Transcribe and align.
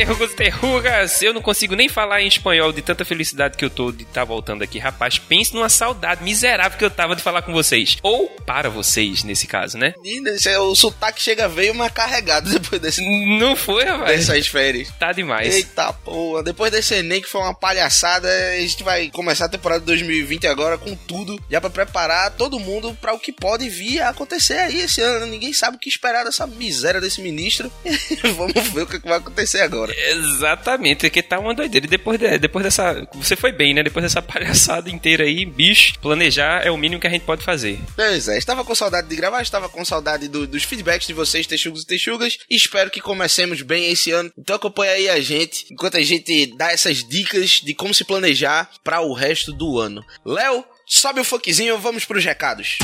E 0.00 0.28
terrugas? 0.28 1.20
Eu 1.22 1.34
não 1.34 1.42
consigo 1.42 1.74
nem 1.76 1.88
falar 1.88 2.22
em 2.22 2.26
espanhol 2.26 2.72
de 2.72 2.80
tanta 2.82 3.04
felicidade 3.04 3.56
que 3.56 3.64
eu 3.64 3.70
tô 3.70 3.92
de 3.92 4.04
estar 4.04 4.24
voltando 4.24 4.62
aqui. 4.64 4.78
Rapaz, 4.78 5.18
pense 5.18 5.54
numa 5.54 5.68
saudade 5.68 6.22
miserável 6.24 6.78
que 6.78 6.84
eu 6.84 6.90
tava 6.90 7.14
de 7.14 7.22
falar 7.22 7.42
com 7.42 7.52
vocês. 7.52 7.98
Ou 8.02 8.28
para 8.46 8.70
vocês, 8.70 9.22
nesse 9.24 9.46
caso, 9.46 9.76
né? 9.76 9.92
Menino, 10.02 10.28
esse 10.30 10.48
é- 10.48 10.58
o 10.58 10.74
sotaque 10.74 11.20
chega 11.20 11.48
veio 11.48 11.74
mais 11.74 11.92
carregado 11.92 12.48
depois 12.50 12.80
desse, 12.80 13.02
Não 13.38 13.54
foi, 13.54 13.84
rapaz? 13.84 14.26
dessas 14.26 14.46
férias. 14.46 14.88
Tá 14.98 15.12
demais. 15.12 15.54
Eita 15.54 15.92
porra, 15.92 16.42
depois 16.42 16.70
desse 16.72 16.94
Enem 16.94 17.20
que 17.20 17.28
foi 17.28 17.40
uma 17.40 17.54
palhaçada, 17.54 18.28
a 18.28 18.60
gente 18.60 18.82
vai 18.82 19.10
começar 19.10 19.44
a 19.46 19.48
temporada 19.48 19.84
2020 19.84 20.46
agora 20.46 20.78
com 20.78 20.94
tudo, 20.96 21.38
já 21.50 21.60
pra 21.60 21.70
preparar 21.70 22.30
todo 22.32 22.58
mundo 22.58 22.96
pra 23.00 23.12
o 23.12 23.18
que 23.18 23.32
pode 23.32 23.68
vir 23.68 24.00
a 24.00 24.08
acontecer 24.10 24.54
aí 24.58 24.80
esse 24.80 25.00
ano. 25.00 25.26
Ninguém 25.26 25.52
sabe 25.52 25.76
o 25.76 25.80
que 25.80 25.88
esperar 25.88 26.24
dessa 26.24 26.46
miséria 26.46 27.00
desse 27.00 27.20
ministro. 27.20 27.70
Vamos 28.36 28.68
ver 28.70 28.82
o 28.82 28.86
que 28.86 29.00
que 29.00 29.08
vai 29.08 29.18
acontecer 29.18 29.60
agora. 29.60 29.89
Exatamente, 30.10 31.00
porque 31.00 31.22
tá 31.22 31.38
uma 31.38 31.54
doideira. 31.54 31.86
E 31.86 31.88
depois, 31.88 32.18
de- 32.18 32.38
depois 32.38 32.64
dessa. 32.64 33.06
Você 33.14 33.36
foi 33.36 33.52
bem, 33.52 33.74
né? 33.74 33.82
Depois 33.82 34.02
dessa 34.02 34.20
palhaçada 34.22 34.90
inteira 34.90 35.24
aí, 35.24 35.44
bicho, 35.44 35.98
planejar 36.00 36.64
é 36.66 36.70
o 36.70 36.76
mínimo 36.76 37.00
que 37.00 37.06
a 37.06 37.10
gente 37.10 37.24
pode 37.24 37.42
fazer. 37.44 37.78
Pois 37.96 38.28
é, 38.28 38.38
estava 38.38 38.64
com 38.64 38.74
saudade 38.74 39.08
de 39.08 39.16
gravar, 39.16 39.42
estava 39.42 39.68
com 39.68 39.84
saudade 39.84 40.28
do- 40.28 40.46
dos 40.46 40.62
feedbacks 40.64 41.06
de 41.06 41.12
vocês, 41.12 41.46
texugos 41.46 41.82
e 41.82 41.86
texugas. 41.86 42.38
Espero 42.50 42.90
que 42.90 43.00
comecemos 43.00 43.62
bem 43.62 43.90
esse 43.90 44.10
ano. 44.10 44.30
Então 44.38 44.56
acompanha 44.56 44.92
aí 44.92 45.08
a 45.08 45.20
gente, 45.20 45.66
enquanto 45.70 45.96
a 45.96 46.02
gente 46.02 46.46
dá 46.56 46.72
essas 46.72 47.02
dicas 47.04 47.60
de 47.62 47.74
como 47.74 47.92
se 47.94 48.04
planejar 48.04 48.70
para 48.84 49.00
o 49.00 49.12
resto 49.12 49.52
do 49.52 49.78
ano. 49.78 50.04
Léo, 50.24 50.64
sobe 50.86 51.20
o 51.20 51.24
funkzinho, 51.24 51.78
vamos 51.78 52.04
pros 52.04 52.24
recados. 52.24 52.78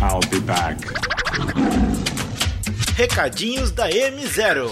I'll 0.00 0.20
be 0.30 0.40
back. 0.40 0.78
Recadinhos 2.96 3.70
da 3.70 3.88
M0. 3.88 4.70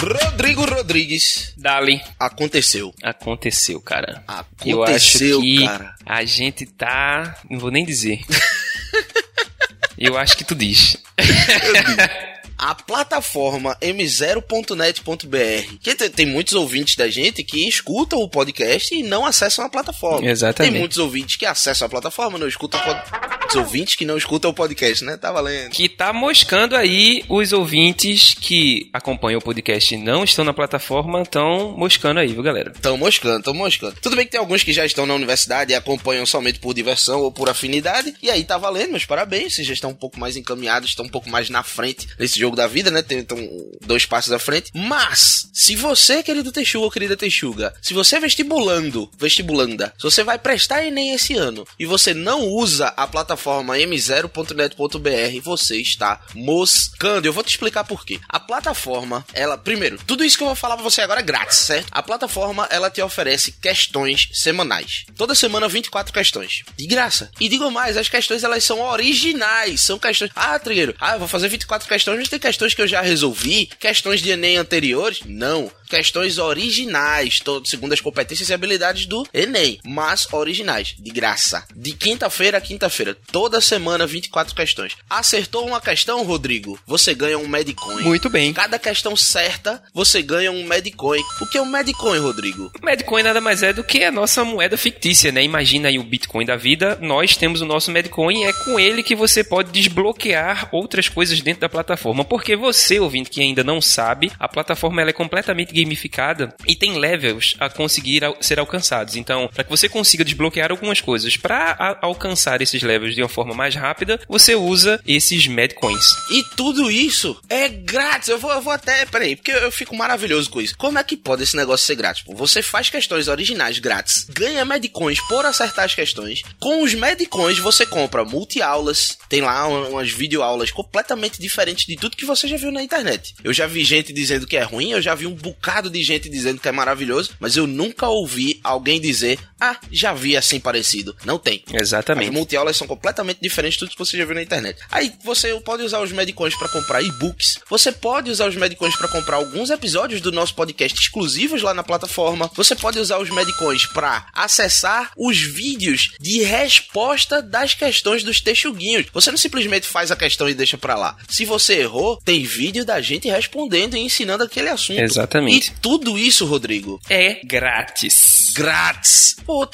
Rodrigo 0.00 0.64
Rodrigues, 0.64 1.52
Dali. 1.56 2.00
aconteceu. 2.18 2.94
Aconteceu, 3.02 3.80
cara. 3.80 4.22
Aconteceu, 4.26 4.68
Eu 4.68 4.84
acho 4.84 5.18
que 5.40 5.64
cara. 5.64 5.94
a 6.06 6.24
gente 6.24 6.66
tá. 6.66 7.36
Não 7.50 7.58
vou 7.58 7.70
nem 7.70 7.84
dizer. 7.84 8.20
Eu 9.98 10.16
acho 10.16 10.36
que 10.36 10.44
tu 10.44 10.54
diz. 10.54 10.96
A 12.58 12.74
plataforma 12.74 13.76
m0.net.br. 13.80 15.76
Que 15.80 15.94
tem, 15.94 16.10
tem 16.10 16.26
muitos 16.26 16.54
ouvintes 16.54 16.96
da 16.96 17.08
gente 17.08 17.44
que 17.44 17.68
escutam 17.68 18.20
o 18.20 18.28
podcast 18.28 18.94
e 18.94 19.02
não 19.02 19.24
acessam 19.24 19.64
a 19.64 19.68
plataforma. 19.68 20.28
Exatamente. 20.28 20.72
Tem 20.72 20.80
muitos 20.80 20.98
ouvintes 20.98 21.36
que 21.36 21.46
acessam 21.46 21.86
a 21.86 21.88
plataforma, 21.88 22.38
não 22.38 22.48
escutam 22.48 22.80
pod... 22.80 23.00
Muitos 23.48 23.56
ouvintes 23.56 23.94
que 23.94 24.04
não 24.04 24.18
escutam 24.18 24.50
o 24.50 24.54
podcast, 24.54 25.02
né? 25.04 25.16
Tá 25.16 25.32
valendo. 25.32 25.70
que 25.70 25.88
tá 25.88 26.12
moscando 26.12 26.76
aí 26.76 27.24
os 27.30 27.50
ouvintes 27.50 28.34
que 28.34 28.90
acompanham 28.92 29.38
o 29.38 29.42
podcast 29.42 29.94
e 29.94 29.96
não 29.96 30.22
estão 30.22 30.44
na 30.44 30.52
plataforma, 30.52 31.22
estão 31.22 31.72
moscando 31.72 32.20
aí, 32.20 32.28
viu, 32.28 32.42
galera? 32.42 32.74
Tão 32.82 32.98
moscando, 32.98 33.42
tão 33.42 33.54
moscando. 33.54 33.96
Tudo 34.02 34.16
bem 34.16 34.26
que 34.26 34.32
tem 34.32 34.40
alguns 34.40 34.62
que 34.62 34.72
já 34.72 34.84
estão 34.84 35.06
na 35.06 35.14
universidade 35.14 35.72
e 35.72 35.74
acompanham 35.74 36.26
somente 36.26 36.58
por 36.58 36.74
diversão 36.74 37.20
ou 37.22 37.32
por 37.32 37.48
afinidade. 37.48 38.14
E 38.22 38.30
aí 38.30 38.44
tá 38.44 38.58
valendo, 38.58 38.90
meus 38.90 39.06
parabéns. 39.06 39.54
Vocês 39.54 39.66
já 39.66 39.72
estão 39.72 39.90
um 39.90 39.94
pouco 39.94 40.20
mais 40.20 40.36
encaminhados, 40.36 40.90
estão 40.90 41.06
um 41.06 41.10
pouco 41.10 41.30
mais 41.30 41.48
na 41.48 41.62
frente 41.62 42.06
nesse 42.18 42.38
jogo 42.38 42.47
da 42.56 42.66
vida, 42.66 42.90
né? 42.90 43.02
Tem- 43.02 43.18
Estão 43.18 43.38
dois 43.84 44.06
passos 44.06 44.32
à 44.32 44.38
frente. 44.38 44.70
Mas, 44.74 45.48
se 45.52 45.74
você, 45.76 46.22
querido 46.22 46.52
Texuga 46.52 46.84
ou 46.84 46.90
querida 46.90 47.16
Texuga, 47.16 47.74
se 47.82 47.92
você 47.94 48.16
é 48.16 48.20
vestibulando, 48.20 49.10
vestibulanda, 49.18 49.92
se 49.98 50.02
você 50.04 50.22
vai 50.24 50.38
prestar 50.38 50.84
Enem 50.84 51.12
esse 51.14 51.34
ano 51.34 51.66
e 51.78 51.84
você 51.86 52.14
não 52.14 52.42
usa 52.46 52.88
a 52.96 53.06
plataforma 53.06 53.76
m0.net.br, 53.78 55.40
você 55.42 55.76
está 55.80 56.20
moscando. 56.34 57.26
Eu 57.26 57.32
vou 57.32 57.42
te 57.44 57.50
explicar 57.50 57.84
por 57.84 58.04
quê. 58.04 58.20
A 58.28 58.38
plataforma, 58.40 59.24
ela, 59.32 59.56
primeiro, 59.58 59.98
tudo 60.06 60.24
isso 60.24 60.36
que 60.36 60.42
eu 60.42 60.48
vou 60.48 60.56
falar 60.56 60.74
pra 60.76 60.84
você 60.84 61.00
agora 61.00 61.20
é 61.20 61.22
grátis, 61.22 61.58
certo? 61.58 61.88
A 61.90 62.02
plataforma, 62.02 62.66
ela 62.70 62.90
te 62.90 63.00
oferece 63.02 63.52
questões 63.52 64.28
semanais. 64.32 65.04
Toda 65.16 65.34
semana, 65.34 65.68
24 65.68 66.12
questões. 66.12 66.62
De 66.76 66.86
graça. 66.86 67.30
E 67.40 67.48
digo 67.48 67.70
mais, 67.70 67.96
as 67.96 68.08
questões, 68.08 68.44
elas 68.44 68.64
são 68.64 68.80
originais. 68.80 69.80
São 69.80 69.98
questões... 69.98 70.30
Ah, 70.34 70.58
Trigueiro, 70.58 70.94
ah, 71.00 71.14
eu 71.14 71.18
vou 71.18 71.28
fazer 71.28 71.48
24 71.48 71.88
questões, 71.88 72.18
mas 72.18 72.28
tem 72.28 72.37
questões 72.38 72.74
que 72.74 72.82
eu 72.82 72.88
já 72.88 73.00
resolvi? 73.00 73.68
Questões 73.78 74.20
de 74.20 74.30
Enem 74.30 74.56
anteriores? 74.56 75.20
Não. 75.26 75.70
Questões 75.88 76.38
originais, 76.38 77.40
segundo 77.64 77.92
as 77.92 78.00
competências 78.00 78.50
e 78.50 78.54
habilidades 78.54 79.06
do 79.06 79.26
Enem, 79.32 79.80
mas 79.84 80.26
originais, 80.32 80.94
de 80.98 81.10
graça. 81.10 81.64
De 81.74 81.92
quinta-feira 81.92 82.58
a 82.58 82.60
quinta-feira, 82.60 83.16
toda 83.32 83.60
semana 83.60 84.06
24 84.06 84.54
questões. 84.54 84.96
Acertou 85.08 85.66
uma 85.66 85.80
questão, 85.80 86.24
Rodrigo? 86.24 86.78
Você 86.86 87.14
ganha 87.14 87.38
um 87.38 87.48
Medcoin. 87.48 88.02
Muito 88.02 88.28
bem. 88.28 88.52
Cada 88.52 88.78
questão 88.78 89.16
certa, 89.16 89.82
você 89.94 90.20
ganha 90.22 90.50
um 90.50 90.64
Medcoin. 90.64 91.22
O 91.40 91.46
que 91.46 91.58
é 91.58 91.62
um 91.62 91.66
Medcoin, 91.66 92.18
Rodrigo? 92.18 92.70
O 92.80 92.84
Medcoin 92.84 93.22
nada 93.22 93.40
mais 93.40 93.62
é 93.62 93.72
do 93.72 93.84
que 93.84 94.04
a 94.04 94.12
nossa 94.12 94.44
moeda 94.44 94.76
fictícia, 94.76 95.32
né? 95.32 95.42
Imagina 95.42 95.88
aí 95.88 95.98
o 95.98 96.04
Bitcoin 96.04 96.44
da 96.44 96.56
vida, 96.56 96.98
nós 97.00 97.36
temos 97.36 97.60
o 97.60 97.66
nosso 97.66 97.90
Medcoin 97.90 98.42
e 98.42 98.44
é 98.44 98.52
com 98.52 98.78
ele 98.78 99.02
que 99.02 99.14
você 99.14 99.42
pode 99.42 99.70
desbloquear 99.70 100.68
outras 100.72 101.08
coisas 101.08 101.40
dentro 101.40 101.62
da 101.62 101.68
plataforma. 101.68 102.24
Porque 102.24 102.56
você, 102.56 102.98
ouvinte 102.98 103.30
que 103.30 103.40
ainda 103.40 103.64
não 103.64 103.80
sabe, 103.80 104.30
a 104.38 104.48
plataforma 104.48 105.00
ela 105.00 105.10
é 105.10 105.14
completamente 105.14 105.72
gamificada 105.82 106.54
e 106.66 106.74
tem 106.76 106.98
levels 106.98 107.54
a 107.58 107.68
conseguir 107.68 108.24
al- 108.24 108.36
ser 108.40 108.58
alcançados. 108.58 109.16
Então, 109.16 109.48
para 109.52 109.64
que 109.64 109.70
você 109.70 109.88
consiga 109.88 110.24
desbloquear 110.24 110.70
algumas 110.70 111.00
coisas 111.00 111.36
para 111.36 111.98
alcançar 112.02 112.60
esses 112.62 112.82
levels 112.82 113.14
de 113.14 113.22
uma 113.22 113.28
forma 113.28 113.54
mais 113.54 113.74
rápida, 113.74 114.20
você 114.28 114.54
usa 114.54 115.00
esses 115.06 115.46
Medcoins. 115.46 116.04
E 116.30 116.42
tudo 116.56 116.90
isso 116.90 117.40
é 117.48 117.68
grátis. 117.68 118.28
Eu 118.28 118.38
vou, 118.38 118.52
eu 118.52 118.60
vou 118.60 118.72
até. 118.72 119.06
Peraí, 119.06 119.36
porque 119.36 119.50
eu 119.52 119.70
fico 119.72 119.96
maravilhoso 119.96 120.50
com 120.50 120.60
isso. 120.60 120.76
Como 120.76 120.98
é 120.98 121.04
que 121.04 121.16
pode 121.16 121.42
esse 121.42 121.56
negócio 121.56 121.86
ser 121.86 121.94
grátis? 121.96 122.22
Pô, 122.22 122.34
você 122.34 122.62
faz 122.62 122.90
questões 122.90 123.28
originais 123.28 123.78
grátis, 123.78 124.26
ganha 124.30 124.64
Medcoins 124.64 125.20
por 125.28 125.44
acertar 125.46 125.84
as 125.84 125.94
questões. 125.94 126.42
Com 126.60 126.82
os 126.82 126.94
Medcoins 126.94 127.58
você 127.58 127.84
compra 127.86 128.24
multi-aulas. 128.24 129.18
Tem 129.28 129.40
lá 129.40 129.66
um- 129.68 129.90
umas 129.92 130.10
videoaulas 130.10 130.70
completamente 130.70 131.40
diferentes 131.40 131.86
de 131.86 131.96
tudo 131.96 132.16
que 132.16 132.24
você 132.24 132.46
já 132.48 132.56
viu 132.56 132.70
na 132.72 132.82
internet. 132.82 133.34
Eu 133.42 133.52
já 133.52 133.66
vi 133.66 133.84
gente 133.84 134.12
dizendo 134.12 134.46
que 134.46 134.56
é 134.56 134.62
ruim, 134.62 134.90
eu 134.92 135.00
já 135.02 135.14
vi 135.14 135.26
um 135.26 135.34
bocado 135.34 135.67
de 135.90 136.02
gente 136.02 136.28
dizendo 136.28 136.60
que 136.60 136.68
é 136.68 136.72
maravilhoso, 136.72 137.30
mas 137.38 137.56
eu 137.56 137.66
nunca 137.66 138.08
ouvi 138.08 138.60
alguém 138.62 139.00
dizer: 139.00 139.38
Ah, 139.60 139.76
já 139.90 140.12
vi 140.12 140.36
assim 140.36 140.58
parecido. 140.60 141.16
Não 141.24 141.38
tem. 141.38 141.62
As 141.74 141.80
Exatamente. 141.80 142.30
multiaulas 142.30 142.76
são 142.76 142.86
completamente 142.86 143.38
diferentes 143.40 143.78
de 143.78 143.80
tudo 143.80 143.90
que 143.90 143.98
você 143.98 144.16
já 144.16 144.24
viu 144.24 144.34
na 144.34 144.42
internet. 144.42 144.78
Aí 144.90 145.12
você 145.24 145.52
pode 145.60 145.82
usar 145.82 146.00
os 146.00 146.12
Medcoins 146.12 146.54
para 146.56 146.68
comprar 146.68 147.02
e-books. 147.02 147.58
Você 147.68 147.92
pode 147.92 148.30
usar 148.30 148.48
os 148.48 148.56
Medcoins 148.56 148.96
para 148.96 149.08
comprar 149.08 149.36
alguns 149.36 149.70
episódios 149.70 150.20
do 150.20 150.32
nosso 150.32 150.54
podcast 150.54 150.98
exclusivos 150.98 151.62
lá 151.62 151.74
na 151.74 151.82
plataforma. 151.82 152.50
Você 152.54 152.74
pode 152.74 152.98
usar 152.98 153.18
os 153.18 153.30
Medcoins 153.30 153.86
para 153.86 154.26
acessar 154.32 155.12
os 155.16 155.38
vídeos 155.38 156.12
de 156.20 156.42
resposta 156.42 157.42
das 157.42 157.74
questões 157.74 158.22
dos 158.22 158.40
texuguinhos. 158.40 159.06
Você 159.12 159.30
não 159.30 159.38
simplesmente 159.38 159.86
faz 159.86 160.10
a 160.10 160.16
questão 160.16 160.48
e 160.48 160.54
deixa 160.54 160.78
para 160.78 160.96
lá. 160.96 161.16
Se 161.28 161.44
você 161.44 161.74
errou, 161.80 162.16
tem 162.24 162.44
vídeo 162.44 162.84
da 162.84 163.00
gente 163.00 163.28
respondendo 163.28 163.96
e 163.96 164.00
ensinando 164.00 164.44
aquele 164.44 164.68
assunto. 164.68 165.00
Exatamente. 165.00 165.57
E 165.58 165.70
tudo 165.82 166.16
isso, 166.16 166.46
Rodrigo, 166.46 167.00
É 167.10 167.40
grátis. 167.44 168.52
grátis. 168.54 169.34
Pô, 169.44 169.66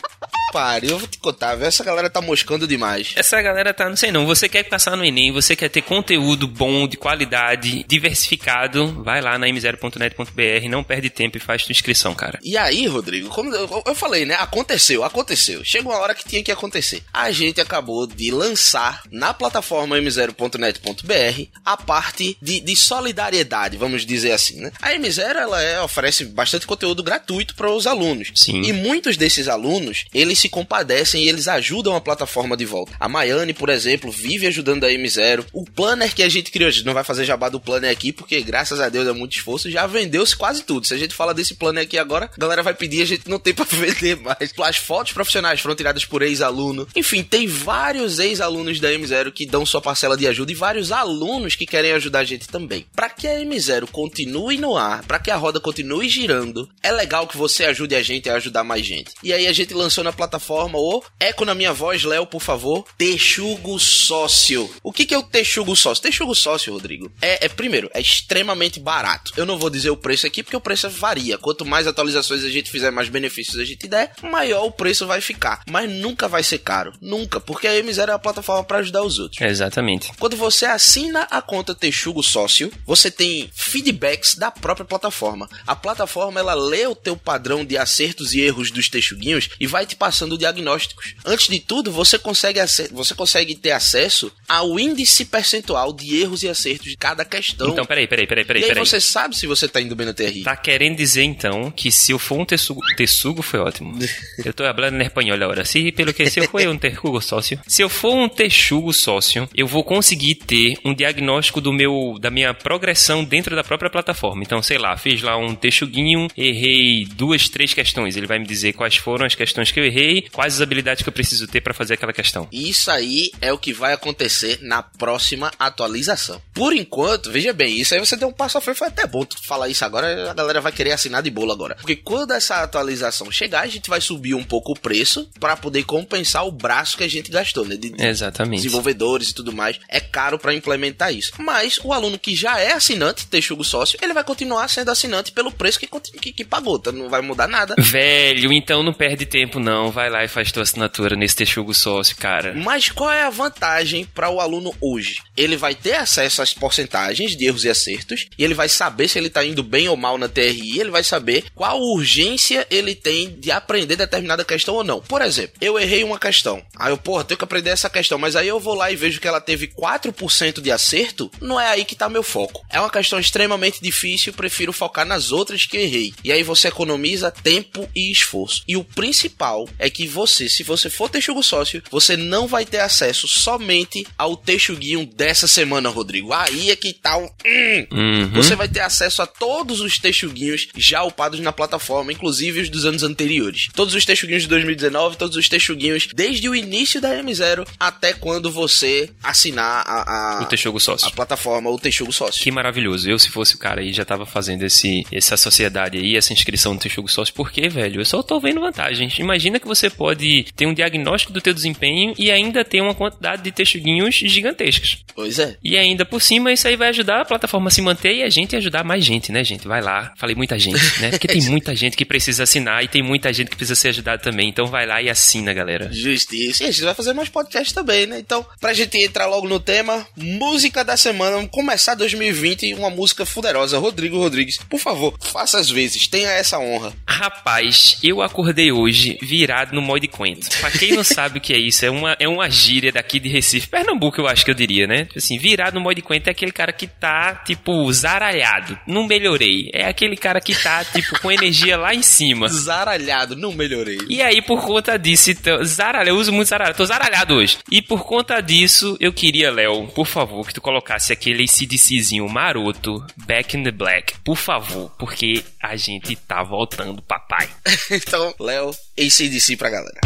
pare, 0.55 0.89
eu 0.89 1.01
vou 1.01 1.09
te 1.09 1.19
contar, 1.19 1.57
viu? 1.57 1.67
essa 1.67 1.83
galera 1.83 2.09
tá 2.09 2.21
moscando 2.21 2.65
demais. 2.65 3.13
Essa 3.17 3.43
galera 3.43 3.75
tá, 3.75 3.89
não 3.89 3.97
sei 3.97 4.13
não, 4.13 4.25
você 4.25 4.49
quer 4.49 4.63
passar 4.63 4.97
no 4.97 5.05
Enem, 5.05 5.33
você 5.33 5.57
quer 5.57 5.69
ter 5.69 5.83
conteúdo 5.83 6.47
bom, 6.47 6.87
de 6.87 6.97
qualidade, 6.97 7.85
diversificado, 7.89 9.03
vai 9.03 9.21
lá 9.21 9.37
na 9.37 9.49
m0.net.br, 9.49 10.69
não 10.71 10.85
perde 10.85 11.11
tempo 11.11 11.37
e 11.37 11.41
faz 11.41 11.65
tua 11.65 11.73
inscrição, 11.73 12.15
cara. 12.15 12.39
E 12.41 12.57
aí, 12.57 12.87
Rodrigo, 12.87 13.29
como 13.31 13.53
eu, 13.53 13.83
eu 13.85 13.95
falei, 13.97 14.25
né? 14.25 14.37
Aconteceu, 14.39 15.03
aconteceu. 15.03 15.65
Chega 15.65 15.89
uma 15.89 15.99
hora 15.99 16.15
que 16.15 16.29
tinha 16.29 16.43
que 16.43 16.53
acontecer. 16.53 17.03
A 17.13 17.33
gente 17.33 17.61
acabou 17.61 18.07
de 18.07 18.31
lançar 18.31 19.03
na 19.11 19.35
plataforma 19.35 19.99
m0.net.br 19.99 21.49
a 21.65 21.77
parte 21.77 22.37
de, 22.41 22.61
de 22.61 22.77
solidariedade, 22.77 23.77
vamos 23.77 24.07
dizer 24.07 24.31
assim, 24.31 24.61
né? 24.61 24.71
A 24.81 24.93
M0 24.93 25.35
ela 25.35 25.61
é, 25.61 25.81
oferece 25.81 26.25
bastante 26.27 26.65
conteúdo 26.65 27.03
gratuito 27.03 27.57
para 27.57 27.71
os 27.71 27.89
alunos. 27.89 28.31
Sim. 28.37 28.63
E 28.63 28.73
muitos 28.73 29.17
desses 29.17 29.49
alunos, 29.49 30.05
eles 30.15 30.44
se 30.45 30.49
compadecem 30.51 31.25
e 31.25 31.29
eles 31.29 31.49
ajudam 31.49 31.97
a 31.97 32.01
plataforma 32.01 32.55
de 32.57 32.67
volta. 32.67 32.93
A 33.01 33.09
Maiane, 33.09 33.55
por 33.55 33.71
exemplo, 33.71 34.11
vive 34.11 34.47
ajudando 34.47 34.85
a 34.85 34.91
M0. 34.91 35.47
O 35.53 35.65
planner 35.65 36.15
que 36.15 36.23
a 36.23 36.29
gente 36.29 36.51
criou, 36.51 36.69
a 36.69 36.71
gente 36.71 36.85
não 36.85 36.93
vai 36.93 37.03
fazer 37.03 37.25
jabá 37.25 37.49
do 37.49 37.59
planner 37.59 37.91
aqui, 37.91 38.13
porque 38.13 38.43
graças 38.43 38.79
a 38.79 38.91
Deus 38.91 39.09
é 39.09 39.13
muito 39.13 39.35
esforço, 39.35 39.71
já 39.71 39.87
vendeu-se 39.87 40.37
quase 40.37 40.63
tudo. 40.63 40.87
Se 40.87 40.93
a 40.93 40.99
gente 40.99 41.15
fala 41.15 41.33
desse 41.33 41.55
planner 41.55 41.85
aqui 41.85 41.97
agora, 41.97 42.31
a 42.31 42.39
galera 42.39 42.63
vai 42.63 42.75
pedir, 42.75 43.01
a 43.01 43.07
gente 43.07 43.29
não 43.29 43.39
tem 43.39 43.55
para 43.55 43.65
vender 43.65 44.17
mais. 44.17 44.53
As 44.61 44.77
fotos 44.77 45.15
profissionais 45.15 45.61
foram 45.61 45.75
tiradas 45.75 46.05
por 46.05 46.21
ex-aluno. 46.21 46.87
Enfim, 46.95 47.23
tem 47.23 47.47
vários 47.47 48.19
ex-alunos 48.19 48.79
da 48.81 48.91
M0 48.93 49.33
que 49.33 49.47
dão 49.47 49.65
sua 49.65 49.81
parcela 49.81 50.17
de 50.17 50.27
ajuda 50.27 50.53
e 50.53 50.55
vários 50.55 50.93
alunos 50.93 51.57
que 51.57 51.65
querem 51.65 51.93
ajudar 51.93 52.21
a 52.21 52.25
gente 52.25 52.49
também. 52.49 52.85
Para 52.95 53.09
que 53.09 53.27
a 53.27 53.41
M0 53.41 53.89
continue 53.91 54.59
no 54.59 54.77
ar, 54.77 55.05
para 55.05 55.19
que 55.19 55.31
a 55.31 55.37
roda 55.37 55.59
continue 55.59 56.09
girando, 56.09 56.69
é 56.83 56.93
legal 56.93 57.27
que 57.27 57.37
você 57.37 57.65
ajude 57.65 57.95
a 57.95 58.03
gente 58.03 58.29
a 58.29 58.35
ajudar 58.35 58.63
mais 58.63 58.85
gente. 58.85 59.13
E 59.23 59.33
aí 59.33 59.47
a 59.47 59.53
gente 59.55 59.73
lançou 59.73 60.05
na 60.05 60.13
plataforma 60.13 60.34
o 60.39 61.03
Eco 61.19 61.45
na 61.45 61.55
minha 61.55 61.73
voz, 61.73 62.05
Léo, 62.05 62.27
por 62.27 62.41
favor, 62.41 62.85
Texugo 62.97 63.79
Sócio. 63.79 64.71
O 64.83 64.93
que, 64.93 65.07
que 65.07 65.15
é 65.15 65.19
o 65.19 65.23
Texugo 65.23 65.75
Sócio? 65.77 66.03
Texugo 66.03 66.35
Sócio, 66.35 66.73
Rodrigo, 66.73 67.11
é, 67.21 67.47
é 67.47 67.49
primeiro, 67.49 67.91
é 67.95 68.01
extremamente 68.01 68.81
barato. 68.81 69.33
Eu 69.37 69.47
não 69.47 69.59
vou 69.59 69.71
dizer 69.71 69.91
o 69.91 69.97
preço 69.97 70.27
aqui 70.27 70.43
porque 70.43 70.57
o 70.57 70.61
preço 70.61 70.89
varia. 70.91 71.39
Quanto 71.39 71.65
mais 71.65 71.87
atualizações 71.87 72.45
a 72.45 72.51
gente 72.51 72.71
fizer, 72.71 72.91
mais 72.91 73.09
benefícios 73.09 73.59
a 73.59 73.65
gente 73.65 73.87
der, 73.87 74.13
maior 74.23 74.65
o 74.65 74.73
preço 74.73 75.07
vai 75.07 75.21
ficar. 75.21 75.63
Mas 75.69 75.91
nunca 75.91 76.29
vai 76.29 76.43
ser 76.43 76.59
caro. 76.59 76.93
Nunca, 77.01 77.41
porque 77.41 77.67
a 77.67 77.73
M0 77.73 78.09
é 78.09 78.13
a 78.13 78.19
plataforma 78.19 78.65
para 78.65 78.79
ajudar 78.79 79.03
os 79.03 79.19
outros. 79.19 79.41
Exatamente. 79.41 80.13
Quando 80.19 80.37
você 80.37 80.67
assina 80.67 81.23
a 81.31 81.43
conta 81.43 81.75
Texugo 81.75 82.23
Sócio, 82.23 82.73
você 82.87 83.11
tem 83.11 83.51
feedbacks 83.53 84.35
da 84.35 84.51
própria 84.51 84.87
plataforma. 84.87 85.49
A 85.67 85.77
plataforma 85.77 86.41
ela 86.41 86.55
lê 86.55 86.87
o 86.87 86.95
teu 86.95 87.17
padrão 87.17 87.65
de 87.65 87.77
acertos 87.77 88.35
e 88.35 88.41
erros 88.41 88.71
dos 88.71 88.89
texuguinhos 88.89 89.51
e 89.59 89.67
vai 89.67 89.87
te 89.87 89.97
passando 89.97 90.24
diagnósticos. 90.39 91.15
Antes 91.25 91.49
de 91.49 91.61
tudo, 91.61 91.91
você 91.91 92.19
consegue, 92.19 92.61
você 92.93 93.15
consegue 93.15 93.55
ter 93.55 93.73
acesso 93.73 94.33
ao 94.49 94.79
índice 94.79 95.25
percentual 95.25 95.93
de 95.93 96.21
erros 96.21 96.43
e 96.43 96.49
acertos 96.49 96.89
de 96.89 96.97
cada 96.97 97.25
questão. 97.25 97.69
Então, 97.69 97.85
peraí, 97.85 98.07
peraí, 98.07 98.27
peraí, 98.27 98.45
peraí. 98.45 98.63
E 98.63 98.65
aí 98.65 98.71
peraí. 98.71 98.87
você 98.87 99.01
sabe 99.01 99.37
se 99.37 99.47
você 99.47 99.69
tá 99.69 99.81
indo 99.81 99.95
bem 99.95 100.07
no 100.07 100.15
TRI. 100.15 100.43
Tá 100.43 100.57
querendo 100.57 100.97
dizer 100.97 101.23
então 101.23 101.71
que 101.71 101.91
se 101.93 102.13
eu 102.13 102.19
for 102.19 102.39
um 102.39 102.45
texugo, 102.45 102.81
texugo 102.97 103.43
foi 103.43 103.61
ótimo. 103.61 103.99
Eu 104.45 104.53
tô 104.53 104.65
falando 104.65 105.01
em 105.01 105.05
espanhol 105.05 105.37
agora. 105.43 105.65
Se 105.65 105.93
pelo 105.93 106.13
que 106.13 106.29
se 106.29 106.41
eu 106.41 106.49
for 106.49 106.67
um 106.67 106.77
texugo 106.77 107.21
sócio, 107.21 107.59
se 107.67 107.83
eu 107.83 107.89
for 107.89 108.15
um 108.15 108.29
texugo 108.29 108.93
sócio, 108.93 109.49
eu 109.55 109.67
vou 109.67 109.85
conseguir 109.85 110.35
ter 110.35 110.77
um 110.85 110.95
diagnóstico 110.95 111.61
do 111.61 111.73
meu 111.73 112.19
da 112.21 112.31
minha 112.31 112.53
progressão 112.53 113.25
dentro 113.25 113.55
da 113.55 113.65
própria 113.65 113.91
plataforma. 113.91 114.43
Então, 114.43 114.63
sei 114.63 114.79
lá, 114.79 114.97
fiz 114.97 115.23
lá 115.23 115.37
um 115.37 115.55
texuguinho, 115.55 116.29
errei 116.37 117.07
duas, 117.07 117.49
três 117.49 117.73
questões. 117.73 118.17
Ele 118.17 118.27
vai 118.27 118.39
me 118.39 118.47
dizer 118.47 118.73
quais 118.73 118.97
foram 118.97 119.25
as 119.25 119.35
questões 119.35 119.71
que 119.71 119.81
eu 119.81 119.85
errei, 119.85 120.04
quais 120.33 120.55
as 120.55 120.61
habilidades 120.61 121.03
que 121.03 121.09
eu 121.09 121.13
preciso 121.13 121.47
ter 121.47 121.61
para 121.61 121.75
fazer 121.75 121.95
aquela 121.95 122.13
questão. 122.13 122.49
Isso 122.53 122.91
aí 122.91 123.31
é 123.41 123.53
o 123.53 123.59
que 123.59 123.73
vai 123.73 123.93
acontecer 123.93 124.59
na 124.63 124.83
próxima 124.83 125.51
atualização. 125.59 126.41
Por 126.53 126.73
enquanto, 126.75 127.31
veja 127.31 127.53
bem, 127.53 127.81
isso 127.81 127.95
aí 127.95 128.01
você 128.01 128.17
deu 128.17 128.29
um 128.29 128.33
passo 128.33 128.59
à 128.59 128.61
frente, 128.61 128.79
foi 128.79 128.89
até 128.89 129.07
bom 129.07 129.25
tu 129.25 129.43
falar 129.43 129.69
isso 129.69 129.85
agora, 129.85 130.31
a 130.31 130.35
galera 130.35 130.61
vai 130.61 130.73
querer 130.73 130.93
assinar 130.93 131.23
de 131.23 131.31
bolo 131.31 131.53
agora. 131.53 131.77
Porque 131.77 131.97
quando 131.97 132.33
essa 132.33 132.63
atualização 132.63 133.31
chegar, 133.31 133.63
a 133.63 133.67
gente 133.67 133.89
vai 133.89 134.01
subir 134.01 134.35
um 134.35 134.45
pouco 134.45 134.73
o 134.73 134.79
preço 134.79 135.29
para 135.41 135.57
poder 135.57 135.85
compensar 135.85 136.47
o 136.47 136.53
braço 136.53 136.97
que 136.97 137.05
a 137.05 137.09
gente 137.09 137.31
gastou, 137.31 137.65
né? 137.65 137.77
De 137.77 137.93
Exatamente. 137.99 138.63
desenvolvedores 138.63 139.31
e 139.31 139.35
tudo 139.35 139.53
mais. 139.53 139.79
É 139.89 140.01
caro 140.01 140.39
para 140.39 140.55
implementar 140.55 141.13
isso. 141.13 141.33
Mas 141.39 141.79
o 141.83 141.93
aluno 141.93 142.19
que 142.19 142.35
já 142.35 142.61
é 142.61 142.73
assinante, 142.73 143.27
Texugo 143.27 143.65
Sócio, 143.65 143.99
ele 144.03 144.13
vai 144.13 144.25
continuar 144.25 144.69
sendo 144.69 144.91
assinante 144.91 145.33
pelo 145.33 145.53
preço 145.53 145.79
que, 145.79 145.87
que, 145.87 146.33
que 146.33 146.45
pagou, 146.45 146.79
tá? 146.79 146.93
Não 146.93 147.09
vai 147.09 147.21
mudar 147.21 147.49
nada. 147.49 147.75
Velho, 147.79 148.53
então 148.53 148.83
não 148.83 148.93
perde 148.93 149.27
tempo 149.27 149.59
não. 149.59 149.91
Vai 149.95 150.11
lá 150.11 150.25
e 150.25 150.29
faz 150.29 150.51
tua 150.51 150.65
assinatura 150.65 151.15
nesse 151.15 151.37
Texugo 151.37 151.73
Sócio, 151.73 152.17
cara. 152.17 152.53
Mas 152.53 152.89
qual 152.89 153.13
é 153.13 153.23
a 153.23 153.31
vantagem 153.31 154.05
para 154.05 154.29
o 154.29 154.41
aluno 154.41 154.75
hoje? 154.81 155.23
Ele 155.37 155.57
vai 155.57 155.73
ter 155.73 155.95
acesso 155.95 156.43
às 156.43 156.53
porcentagens 156.53 157.37
de 157.37 157.45
erros 157.47 157.63
e 157.63 157.69
acertos 157.69 158.27
e 158.37 158.43
ele 158.43 158.55
vai 158.55 158.69
saber 158.69 159.07
se 159.07 159.19
ele 159.19 159.31
tá 159.31 159.45
indo 159.45 159.63
bem 159.63 159.89
ou 159.89 159.97
mal 159.97 160.19
na 160.19 160.29
TRI, 160.29 160.81
ele 160.81 160.91
vai 160.91 161.05
saber 161.05 161.45
qual 161.55 161.81
urgência 161.81 162.67
ele 162.73 162.97
tem 162.97 163.39
de 163.39 163.53
aprender 163.53 163.95
determinada 163.95 164.45
questão 164.45 164.75
ou 164.75 164.83
não. 164.83 165.01
Por 165.01 165.23
exemplo, 165.23 165.55
eu 165.61 165.79
errei 165.79 166.03
uma 166.03 166.19
questão. 166.19 166.61
Aí 166.77 166.91
eu, 166.91 166.99
porra, 166.99 167.23
tenho 167.23 167.39
que 167.39 167.45
aprender 167.45 167.71
essa 167.71 167.89
questão, 167.89 168.19
mas 168.19 168.35
aí 168.35 168.49
eu 168.49 168.59
vou 168.59 168.75
lá 168.75 168.91
e 168.91 168.97
vejo 168.97 169.21
que 169.21 169.29
ela 169.29 169.41
teve 169.41 169.69
4% 169.69 170.61
de 170.61 170.73
acerto, 170.73 171.31
não 171.41 171.61
é 171.61 171.69
aí 171.69 171.85
que 171.85 171.95
tá 171.95 172.09
meu 172.09 172.25
foco. 172.25 172.67
É 172.69 172.81
uma 172.81 172.91
questão 172.91 173.21
extremamente 173.21 173.81
difícil, 173.81 174.33
prefiro 174.33 174.73
focar 174.73 175.07
nas 175.07 175.31
outras 175.31 175.67
que 175.67 175.77
errei. 175.77 176.13
E 176.25 176.33
aí 176.33 176.43
você 176.43 176.67
economiza 176.67 177.31
tempo 177.31 177.89
e 177.95 178.11
esforço. 178.11 178.65
E 178.67 178.77
o 178.77 178.83
principal 178.83 179.69
é 179.84 179.84
que 179.91 180.07
você, 180.07 180.49
se 180.49 180.63
você 180.63 180.91
for 180.91 181.09
texugo 181.09 181.43
sócio, 181.43 181.83
você 181.91 182.17
não 182.17 182.47
vai 182.47 182.65
ter 182.65 182.81
acesso 182.81 183.27
somente 183.27 184.07
ao 184.19 184.37
texuguinho 184.37 185.07
dessa 185.07 185.47
semana, 185.47 185.89
Rodrigo. 185.89 186.33
Aí 186.33 186.71
é 186.71 186.77
que 186.77 186.93
tá 186.93 187.17
o... 187.17 187.25
Hum. 187.25 187.87
Uhum. 187.93 188.31
Você 188.31 188.55
vai 188.57 188.69
ter 188.69 188.81
acesso 188.81 189.23
a 189.23 189.27
todos 189.27 189.81
os 189.81 189.99
texuguinhos 189.99 190.69
já 190.77 191.03
upados 191.03 191.41
na 191.41 191.53
plataforma, 191.53 192.13
inclusive 192.13 192.61
os 192.61 192.69
dos 192.69 192.85
anos 192.85 193.03
anteriores. 193.03 193.69
Todos 193.75 193.95
os 193.95 194.05
texuguinhos 194.05 194.43
de 194.43 194.49
2019, 194.49 195.17
todos 195.17 195.37
os 195.37 195.49
texuguinhos 195.49 196.09
desde 196.15 196.49
o 196.49 196.55
início 196.55 197.01
da 197.01 197.11
M0 197.23 197.67
até 197.79 198.13
quando 198.13 198.51
você 198.51 199.11
assinar 199.23 199.85
a, 199.87 200.39
a, 200.39 200.43
O 200.43 200.47
Texugo 200.47 200.81
Sócio. 200.81 201.09
a 201.09 201.11
plataforma, 201.11 201.71
o 201.71 201.79
Texugo 201.79 202.13
Sócio. 202.13 202.43
Que 202.43 202.51
maravilhoso. 202.51 203.09
Eu, 203.09 203.19
se 203.19 203.31
fosse 203.31 203.55
o 203.55 203.59
cara 203.59 203.81
aí, 203.81 203.93
já 203.93 204.05
tava 204.05 204.27
fazendo 204.27 204.63
esse, 204.63 205.05
essa 205.11 205.37
sociedade 205.37 205.99
aí, 205.99 206.17
essa 206.17 206.33
inscrição 206.33 206.75
no 206.75 206.81
Texugo 206.81 207.09
Sócio. 207.09 207.35
Por 207.35 207.51
quê, 207.51 207.69
velho? 207.69 208.01
Eu 208.01 208.05
só 208.05 208.23
tô 208.23 208.41
vendo 208.41 208.61
vantagens. 208.61 209.19
Imagina 209.19 209.59
que 209.59 209.67
você 209.67 209.74
pode 209.91 210.47
ter 210.57 210.67
um 210.67 210.75
diagnóstico 210.75 211.33
do 211.33 211.41
teu 211.41 211.55
desempenho 211.55 212.15
e 212.19 212.31
ainda 212.31 212.65
ter 212.65 212.81
uma 212.81 212.95
quantidade 212.95 213.43
de 213.43 213.53
texuguinhos 213.53 214.15
gigantescos. 214.15 215.05
Pois 215.15 215.39
é. 215.39 215.57
E 215.63 215.77
ainda 215.77 216.05
por 216.05 216.21
cima, 216.21 216.53
isso 216.53 216.67
aí 216.67 216.77
vai 216.77 216.89
ajudar 216.89 217.21
a 217.21 217.25
plataforma 217.25 217.69
a 217.69 217.71
se 217.71 217.81
manter 217.83 218.15
e 218.15 218.23
a 218.23 218.31
gente 218.31 218.57
ajudar 218.57 218.85
mais 218.85 219.05
gente, 219.05 219.31
né, 219.31 219.45
gente? 219.45 219.67
Vai 219.67 219.81
lá. 219.81 220.13
Falei 220.17 220.35
muita 220.35 220.59
gente, 220.59 221.01
né? 221.01 221.11
Porque 221.11 221.29
tem 221.29 221.43
muita 221.49 221.75
gente 221.75 221.97
que 221.97 222.05
precisa 222.05 222.43
assinar 222.43 222.83
e 222.85 222.89
tem 222.89 223.03
muita 223.03 223.33
gente 223.33 223.51
que 223.51 223.57
precisa 223.57 223.81
ser 223.81 223.89
ajudada 223.89 224.23
também. 224.23 224.49
Então 224.49 224.67
vai 224.67 224.87
lá 224.87 225.01
e 225.01 225.09
assina, 225.09 225.53
galera. 225.53 225.91
Justiça. 225.93 226.65
E 226.65 226.69
a 226.69 226.71
gente 226.71 226.85
vai 226.85 226.95
fazer 226.95 227.13
mais 227.13 227.29
podcast 227.29 227.73
também, 227.73 228.07
né? 228.07 228.19
Então, 228.19 228.45
pra 228.61 228.75
gente 228.75 228.99
entrar 228.99 229.27
logo 229.27 229.49
no 229.49 229.61
tema, 229.61 230.07
música 230.17 230.85
da 230.85 230.97
semana, 230.97 231.37
vamos 231.37 231.51
começar 231.51 231.95
2020 231.95 232.75
uma 232.75 232.91
música 232.91 233.25
fuderosa. 233.25 233.79
Rodrigo 233.79 234.19
Rodrigues, 234.19 234.59
por 234.69 234.79
favor, 234.79 235.17
faça 235.21 235.59
as 235.59 235.71
vezes, 235.71 236.07
tenha 236.07 236.31
essa 236.31 236.59
honra. 236.59 236.93
Rapaz, 237.07 237.99
eu 238.03 238.23
acordei 238.23 238.73
hoje 238.73 239.19
virado 239.23 239.64
no 239.73 239.81
mod 239.81 240.07
quento. 240.09 240.49
Pra 240.61 240.71
quem 240.71 240.93
não 240.93 241.05
sabe 241.05 241.39
o 241.39 241.41
que 241.41 241.53
é 241.53 241.59
isso, 241.59 241.85
é 241.85 241.91
uma, 241.91 242.17
é 242.19 242.29
uma 242.29 242.51
gíria 242.51 242.93
daqui 242.93 243.19
de 243.19 243.29
Recife, 243.29 243.69
Pernambuco, 243.69 244.21
eu 244.21 244.27
acho 244.27 244.45
que 244.45 244.51
eu 244.51 244.55
diria, 244.55 244.87
né? 244.87 245.07
Assim, 245.17 245.39
virado 245.39 245.75
no 245.75 245.81
mod 245.81 246.01
quento 246.03 246.29
é 246.29 246.31
aquele 246.31 246.53
cara 246.53 246.73
que 246.73 246.87
tá, 246.87 247.35
tipo, 247.47 247.91
zaralhado. 247.93 248.79
Não 248.87 249.07
melhorei. 249.07 249.71
É 249.73 249.87
aquele 249.87 250.17
cara 250.17 250.41
que 250.41 250.55
tá, 250.55 250.85
tipo, 250.85 251.21
com 251.21 251.31
energia 251.31 251.77
lá 251.77 251.95
em 251.95 252.03
cima. 252.03 252.49
Zaralhado, 252.49 253.37
não 253.37 253.53
melhorei. 253.53 253.99
E 254.09 254.21
aí, 254.23 254.43
por 254.43 254.65
conta 254.65 254.99
disso, 254.99 255.31
então, 255.31 255.65
zaralhado, 255.65 256.11
eu 256.11 256.17
uso 256.17 256.33
muito 256.33 256.49
zaralhado, 256.49 256.77
tô 256.77 256.85
zaralhado 256.85 257.35
hoje. 257.35 257.59
E 257.71 257.81
por 257.81 258.05
conta 258.05 258.41
disso, 258.41 258.97
eu 259.01 259.13
queria, 259.13 259.51
Léo, 259.51 259.87
por 259.89 260.07
favor, 260.07 260.47
que 260.47 260.55
tu 260.55 260.61
colocasse 260.61 261.13
aquele 261.13 261.47
CDCzinho 261.47 262.29
maroto, 262.29 263.05
Back 263.27 263.57
in 263.57 263.63
the 263.63 263.71
Black, 263.71 264.15
por 264.25 264.37
favor, 264.37 264.91
porque 264.99 265.43
a 265.63 265.77
gente 265.77 266.17
tá 266.17 266.43
voltando, 266.43 267.03
papai. 267.35 267.49
então, 267.91 268.35
Léo, 268.39 268.71
ACDC 268.97 269.57
pra 269.57 269.71
galera. 269.71 270.01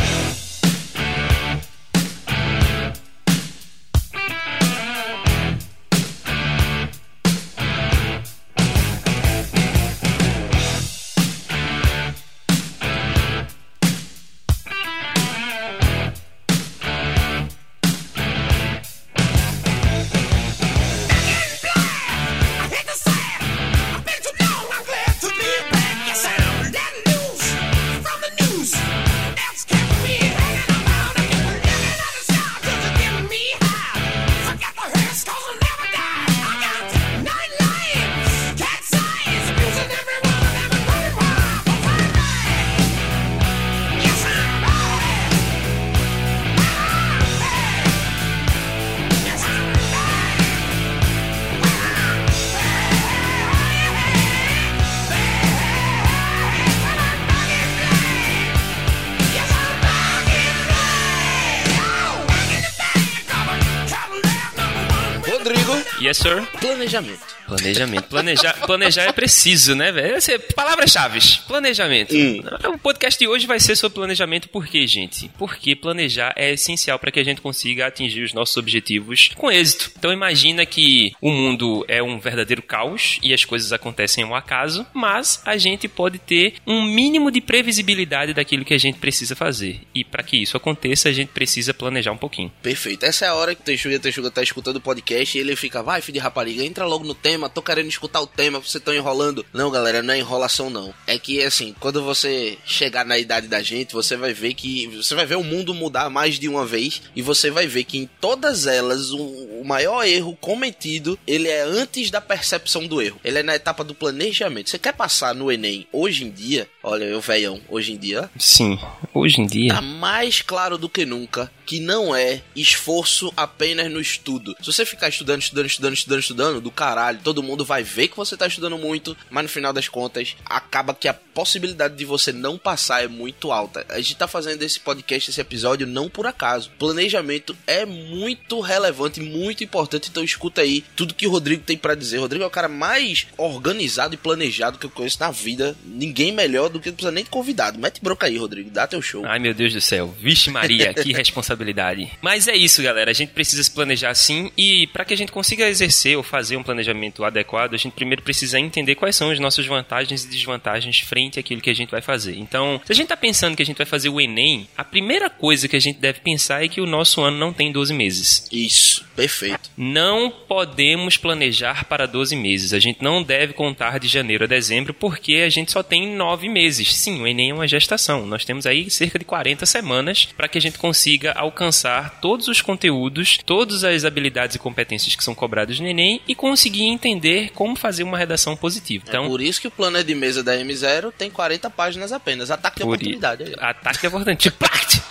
Yes, 66.01 66.19
sir. 66.19 66.47
Planejamento. 66.61 67.38
Planejamento. 67.49 68.09
Planejar, 68.09 68.67
planejar 68.67 69.03
é 69.05 69.13
preciso, 69.13 69.75
né, 69.75 69.91
velho? 69.91 70.17
É- 70.17 70.39
Palavras-chave. 70.39 71.19
Planejamento. 71.47 72.15
Hum. 72.15 72.43
O 72.75 72.79
podcast 72.79 73.19
de 73.19 73.27
hoje 73.27 73.47
vai 73.47 73.59
ser 73.59 73.75
sobre 73.77 73.97
planejamento, 73.97 74.49
por 74.49 74.67
quê, 74.67 74.87
gente? 74.87 75.31
Porque 75.39 75.75
planejar 75.75 76.33
é 76.37 76.53
essencial 76.53 76.99
para 76.99 77.11
que 77.11 77.19
a 77.19 77.25
gente 77.25 77.41
consiga 77.41 77.87
atingir 77.87 78.23
os 78.23 78.33
nossos 78.33 78.57
objetivos 78.57 79.31
com 79.35 79.51
êxito. 79.51 79.91
Então 79.99 80.13
imagina 80.13 80.65
que 80.67 81.13
o 81.21 81.31
mundo 81.31 81.85
é 81.89 82.03
um 82.03 82.19
verdadeiro 82.19 82.63
caos 82.63 83.19
e 83.23 83.33
as 83.33 83.45
coisas 83.45 83.73
acontecem 83.73 84.25
ao 84.25 84.35
acaso, 84.35 84.87
mas 84.93 85.41
a 85.45 85.57
gente 85.57 85.89
pode 85.89 86.19
ter 86.19 86.55
um 86.67 86.83
mínimo 86.83 87.31
de 87.31 87.41
previsibilidade 87.41 88.35
daquilo 88.35 88.65
que 88.65 88.75
a 88.75 88.79
gente 88.79 88.99
precisa 88.99 89.35
fazer. 89.35 89.81
E 89.95 90.05
para 90.05 90.23
que 90.23 90.37
isso 90.37 90.57
aconteça, 90.57 91.09
a 91.09 91.13
gente 91.13 91.29
precisa 91.29 91.73
planejar 91.73 92.13
um 92.13 92.19
pouquinho. 92.19 92.53
Perfeito. 92.63 93.05
Essa 93.05 93.27
é 93.27 93.29
a 93.29 93.35
hora 93.35 93.55
que 93.55 93.61
o 93.61 93.65
Texuga 93.65 93.95
e 93.95 93.99
Texuga 93.99 94.31
tá 94.31 94.43
escutando 94.43 94.77
o 94.77 94.81
podcast 94.81 95.37
e 95.37 95.41
ele 95.41 95.57
fica, 95.57 95.83
vai, 95.83 96.01
filho 96.01 96.15
de 96.15 96.21
rapariga, 96.21 96.65
entra 96.65 96.85
logo 96.85 97.05
no 97.05 97.15
tema, 97.15 97.38
tô 97.47 97.61
querendo 97.61 97.89
escutar 97.89 98.23
o 98.23 98.27
tema, 98.27 98.59
você 98.59 98.81
tá 98.81 98.95
enrolando. 98.95 99.45
Não, 99.53 99.71
galera, 99.71 100.03
não 100.03 100.15
é 100.15 100.19
enrolação 100.19 100.71
não. 100.71 100.95
É 101.07 101.19
que, 101.19 101.43
assim, 101.43 101.75
quando 101.79 102.03
você 102.03 102.57
chegar 102.65 103.05
na 103.05 103.19
idade 103.19 103.49
da 103.49 103.63
gente, 103.63 103.93
você 103.93 104.17
vai 104.17 104.33
ver 104.33 104.55
que, 104.55 104.87
você 104.89 105.15
vai 105.15 105.27
ver 105.27 105.37
o 105.37 105.45
mundo 105.45 105.75
mudar 105.75 106.09
mais 106.09 106.39
de 106.39 106.49
uma 106.49 106.65
vez 106.65 107.03
e 107.15 107.21
você 107.21 107.51
vai 107.51 107.67
ver 107.67 107.85
que 107.85 107.99
em 107.99 108.09
todas 108.21 108.67
elas, 108.67 109.11
o, 109.11 109.23
o 109.61 109.65
maior 109.65 110.05
erro 110.07 110.37
cometido, 110.41 111.19
ele 111.27 111.49
é 111.49 111.63
antes 111.63 112.11
da 112.11 112.21
percepção 112.21 112.87
do 112.87 113.03
erro. 113.03 113.21
Ele 113.23 113.39
é 113.39 113.43
na 113.43 113.55
etapa 113.55 113.85
do 113.85 113.95
planejamento. 113.95 114.71
Você 114.71 114.79
quer 114.79 114.95
passar 114.95 115.35
no 115.35 115.53
Enem 115.53 115.87
hoje 115.93 116.25
em 116.25 116.31
dia, 116.31 116.69
olha, 116.83 117.05
eu 117.05 117.21
velhão, 117.21 117.61
hoje 117.69 117.93
em 117.93 117.97
dia, 117.99 118.31
Sim, 118.39 118.79
hoje 119.13 119.41
em 119.41 119.47
dia. 119.47 119.75
Tá 119.75 119.83
mais 119.83 120.41
claro 120.41 120.79
do 120.79 120.89
que 120.89 121.05
nunca 121.05 121.51
que 121.69 121.81
não 121.81 122.17
é 122.17 122.41
esforço 122.57 123.31
apenas 123.37 123.93
no 123.93 124.01
estudo. 124.01 124.57
Se 124.59 124.73
você 124.73 124.87
ficar 124.87 125.11
estudando, 125.11 125.43
estudando, 125.43 125.67
estudando, 125.67 125.93
estudando, 125.93 126.21
estudando, 126.21 126.61
do 126.63 126.71
caralho, 126.71 127.19
todo 127.29 127.43
mundo 127.43 127.63
vai 127.63 127.83
ver 127.83 128.09
que 128.09 128.17
você 128.17 128.39
tá 128.39 128.47
estudando 128.47 128.79
muito, 128.79 129.15
mas 129.29 129.43
no 129.43 129.51
final 129.51 129.71
das 129.71 129.87
contas, 129.87 130.35
acaba 130.47 130.95
que 130.95 131.07
a 131.07 131.13
possibilidade 131.13 131.95
de 131.95 132.07
você 132.07 132.33
não 132.33 132.57
passar 132.57 133.05
é 133.05 133.07
muito 133.07 133.53
alta. 133.53 133.85
A 133.91 133.99
gente 133.99 134.17
tá 134.17 134.27
fazendo 134.27 134.63
esse 134.63 134.81
podcast, 134.81 135.29
esse 135.29 135.39
episódio, 135.39 135.87
não 135.87 136.09
por 136.09 136.27
acaso. 136.27 136.71
Planejamento 136.79 137.55
é 137.67 137.85
muito 137.85 138.61
relevante, 138.61 139.21
muito 139.21 139.63
importante, 139.63 140.09
então 140.09 140.25
escuta 140.25 140.63
aí 140.63 140.83
tudo 140.97 141.13
que 141.13 141.27
o 141.27 141.31
Rodrigo 141.31 141.63
tem 141.63 141.77
para 141.77 141.95
dizer. 141.95 142.17
O 142.17 142.23
Rodrigo 142.23 142.45
é 142.45 142.47
o 142.47 142.51
cara 142.51 142.67
mais 142.67 143.27
organizado 143.37 144.15
e 144.15 144.17
planejado 144.17 144.79
que 144.79 144.87
eu 144.87 144.91
conheço 144.91 145.21
na 145.21 145.31
vida. 145.31 145.77
Ninguém 145.85 146.33
melhor 146.33 146.71
do 146.71 146.81
que 146.81 146.89
não 146.89 146.97
precisa 146.97 147.13
nem 147.13 147.25
de 147.25 147.31
convidado. 147.31 147.79
Mete 147.79 148.01
broca 148.01 148.27
aí, 148.27 148.39
Rodrigo, 148.39 148.71
dá 148.71 148.87
teu 148.87 149.03
show. 149.03 149.27
Ai 149.27 149.39
meu 149.39 149.53
Deus 149.53 149.75
do 149.75 149.83
céu, 149.83 150.15
vixe 150.19 150.51
Maria, 150.51 150.95
que 150.97 151.13
responsabilidade. 151.13 152.11
Mas 152.23 152.49
é 152.49 152.57
isso, 152.57 152.83
galera. 152.83 153.11
A 153.11 153.15
gente 153.15 153.33
precisa 153.33 153.63
se 153.63 153.71
planejar 153.71 154.15
sim 154.15 154.51
e 154.57 154.87
para 154.87 155.05
que 155.05 155.13
a 155.13 155.17
gente 155.17 155.31
consiga 155.31 155.69
exercer 155.69 156.17
ou 156.17 156.23
fazer 156.23 156.57
um 156.57 156.63
planejamento 156.63 157.18
adequado, 157.25 157.75
a 157.75 157.77
gente 157.77 157.93
primeiro 157.93 158.23
precisa 158.23 158.59
entender 158.59 158.95
quais 158.95 159.17
são 159.17 159.31
as 159.31 159.39
nossas 159.39 159.67
vantagens 159.67 160.25
e 160.25 160.29
desvantagens 160.29 161.01
frente 161.01 161.39
àquilo 161.39 161.61
que 161.61 161.71
a 161.71 161.75
gente 161.75 161.91
vai 161.91 162.01
fazer. 162.01 162.37
Então, 162.37 162.81
se 162.85 162.93
a 162.93 162.95
gente 162.95 163.09
tá 163.09 163.17
pensando 163.17 163.57
que 163.57 163.63
a 163.63 163.67
gente 163.67 163.77
vai 163.77 163.87
fazer 163.87 164.09
o 164.09 164.21
Enem, 164.21 164.69
a 164.77 164.85
primeira 164.85 165.29
coisa 165.29 165.69
que 165.69 165.77
a 165.77 165.81
gente 165.81 165.99
deve 165.99 166.21
pensar 166.21 166.65
é 166.65 166.69
que 166.69 166.81
o 166.81 166.87
nosso 166.87 167.21
ano 167.21 167.37
não 167.37 167.53
tem 167.53 167.73
12 167.73 167.93
meses. 167.93 168.49
Isso, 168.53 169.05
perfeito. 169.15 169.71
Não 169.77 170.31
podemos 170.31 171.17
planejar 171.17 171.85
para 171.85 172.07
12 172.07 172.37
meses. 172.37 172.73
A 172.73 172.79
gente 172.79 173.03
não 173.03 173.23
deve 173.23 173.53
contar 173.53 173.99
de 173.99 174.09
janeiro 174.09 174.45
a 174.45 174.47
dezembro 174.47 174.95
porque 174.95 175.43
a 175.45 175.49
gente 175.49 175.73
só 175.73 175.83
tem 175.83 176.15
9 176.15 176.49
meses. 176.49 176.95
Sim, 176.95 177.21
o 177.21 177.27
Enem 177.27 177.51
é 177.51 177.55
uma 177.55 177.69
gestação. 177.69 178.27
Nós 178.27 178.45
temos 178.45 178.67
aí 178.67 178.91
cerca 178.91 179.19
de 179.19 179.25
40 179.25 179.67
semanas 179.67 180.29
para 180.37 180.49
que 180.49 180.59
a 180.59 180.61
gente 180.61 180.79
consiga 180.79 181.33
alcançar 181.33 182.21
todos 182.21 182.49
os 182.49 182.61
conteúdos, 182.61 183.39
todas 183.45 183.85
as 183.85 184.05
habilidades 184.05 184.57
e 184.57 184.59
competências 184.59 185.15
que 185.15 185.25
são 185.25 185.35
cobradas 185.35 185.79
no 185.81 185.87
Enem 185.87 186.21
e 186.27 186.35
conseguir 186.35 186.85
entender 186.85 187.08
como 187.55 187.75
fazer 187.77 188.03
uma 188.03 188.19
redação 188.19 188.57
positiva. 188.57 189.05
Então, 189.09 189.23
Então, 189.25 189.31
por 189.31 189.41
isso 189.41 189.61
que 189.61 189.69
o 189.69 189.71
plano 189.71 189.97
de 190.03 190.15
mesa 190.15 190.43
da 190.43 190.55
M0 190.57 191.13
tem 191.17 191.31
40 191.31 191.69
páginas 191.71 192.13
apenas. 192.13 192.51
Ataque 192.51 192.79
de 192.79 192.83
por 192.85 192.95
oportunidade. 192.95 193.45
aí. 193.45 193.55
ataque 193.59 194.07
é! 194.07 195.09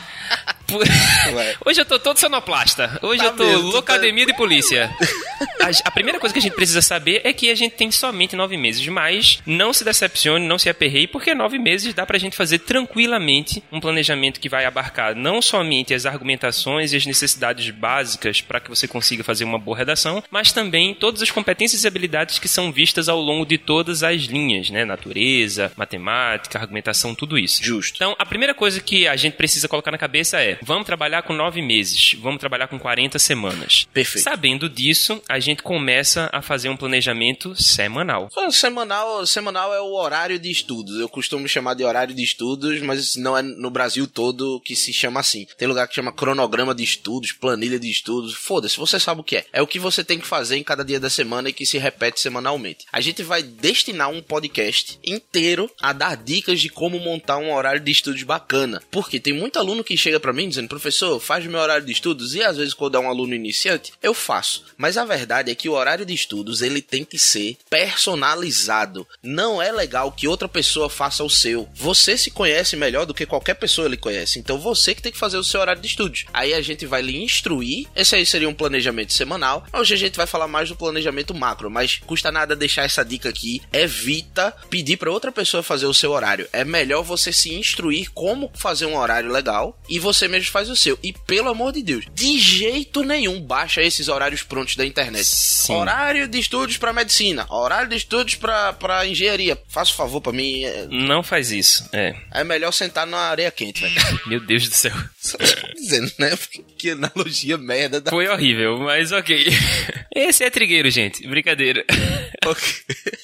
Por- 0.68 0.86
Ué. 1.34 1.56
Hoje 1.66 1.80
eu 1.82 1.86
tô 1.86 1.98
todo 1.98 2.18
sonoplasta. 2.18 3.00
Hoje 3.02 3.20
Tá 3.20 3.26
eu 3.28 3.36
tô 3.36 3.44
mesmo, 3.46 3.60
tu 3.62 3.68
tá- 3.68 3.74
loucademia 3.74 4.26
de 4.26 4.34
polícia. 4.34 4.94
A, 5.60 5.70
a 5.88 5.92
primeira 5.92 6.20
coisa 6.20 6.34
que 6.34 6.40
a 6.40 6.42
gente 6.42 6.56
precisa 6.56 6.82
saber 6.82 7.22
é 7.24 7.34
que 7.34 7.50
a 7.50 7.56
gente 7.56 7.76
tem 7.76 7.92
somente 7.92 8.36
nove 8.36 8.58
meses, 8.58 8.86
mas 8.88 9.42
não 9.46 9.74
se 9.74 9.84
decepcione, 9.84 10.48
não 10.48 10.58
se 10.58 10.70
aperreie, 10.70 11.08
porque 11.08 11.34
nove 11.34 11.58
meses 11.58 11.94
dá 11.94 12.06
pra 12.06 12.18
gente 12.18 12.36
fazer 12.36 12.60
tranquilamente 12.60 13.64
um 13.72 13.80
planejamento 13.80 14.40
que 14.40 14.50
vai 14.50 14.66
abarcar 14.66 15.16
não 15.16 15.42
somente 15.42 15.94
as 15.94 16.06
argumentações 16.06 16.94
e 16.94 16.98
as 16.98 17.06
necessidades 17.06 17.70
básicas 17.70 18.42
para 18.42 18.60
que 18.60 18.70
você 18.70 18.88
consiga 18.88 19.24
fazer 19.24 19.44
uma 19.44 19.60
boa 19.60 19.78
redação, 19.78 20.24
mas 20.32 20.52
também 20.52 20.94
todas 20.94 21.22
as 21.22 21.32
competências 21.32 21.84
e 21.84 21.88
habilidades 21.88 22.40
que 22.40 22.48
são 22.48 22.72
vistas 22.72 23.10
ao 23.10 23.20
longo 23.20 23.46
de 23.46 23.58
todas 23.58 24.04
as 24.04 24.24
linhas, 24.24 24.70
né? 24.70 24.86
Natureza, 24.86 25.72
matemática, 25.76 26.60
argumentação, 26.60 27.14
tudo 27.14 27.38
isso. 27.38 27.64
Justo. 27.64 27.96
Então, 27.96 28.16
a 28.18 28.26
primeira 28.26 28.54
coisa 28.54 28.80
que 28.80 29.08
a 29.08 29.16
gente 29.16 29.34
precisa 29.34 29.68
colocar 29.68 29.92
na 29.92 29.98
cabeça 29.98 30.42
é: 30.42 30.58
vamos 30.62 30.86
trabalhar 30.86 31.22
com 31.24 31.34
nove 31.34 31.62
meses, 31.62 32.16
vamos 32.20 32.40
trabalhar 32.40 32.68
com 32.68 32.80
40 32.80 33.20
semanas. 33.20 33.88
Perfeito. 33.94 34.24
Sabendo 34.24 34.70
disso, 34.70 35.22
a 35.30 35.40
gente 35.40 35.62
começa 35.62 36.30
a 36.32 36.42
fazer 36.42 36.70
um 36.70 36.78
planejamento 36.78 37.56
semanal. 37.56 38.30
Semanal, 38.50 39.26
semanal 39.26 39.74
é 39.74 39.82
o 39.82 39.94
horário 39.94 40.40
de 40.40 40.50
estudos. 40.50 41.00
Eu 41.00 41.10
costumo 41.10 41.48
chamar 41.48 41.74
de 41.74 41.84
horário 41.84 42.16
de 42.16 42.24
estudos, 42.24 42.82
mas 42.82 43.16
não 43.16 43.38
é 43.38 43.42
no 43.42 43.70
Brasil 43.70 44.08
todo 44.08 44.62
que 44.62 44.76
se 44.76 44.94
chama 44.94 45.20
assim. 45.20 45.46
Tem 45.58 45.68
lugar 45.68 45.88
que 45.88 45.96
chama 45.96 46.14
cronograma 46.14 46.74
de 46.74 46.84
estudos, 46.84 47.34
planilha 47.34 47.80
de 47.80 47.90
estudos. 47.90 48.34
Foda-se, 48.34 48.78
você 48.78 49.00
sabe 49.00 49.22
o 49.22 49.24
que 49.24 49.38
é. 49.38 49.46
É 49.52 49.62
o 49.62 49.68
que 49.68 49.80
você 49.80 50.04
tem 50.04 50.20
que 50.20 50.26
fazer 50.26 50.56
em 50.56 50.64
cada 50.64 50.84
dia 50.84 51.00
da 51.00 51.10
semana 51.10 51.50
e 51.50 51.54
que 51.54 51.66
se 51.66 51.78
repete 51.78 52.22
semanalmente. 52.22 52.86
A 52.92 53.02
gente 53.02 53.22
vai 53.22 53.44
destinar 53.44 54.10
um 54.10 54.22
podcast 54.22 54.98
inteiro 55.04 55.70
a 55.82 55.92
dar 55.92 56.16
dicas 56.16 56.62
de 56.62 56.70
como 56.70 57.00
montar 57.00 57.38
um 57.38 57.54
horário 57.54 57.82
de 57.82 57.92
estudos 57.92 58.24
bacana. 58.24 58.82
Porque 58.90 59.20
tem 59.20 59.34
muito 59.34 59.60
aluno 59.60 59.84
que 59.84 59.98
chega 59.98 60.20
pra 60.20 60.34
mim 60.34 60.48
dizendo, 60.48 60.70
professor, 60.70 61.20
faz 61.20 61.46
meu 61.46 61.60
horário 61.60 61.86
de 61.86 61.92
estudos. 61.92 62.34
E 62.34 62.44
às 62.44 62.56
vezes 62.56 62.74
quando 62.74 62.96
é 62.96 63.00
um 63.00 63.10
aluno 63.10 63.34
iniciante, 63.34 63.92
eu 64.02 64.14
faço. 64.14 64.64
Mas 64.78 64.98
a 64.98 65.04
verdade 65.04 65.17
é 65.48 65.56
que 65.56 65.70
o 65.70 65.74
horário 65.74 66.06
de 66.06 66.14
estudos 66.14 66.62
ele 66.62 66.82
tem 66.82 67.04
que 67.04 67.18
ser 67.18 67.58
personalizado. 67.70 69.08
Não 69.22 69.62
é 69.62 69.72
legal 69.72 70.12
que 70.12 70.28
outra 70.28 70.48
pessoa 70.48 70.90
faça 70.90 71.24
o 71.24 71.30
seu. 71.30 71.68
Você 71.76 72.18
se 72.18 72.32
conhece 72.32 72.76
melhor 72.76 73.06
do 73.06 73.14
que 73.14 73.26
qualquer 73.26 73.56
pessoa 73.56 73.88
lhe 73.88 73.98
conhece. 73.98 74.40
Então 74.40 74.58
você 74.58 74.94
que 74.94 75.02
tem 75.02 75.12
que 75.12 75.18
fazer 75.18 75.38
o 75.38 75.44
seu 75.44 75.60
horário 75.60 75.82
de 75.82 75.88
estudos. 75.88 76.26
Aí 76.34 76.54
a 76.54 76.62
gente 76.62 76.86
vai 76.86 77.02
lhe 77.02 77.24
instruir. 77.24 77.88
Esse 77.96 78.16
aí 78.16 78.26
seria 78.26 78.50
um 78.50 78.54
planejamento 78.54 79.14
semanal. 79.14 79.66
Hoje 79.74 79.94
a 79.94 79.98
gente 79.98 80.18
vai 80.18 80.28
falar 80.28 80.48
mais 80.48 80.70
do 80.70 80.76
planejamento 80.76 81.34
macro, 81.34 81.70
mas 81.70 82.00
custa 82.06 82.32
nada 82.32 82.56
deixar 82.56 82.84
essa 82.84 83.04
dica 83.04 83.30
aqui. 83.30 83.62
Evita 83.72 84.54
pedir 84.70 84.98
para 84.98 85.12
outra 85.12 85.32
pessoa 85.32 85.64
fazer 85.64 85.86
o 85.86 85.94
seu 85.94 86.12
horário. 86.12 86.48
É 86.54 86.64
melhor 86.64 87.04
você 87.04 87.32
se 87.32 87.54
instruir 87.54 88.12
como 88.12 88.52
fazer 88.56 88.86
um 88.86 88.98
horário 88.98 89.32
legal 89.32 89.80
e 89.90 90.00
você 90.00 90.28
mesmo 90.28 90.52
faz 90.52 90.70
o 90.70 90.76
seu. 90.76 90.98
E 91.02 91.14
pelo 91.14 91.50
amor 91.50 91.74
de 91.74 91.82
Deus, 91.82 92.06
de 92.14 92.40
jeito 92.40 93.04
nenhum 93.04 93.42
baixa 93.42 93.82
esses 93.82 94.08
horários 94.08 94.44
prontos 94.44 94.76
da 94.76 94.86
internet. 94.86 95.07
Sim. 95.24 95.76
Horário 95.76 96.28
de 96.28 96.40
estudos 96.40 96.78
para 96.78 96.94
medicina, 96.94 97.46
horário 97.50 97.90
de 97.90 97.96
estudos 97.96 98.36
para 98.36 99.06
engenharia. 99.06 99.58
Faça 99.68 99.92
um 99.92 99.96
favor 99.96 100.22
para 100.22 100.32
mim, 100.34 100.64
é, 100.64 100.88
Não 100.90 101.24
faz 101.24 101.52
isso. 101.52 101.88
É. 101.94 102.16
é 102.32 102.44
melhor 102.44 102.72
sentar 102.72 103.06
na 103.06 103.18
areia 103.18 103.52
quente, 103.52 103.82
velho. 103.82 103.96
Meu 104.28 104.40
Deus 104.40 104.68
do 104.68 104.76
céu. 104.76 104.94
Só 105.28 105.38
tô 105.38 105.74
dizendo, 105.74 106.12
né? 106.18 106.38
Que 106.78 106.92
analogia 106.92 107.58
merda 107.58 108.00
da 108.00 108.12
Foi 108.12 108.28
horrível, 108.28 108.78
mas 108.78 109.12
ok. 109.12 109.46
Esse 110.16 110.44
é 110.44 110.50
trigueiro, 110.50 110.90
gente. 110.90 111.28
Brincadeira. 111.28 111.86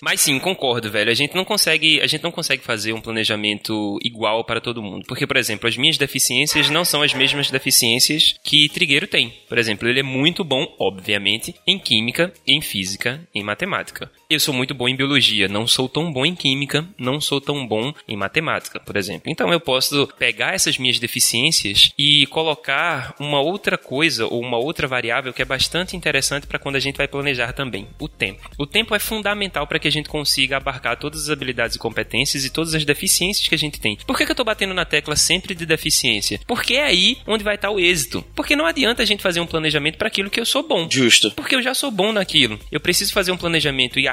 Mas 0.01 0.19
sim, 0.21 0.37
concordo, 0.37 0.91
velho. 0.91 1.09
A 1.09 1.13
gente 1.13 1.33
não 1.33 1.45
consegue, 1.45 2.01
a 2.01 2.07
gente 2.07 2.23
não 2.23 2.31
consegue 2.31 2.63
fazer 2.63 2.91
um 2.93 2.99
planejamento 2.99 3.97
igual 4.03 4.43
para 4.43 4.59
todo 4.59 4.81
mundo, 4.81 5.05
porque 5.07 5.25
por 5.25 5.37
exemplo, 5.37 5.67
as 5.67 5.77
minhas 5.77 5.97
deficiências 5.97 6.69
não 6.69 6.83
são 6.83 7.01
as 7.01 7.13
mesmas 7.13 7.49
deficiências 7.49 8.35
que 8.43 8.67
Trigueiro 8.69 9.07
tem. 9.07 9.33
Por 9.47 9.57
exemplo, 9.57 9.87
ele 9.87 10.01
é 10.01 10.03
muito 10.03 10.43
bom, 10.43 10.67
obviamente, 10.77 11.55
em 11.65 11.79
química, 11.79 12.33
em 12.45 12.61
física, 12.61 13.25
em 13.33 13.43
matemática. 13.43 14.11
Eu 14.33 14.39
sou 14.39 14.53
muito 14.53 14.73
bom 14.73 14.87
em 14.87 14.95
biologia, 14.95 15.47
não 15.47 15.67
sou 15.67 15.87
tão 15.87 16.11
bom 16.11 16.25
em 16.25 16.33
química, 16.33 16.83
não 16.97 17.21
sou 17.21 17.39
tão 17.39 17.67
bom 17.67 17.93
em 18.07 18.17
matemática, 18.17 18.79
por 18.79 18.97
exemplo. 18.97 19.29
Então 19.31 19.53
eu 19.53 19.59
posso 19.59 20.07
pegar 20.17 20.55
essas 20.55 20.75
minhas 20.79 20.97
deficiências 20.97 21.91
e 21.99 22.25
colocar 22.25 23.13
uma 23.19 23.39
outra 23.39 23.77
coisa 23.77 24.25
ou 24.25 24.41
uma 24.41 24.57
outra 24.57 24.87
variável 24.87 25.31
que 25.31 25.43
é 25.43 25.45
bastante 25.45 25.95
interessante 25.95 26.47
para 26.47 26.57
quando 26.57 26.77
a 26.77 26.79
gente 26.79 26.97
vai 26.97 27.07
planejar 27.07 27.53
também, 27.53 27.87
o 27.99 28.07
tempo. 28.07 28.49
O 28.57 28.65
tempo 28.65 28.95
é 28.95 28.99
fundamental 28.99 29.67
para 29.67 29.77
que 29.77 29.87
a 29.87 29.91
gente 29.91 30.09
consiga 30.09 30.57
abarcar 30.57 30.97
todas 30.97 31.25
as 31.25 31.29
habilidades 31.29 31.75
e 31.75 31.79
competências 31.79 32.43
e 32.43 32.49
todas 32.49 32.73
as 32.73 32.83
deficiências 32.83 33.47
que 33.47 33.53
a 33.53 33.59
gente 33.59 33.79
tem. 33.79 33.97
Por 33.97 34.17
que, 34.17 34.25
que 34.25 34.31
eu 34.31 34.35
tô 34.35 34.43
batendo 34.43 34.73
na 34.73 34.83
tecla 34.83 35.15
sempre 35.15 35.53
de 35.53 35.63
deficiência? 35.63 36.39
Porque 36.47 36.73
é 36.73 36.85
aí 36.85 37.19
onde 37.27 37.43
vai 37.43 37.53
estar 37.53 37.69
o 37.69 37.79
êxito. 37.79 38.25
Porque 38.35 38.55
não 38.55 38.65
adianta 38.65 39.03
a 39.03 39.05
gente 39.05 39.21
fazer 39.21 39.41
um 39.41 39.47
planejamento 39.47 39.99
para 39.99 40.07
aquilo 40.07 40.31
que 40.31 40.39
eu 40.39 40.45
sou 40.45 40.67
bom. 40.67 40.87
Justo. 40.89 41.29
Porque 41.35 41.55
eu 41.55 41.61
já 41.61 41.75
sou 41.75 41.91
bom 41.91 42.11
naquilo. 42.11 42.59
Eu 42.71 42.79
preciso 42.79 43.13
fazer 43.13 43.31
um 43.31 43.37
planejamento 43.37 43.99
e 43.99 44.07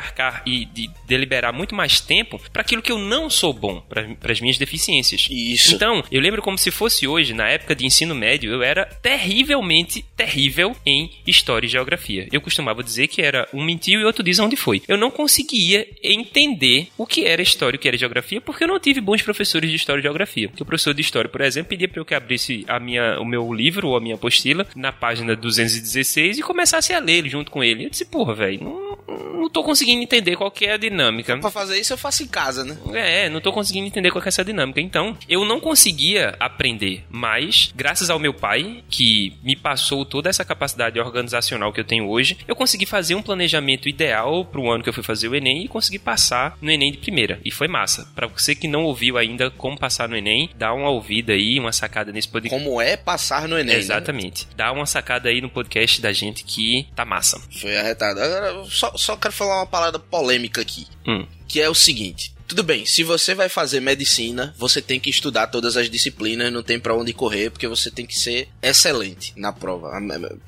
e 0.46 0.64
de 0.64 0.90
deliberar 1.06 1.52
muito 1.52 1.74
mais 1.74 2.00
tempo 2.00 2.40
para 2.52 2.62
aquilo 2.62 2.82
que 2.82 2.92
eu 2.92 2.98
não 2.98 3.28
sou 3.30 3.52
bom, 3.52 3.80
para 3.80 4.32
as 4.32 4.40
minhas 4.40 4.58
deficiências. 4.58 5.26
Isso. 5.30 5.74
Então, 5.74 6.02
eu 6.10 6.20
lembro 6.20 6.42
como 6.42 6.58
se 6.58 6.70
fosse 6.70 7.06
hoje, 7.06 7.32
na 7.32 7.48
época 7.48 7.74
de 7.74 7.86
ensino 7.86 8.14
médio, 8.14 8.52
eu 8.52 8.62
era 8.62 8.84
terrivelmente 8.84 10.04
terrível 10.16 10.76
em 10.84 11.10
história 11.26 11.66
e 11.66 11.70
geografia. 11.70 12.28
Eu 12.32 12.40
costumava 12.40 12.82
dizer 12.82 13.08
que 13.08 13.22
era 13.22 13.48
um 13.52 13.64
mentiu 13.64 14.00
e 14.00 14.04
outro 14.04 14.22
diz 14.22 14.38
onde 14.38 14.56
foi. 14.56 14.82
Eu 14.88 14.96
não 14.96 15.10
conseguia 15.10 15.86
entender 16.02 16.88
o 16.96 17.06
que 17.06 17.24
era 17.24 17.42
história 17.42 17.76
e 17.76 17.78
o 17.78 17.80
que 17.80 17.88
era 17.88 17.96
geografia 17.96 18.40
porque 18.40 18.64
eu 18.64 18.68
não 18.68 18.78
tive 18.80 19.00
bons 19.00 19.22
professores 19.22 19.70
de 19.70 19.76
história 19.76 20.00
e 20.00 20.02
geografia. 20.02 20.48
Porque 20.48 20.62
o 20.62 20.66
professor 20.66 20.94
de 20.94 21.00
história, 21.00 21.28
por 21.28 21.40
exemplo, 21.40 21.70
pedia 21.70 21.88
para 21.88 22.00
eu 22.00 22.04
que 22.04 22.14
abrisse 22.14 22.64
a 22.68 22.78
minha, 22.78 23.20
o 23.20 23.24
meu 23.24 23.52
livro 23.52 23.88
ou 23.88 23.96
a 23.96 24.00
minha 24.00 24.14
apostila 24.14 24.66
na 24.74 24.92
página 24.92 25.34
216 25.36 26.38
e 26.38 26.42
começasse 26.42 26.92
a 26.92 26.98
ler 26.98 27.28
junto 27.28 27.50
com 27.50 27.62
ele. 27.62 27.84
Eu 27.84 27.90
disse, 27.90 28.04
porra, 28.04 28.34
velho, 28.34 28.62
não, 28.62 28.98
não 29.40 29.50
tô 29.50 29.62
conseguindo 29.62 29.99
entender 30.02 30.36
qual 30.36 30.50
que 30.50 30.66
é 30.66 30.72
a 30.72 30.76
dinâmica. 30.76 31.36
Pra 31.38 31.50
fazer 31.50 31.78
isso 31.78 31.92
eu 31.92 31.98
faço 31.98 32.22
em 32.22 32.26
casa, 32.28 32.64
né? 32.64 32.76
É, 32.94 33.28
não 33.28 33.40
tô 33.40 33.52
conseguindo 33.52 33.86
entender 33.86 34.10
qual 34.10 34.22
que 34.22 34.28
é 34.28 34.30
essa 34.30 34.44
dinâmica. 34.44 34.80
Então, 34.80 35.16
eu 35.28 35.44
não 35.44 35.60
conseguia 35.60 36.34
aprender, 36.40 37.04
mas 37.10 37.72
graças 37.74 38.10
ao 38.10 38.18
meu 38.18 38.32
pai, 38.34 38.82
que 38.88 39.34
me 39.42 39.56
passou 39.56 40.04
toda 40.04 40.28
essa 40.28 40.44
capacidade 40.44 40.98
organizacional 40.98 41.72
que 41.72 41.80
eu 41.80 41.84
tenho 41.84 42.08
hoje, 42.08 42.36
eu 42.46 42.56
consegui 42.56 42.86
fazer 42.86 43.14
um 43.14 43.22
planejamento 43.22 43.88
ideal 43.88 44.44
pro 44.44 44.70
ano 44.70 44.82
que 44.82 44.88
eu 44.88 44.92
fui 44.92 45.02
fazer 45.02 45.28
o 45.28 45.34
ENEM 45.34 45.64
e 45.64 45.68
consegui 45.68 45.98
passar 45.98 46.56
no 46.60 46.70
ENEM 46.70 46.92
de 46.92 46.98
primeira. 46.98 47.40
E 47.44 47.50
foi 47.50 47.68
massa. 47.68 48.08
Para 48.14 48.26
você 48.26 48.54
que 48.54 48.68
não 48.68 48.84
ouviu 48.84 49.16
ainda 49.18 49.50
como 49.50 49.78
passar 49.78 50.08
no 50.08 50.16
ENEM, 50.16 50.50
dá 50.56 50.72
uma 50.72 50.90
ouvida 50.90 51.32
aí, 51.32 51.58
uma 51.58 51.72
sacada 51.72 52.12
nesse 52.12 52.28
podcast. 52.28 52.62
Como 52.62 52.80
é 52.80 52.96
passar 52.96 53.48
no 53.48 53.58
Enem. 53.58 53.74
né? 53.74 53.80
Exatamente. 53.80 54.46
Dá 54.56 54.72
uma 54.72 54.86
sacada 54.86 55.28
aí 55.28 55.40
no 55.40 55.48
podcast 55.48 56.00
da 56.00 56.12
gente 56.12 56.44
que 56.44 56.86
tá 56.94 57.04
massa. 57.04 57.40
Foi 57.60 57.76
arretado. 57.76 58.20
Agora, 58.20 58.64
só, 58.64 58.92
só 58.96 59.16
quero 59.16 59.32
falar 59.32 59.60
uma 59.60 59.66
palavra 59.66 59.79
polêmica 59.98 60.60
aqui. 60.60 60.86
Hum. 61.06 61.26
Que 61.48 61.60
é 61.60 61.68
o 61.68 61.74
seguinte. 61.74 62.32
Tudo 62.50 62.64
bem, 62.64 62.84
se 62.84 63.04
você 63.04 63.32
vai 63.32 63.48
fazer 63.48 63.78
medicina, 63.78 64.52
você 64.58 64.82
tem 64.82 64.98
que 64.98 65.08
estudar 65.08 65.46
todas 65.46 65.76
as 65.76 65.88
disciplinas, 65.88 66.52
não 66.52 66.64
tem 66.64 66.80
pra 66.80 66.96
onde 66.96 67.12
correr, 67.12 67.48
porque 67.48 67.68
você 67.68 67.92
tem 67.92 68.04
que 68.04 68.18
ser 68.18 68.48
excelente 68.60 69.32
na 69.36 69.52
prova. 69.52 69.92